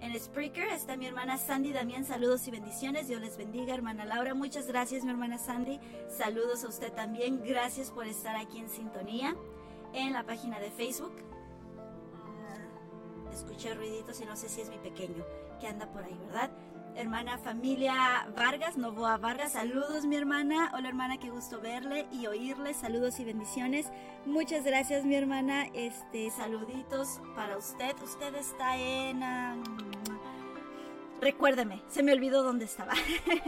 En 0.00 0.18
Spreaker 0.18 0.68
está 0.68 0.96
mi 0.96 1.06
hermana 1.06 1.36
Sandy 1.36 1.72
Damián. 1.72 2.04
Saludos 2.04 2.46
y 2.48 2.50
bendiciones. 2.50 3.08
Dios 3.08 3.20
les 3.20 3.36
bendiga, 3.36 3.74
hermana 3.74 4.04
Laura. 4.04 4.34
Muchas 4.34 4.66
gracias, 4.66 5.04
mi 5.04 5.10
hermana 5.10 5.38
Sandy. 5.38 5.78
Saludos 6.08 6.64
a 6.64 6.68
usted 6.68 6.92
también. 6.92 7.42
Gracias 7.44 7.90
por 7.90 8.06
estar 8.06 8.36
aquí 8.36 8.58
en 8.58 8.70
sintonía. 8.70 9.36
En 9.92 10.12
la 10.12 10.24
página 10.24 10.58
de 10.58 10.70
Facebook. 10.70 11.14
Ah, 12.16 13.30
escuché 13.32 13.74
ruiditos 13.74 14.20
y 14.20 14.24
no 14.24 14.36
sé 14.36 14.48
si 14.48 14.62
es 14.62 14.68
mi 14.70 14.78
pequeño 14.78 15.24
que 15.60 15.68
anda 15.68 15.90
por 15.92 16.02
ahí, 16.02 16.18
¿verdad? 16.26 16.50
Hermana 16.96 17.38
familia 17.38 18.26
Vargas, 18.36 18.76
Novoa 18.76 19.16
Vargas. 19.16 19.52
Saludos, 19.52 20.06
mi 20.06 20.16
hermana. 20.16 20.72
Hola, 20.74 20.88
hermana, 20.88 21.18
qué 21.18 21.30
gusto 21.30 21.60
verle 21.60 22.06
y 22.12 22.26
oírle. 22.26 22.74
Saludos 22.74 23.20
y 23.20 23.24
bendiciones. 23.24 23.90
Muchas 24.26 24.64
gracias, 24.64 25.04
mi 25.04 25.14
hermana. 25.14 25.66
Este, 25.74 26.30
saluditos 26.30 27.20
para 27.34 27.56
usted. 27.56 27.94
Usted 28.02 28.34
está 28.34 28.76
en. 28.76 29.22
Recuérdeme, 31.20 31.82
se 31.88 32.02
me 32.02 32.12
olvidó 32.12 32.42
dónde 32.42 32.64
estaba. 32.66 32.92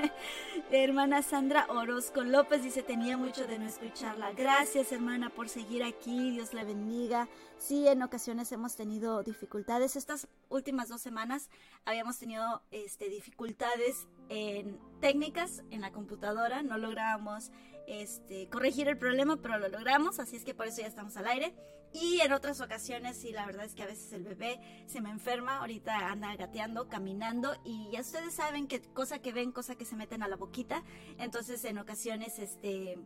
hermana 0.70 1.22
Sandra 1.22 1.66
Orozco 1.68 2.24
López 2.24 2.62
dice, 2.62 2.82
tenía 2.82 3.16
mucho 3.16 3.46
de 3.46 3.58
no 3.58 3.66
escucharla. 3.66 4.32
Gracias, 4.32 4.92
hermana, 4.92 5.30
por 5.30 5.48
seguir 5.48 5.84
aquí. 5.84 6.30
Dios 6.30 6.54
la 6.54 6.64
bendiga. 6.64 7.28
Sí, 7.58 7.86
en 7.86 8.02
ocasiones 8.02 8.50
hemos 8.52 8.76
tenido 8.76 9.22
dificultades. 9.22 9.96
Estas 9.96 10.28
últimas 10.48 10.88
dos 10.88 11.00
semanas 11.00 11.50
habíamos 11.84 12.18
tenido 12.18 12.62
este, 12.70 13.08
dificultades 13.08 14.06
en 14.28 14.78
técnicas 15.00 15.62
en 15.70 15.80
la 15.82 15.92
computadora. 15.92 16.62
No 16.62 16.78
lográbamos 16.78 17.50
este, 17.86 18.48
corregir 18.48 18.88
el 18.88 18.96
problema, 18.96 19.36
pero 19.36 19.58
lo 19.58 19.68
logramos. 19.68 20.18
Así 20.18 20.36
es 20.36 20.44
que 20.44 20.54
por 20.54 20.66
eso 20.66 20.80
ya 20.80 20.88
estamos 20.88 21.16
al 21.16 21.26
aire. 21.26 21.54
Y 21.92 22.20
en 22.20 22.32
otras 22.32 22.60
ocasiones, 22.60 23.16
sí, 23.16 23.32
la 23.32 23.46
verdad 23.46 23.64
es 23.64 23.74
que 23.74 23.82
a 23.82 23.86
veces 23.86 24.12
el 24.12 24.22
bebé 24.22 24.60
se 24.86 25.00
me 25.00 25.10
enferma, 25.10 25.58
ahorita 25.58 26.10
anda 26.10 26.34
gateando, 26.36 26.88
caminando 26.88 27.56
y 27.64 27.90
ya 27.92 28.00
ustedes 28.00 28.34
saben 28.34 28.66
que 28.66 28.82
cosa 28.82 29.20
que 29.20 29.32
ven, 29.32 29.52
cosa 29.52 29.76
que 29.76 29.84
se 29.84 29.96
meten 29.96 30.22
a 30.22 30.28
la 30.28 30.36
boquita. 30.36 30.82
Entonces 31.18 31.64
en 31.64 31.78
ocasiones, 31.78 32.38
este, 32.38 32.98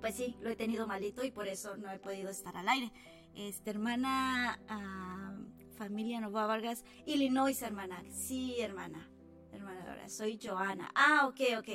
pues 0.00 0.14
sí, 0.14 0.36
lo 0.40 0.50
he 0.50 0.56
tenido 0.56 0.86
malito 0.86 1.24
y 1.24 1.30
por 1.30 1.48
eso 1.48 1.76
no 1.76 1.90
he 1.90 1.98
podido 1.98 2.28
estar 2.28 2.56
al 2.56 2.68
aire. 2.68 2.92
Este, 3.34 3.70
hermana, 3.70 4.58
uh, 4.70 5.76
familia 5.76 6.20
Nova 6.20 6.46
Vargas, 6.46 6.84
Illinois, 7.06 7.60
hermana. 7.62 8.02
Sí, 8.10 8.60
hermana. 8.60 9.08
Hermana, 9.52 10.08
soy 10.08 10.38
Joana. 10.42 10.90
Ah, 10.94 11.26
ok, 11.28 11.40
ok, 11.58 11.68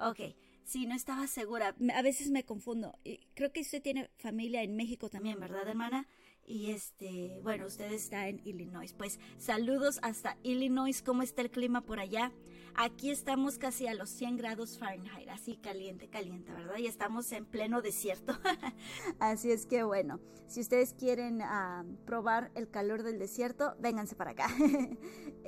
ok. 0.00 0.20
Sí, 0.66 0.84
no 0.84 0.96
estaba 0.96 1.28
segura. 1.28 1.76
A 1.94 2.02
veces 2.02 2.30
me 2.30 2.44
confundo. 2.44 2.98
Creo 3.34 3.52
que 3.52 3.60
usted 3.60 3.80
tiene 3.80 4.10
familia 4.18 4.64
en 4.64 4.74
México 4.74 5.08
también, 5.08 5.38
¿verdad, 5.38 5.68
hermana? 5.68 6.08
Y 6.44 6.72
este, 6.72 7.38
bueno, 7.44 7.66
usted 7.66 7.92
está 7.92 8.26
en 8.28 8.40
Illinois. 8.44 8.92
Pues 8.92 9.20
saludos 9.38 10.00
hasta 10.02 10.36
Illinois. 10.42 11.02
¿Cómo 11.02 11.22
está 11.22 11.42
el 11.42 11.52
clima 11.52 11.82
por 11.82 12.00
allá? 12.00 12.32
Aquí 12.78 13.10
estamos 13.10 13.56
casi 13.56 13.86
a 13.86 13.94
los 13.94 14.10
100 14.10 14.36
grados 14.36 14.78
Fahrenheit, 14.78 15.30
así 15.30 15.56
caliente, 15.56 16.08
caliente, 16.08 16.52
¿verdad? 16.52 16.76
Y 16.76 16.86
estamos 16.86 17.32
en 17.32 17.46
pleno 17.46 17.80
desierto. 17.80 18.34
así 19.18 19.50
es 19.50 19.64
que 19.64 19.82
bueno, 19.82 20.20
si 20.46 20.60
ustedes 20.60 20.92
quieren 20.92 21.40
ah, 21.40 21.86
probar 22.04 22.50
el 22.54 22.68
calor 22.68 23.02
del 23.02 23.18
desierto, 23.18 23.74
vénganse 23.80 24.14
para 24.14 24.32
acá. 24.32 24.48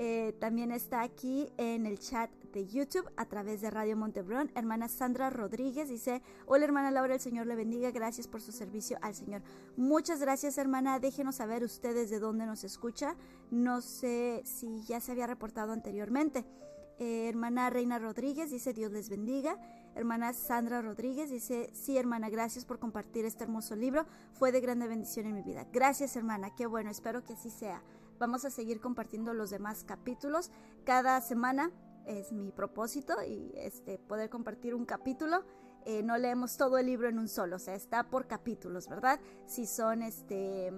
Eh, 0.00 0.32
también 0.38 0.70
está 0.70 1.02
aquí 1.02 1.48
en 1.56 1.84
el 1.84 1.98
chat 1.98 2.30
de 2.52 2.68
YouTube 2.68 3.10
a 3.16 3.24
través 3.24 3.60
de 3.60 3.68
Radio 3.68 3.96
Montebrón. 3.96 4.48
Hermana 4.54 4.86
Sandra 4.86 5.28
Rodríguez 5.28 5.88
dice, 5.88 6.22
hola 6.46 6.66
hermana 6.66 6.92
Laura, 6.92 7.14
el 7.14 7.20
Señor 7.20 7.48
le 7.48 7.56
bendiga, 7.56 7.90
gracias 7.90 8.28
por 8.28 8.40
su 8.40 8.52
servicio 8.52 8.96
al 9.02 9.16
Señor. 9.16 9.42
Muchas 9.76 10.20
gracias 10.20 10.56
hermana, 10.56 11.00
déjenos 11.00 11.34
saber 11.34 11.64
ustedes 11.64 12.10
de 12.10 12.20
dónde 12.20 12.46
nos 12.46 12.62
escucha. 12.62 13.16
No 13.50 13.80
sé 13.80 14.42
si 14.44 14.84
ya 14.84 15.00
se 15.00 15.10
había 15.10 15.26
reportado 15.26 15.72
anteriormente. 15.72 16.44
Eh, 16.98 17.28
hermana 17.28 17.70
Reina 17.70 17.98
Rodríguez 17.98 18.50
dice 18.50 18.72
Dios 18.72 18.90
les 18.90 19.08
bendiga. 19.08 19.56
Hermana 19.94 20.32
Sandra 20.32 20.82
Rodríguez 20.82 21.30
dice, 21.30 21.70
sí 21.72 21.96
hermana, 21.96 22.28
gracias 22.28 22.64
por 22.64 22.78
compartir 22.78 23.24
este 23.24 23.44
hermoso 23.44 23.74
libro. 23.76 24.06
Fue 24.32 24.52
de 24.52 24.60
grande 24.60 24.86
bendición 24.86 25.26
en 25.26 25.34
mi 25.34 25.42
vida. 25.42 25.66
Gracias 25.72 26.16
hermana, 26.16 26.54
qué 26.54 26.66
bueno, 26.66 26.90
espero 26.90 27.24
que 27.24 27.34
así 27.34 27.50
sea. 27.50 27.82
Vamos 28.18 28.44
a 28.44 28.50
seguir 28.50 28.80
compartiendo 28.80 29.32
los 29.32 29.50
demás 29.50 29.84
capítulos. 29.84 30.50
Cada 30.84 31.20
semana 31.20 31.70
es 32.06 32.32
mi 32.32 32.50
propósito 32.50 33.14
y 33.26 33.52
este, 33.54 33.98
poder 33.98 34.28
compartir 34.28 34.74
un 34.74 34.84
capítulo. 34.84 35.44
Eh, 35.84 36.02
no 36.02 36.16
leemos 36.18 36.56
todo 36.56 36.78
el 36.78 36.86
libro 36.86 37.08
en 37.08 37.18
un 37.18 37.28
solo, 37.28 37.56
o 37.56 37.60
sea, 37.60 37.74
está 37.74 38.10
por 38.10 38.26
capítulos, 38.26 38.88
¿verdad? 38.88 39.20
Si 39.46 39.66
son 39.66 40.02
este 40.02 40.72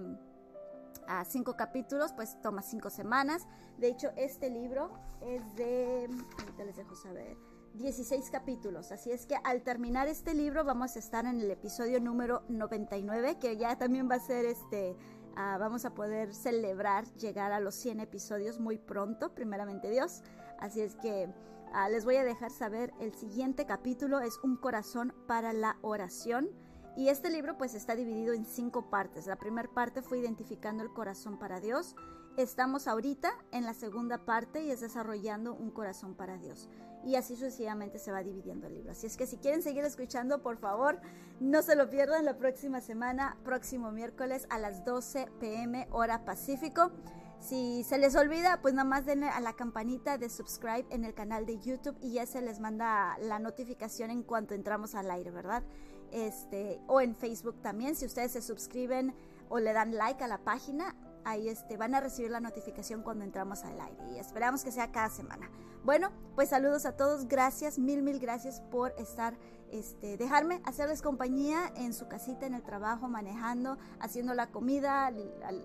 a 1.19 1.25
cinco 1.25 1.57
capítulos, 1.57 2.13
pues 2.13 2.41
toma 2.41 2.61
cinco 2.61 2.89
semanas. 2.89 3.45
De 3.77 3.87
hecho, 3.87 4.11
este 4.15 4.49
libro 4.49 4.91
es 5.21 5.55
de, 5.55 6.07
ahorita 6.39 6.63
les 6.63 6.77
dejo 6.77 6.95
saber, 6.95 7.37
16 7.73 8.29
capítulos. 8.31 8.91
Así 8.91 9.11
es 9.11 9.25
que 9.25 9.35
al 9.43 9.61
terminar 9.61 10.07
este 10.07 10.33
libro 10.33 10.63
vamos 10.63 10.95
a 10.95 10.99
estar 10.99 11.25
en 11.25 11.39
el 11.39 11.51
episodio 11.51 11.99
número 11.99 12.43
99, 12.47 13.37
que 13.39 13.57
ya 13.57 13.77
también 13.77 14.09
va 14.09 14.15
a 14.15 14.19
ser 14.19 14.45
este, 14.45 14.95
ah, 15.35 15.57
vamos 15.59 15.85
a 15.85 15.93
poder 15.93 16.33
celebrar 16.33 17.05
llegar 17.15 17.51
a 17.51 17.59
los 17.59 17.75
100 17.75 17.99
episodios 17.99 18.59
muy 18.59 18.77
pronto, 18.77 19.33
primeramente 19.33 19.89
Dios. 19.89 20.21
Así 20.59 20.81
es 20.81 20.95
que 20.95 21.29
ah, 21.73 21.89
les 21.89 22.05
voy 22.05 22.15
a 22.15 22.23
dejar 22.23 22.51
saber, 22.51 22.93
el 22.99 23.13
siguiente 23.15 23.65
capítulo 23.65 24.21
es 24.21 24.37
un 24.43 24.55
corazón 24.55 25.13
para 25.27 25.51
la 25.51 25.77
oración. 25.81 26.49
Y 26.95 27.07
este 27.07 27.29
libro 27.29 27.57
pues 27.57 27.73
está 27.73 27.95
dividido 27.95 28.33
en 28.33 28.45
cinco 28.45 28.89
partes. 28.89 29.25
La 29.25 29.37
primera 29.37 29.69
parte 29.69 30.01
fue 30.01 30.19
identificando 30.19 30.83
el 30.83 30.91
corazón 30.91 31.39
para 31.39 31.59
Dios. 31.59 31.95
Estamos 32.37 32.87
ahorita 32.87 33.31
en 33.51 33.65
la 33.65 33.73
segunda 33.73 34.25
parte 34.25 34.63
y 34.63 34.71
es 34.71 34.81
desarrollando 34.81 35.53
un 35.53 35.71
corazón 35.71 36.15
para 36.15 36.37
Dios. 36.37 36.69
Y 37.03 37.15
así 37.15 37.35
sucesivamente 37.35 37.97
se 37.97 38.11
va 38.11 38.23
dividiendo 38.23 38.67
el 38.67 38.75
libro. 38.75 38.91
Así 38.91 39.07
es 39.07 39.17
que 39.17 39.25
si 39.25 39.37
quieren 39.37 39.63
seguir 39.63 39.83
escuchando, 39.83 40.41
por 40.41 40.57
favor, 40.57 40.99
no 41.39 41.61
se 41.61 41.75
lo 41.75 41.89
pierdan 41.89 42.25
la 42.25 42.37
próxima 42.37 42.81
semana, 42.81 43.37
próximo 43.43 43.91
miércoles 43.91 44.45
a 44.49 44.59
las 44.59 44.85
12 44.85 45.27
pm 45.39 45.87
hora 45.91 46.25
Pacífico. 46.25 46.91
Si 47.39 47.83
se 47.83 47.97
les 47.97 48.15
olvida, 48.15 48.61
pues 48.61 48.75
nada 48.75 48.87
más 48.87 49.05
denle 49.05 49.27
a 49.27 49.39
la 49.39 49.53
campanita 49.53 50.19
de 50.19 50.29
subscribe 50.29 50.85
en 50.91 51.05
el 51.05 51.15
canal 51.15 51.47
de 51.47 51.57
YouTube 51.57 51.97
y 51.99 52.13
ya 52.13 52.27
se 52.27 52.39
les 52.41 52.59
manda 52.59 53.17
la 53.17 53.39
notificación 53.39 54.11
en 54.11 54.21
cuanto 54.21 54.53
entramos 54.53 54.93
al 54.93 55.09
aire, 55.09 55.31
¿verdad? 55.31 55.63
Este, 56.11 56.79
o 56.87 57.01
en 57.01 57.15
Facebook 57.15 57.61
también. 57.61 57.95
Si 57.95 58.05
ustedes 58.05 58.31
se 58.31 58.41
suscriben 58.41 59.13
o 59.49 59.59
le 59.59 59.73
dan 59.73 59.95
like 59.95 60.23
a 60.23 60.27
la 60.27 60.39
página, 60.39 60.95
ahí 61.25 61.49
este, 61.49 61.77
van 61.77 61.95
a 61.95 61.99
recibir 61.99 62.31
la 62.31 62.39
notificación 62.39 63.03
cuando 63.03 63.23
entramos 63.23 63.63
al 63.63 63.79
aire 63.79 64.03
y 64.11 64.19
esperamos 64.19 64.63
que 64.63 64.71
sea 64.71 64.91
cada 64.91 65.09
semana. 65.09 65.49
Bueno, 65.83 66.11
pues 66.35 66.49
saludos 66.49 66.85
a 66.85 66.95
todos, 66.95 67.27
gracias, 67.27 67.79
mil, 67.79 68.03
mil 68.03 68.19
gracias 68.19 68.61
por 68.61 68.93
estar, 68.99 69.35
este, 69.71 70.15
dejarme 70.15 70.61
hacerles 70.63 71.01
compañía 71.01 71.71
en 71.75 71.93
su 71.93 72.07
casita, 72.07 72.45
en 72.45 72.53
el 72.53 72.61
trabajo, 72.61 73.07
manejando, 73.07 73.77
haciendo 73.99 74.35
la 74.35 74.51
comida, 74.51 75.11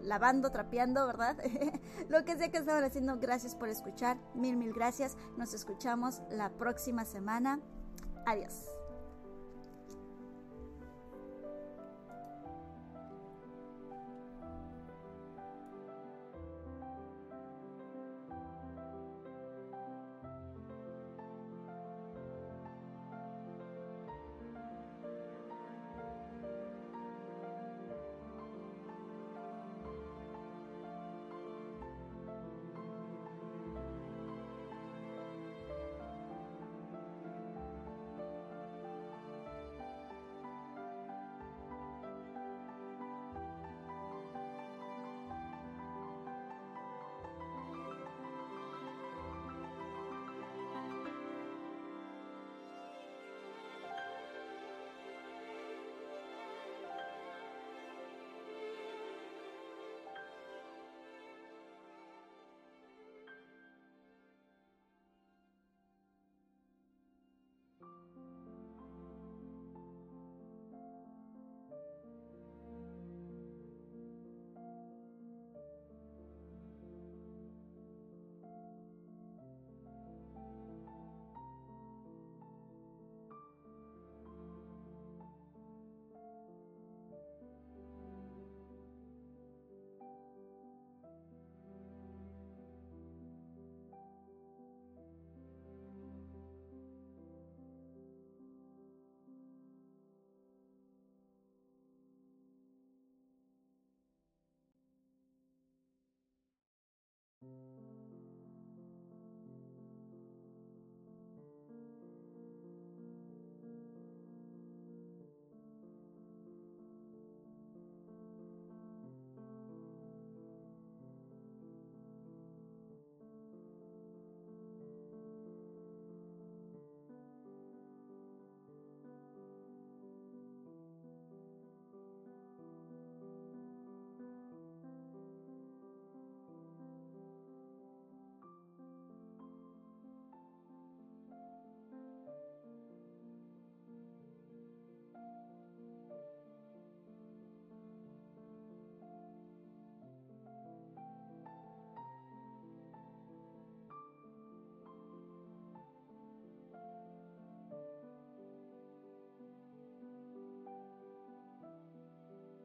lavando, 0.03 0.51
trapeando, 0.51 1.07
¿verdad? 1.07 1.36
Lo 2.09 2.24
que 2.24 2.36
sea 2.36 2.51
que 2.51 2.59
estaban 2.59 2.84
haciendo, 2.84 3.18
gracias 3.18 3.55
por 3.55 3.68
escuchar, 3.68 4.16
mil, 4.34 4.57
mil 4.57 4.72
gracias, 4.72 5.16
nos 5.36 5.53
escuchamos 5.53 6.22
la 6.30 6.51
próxima 6.51 7.05
semana. 7.05 7.61
Adiós. 8.24 8.75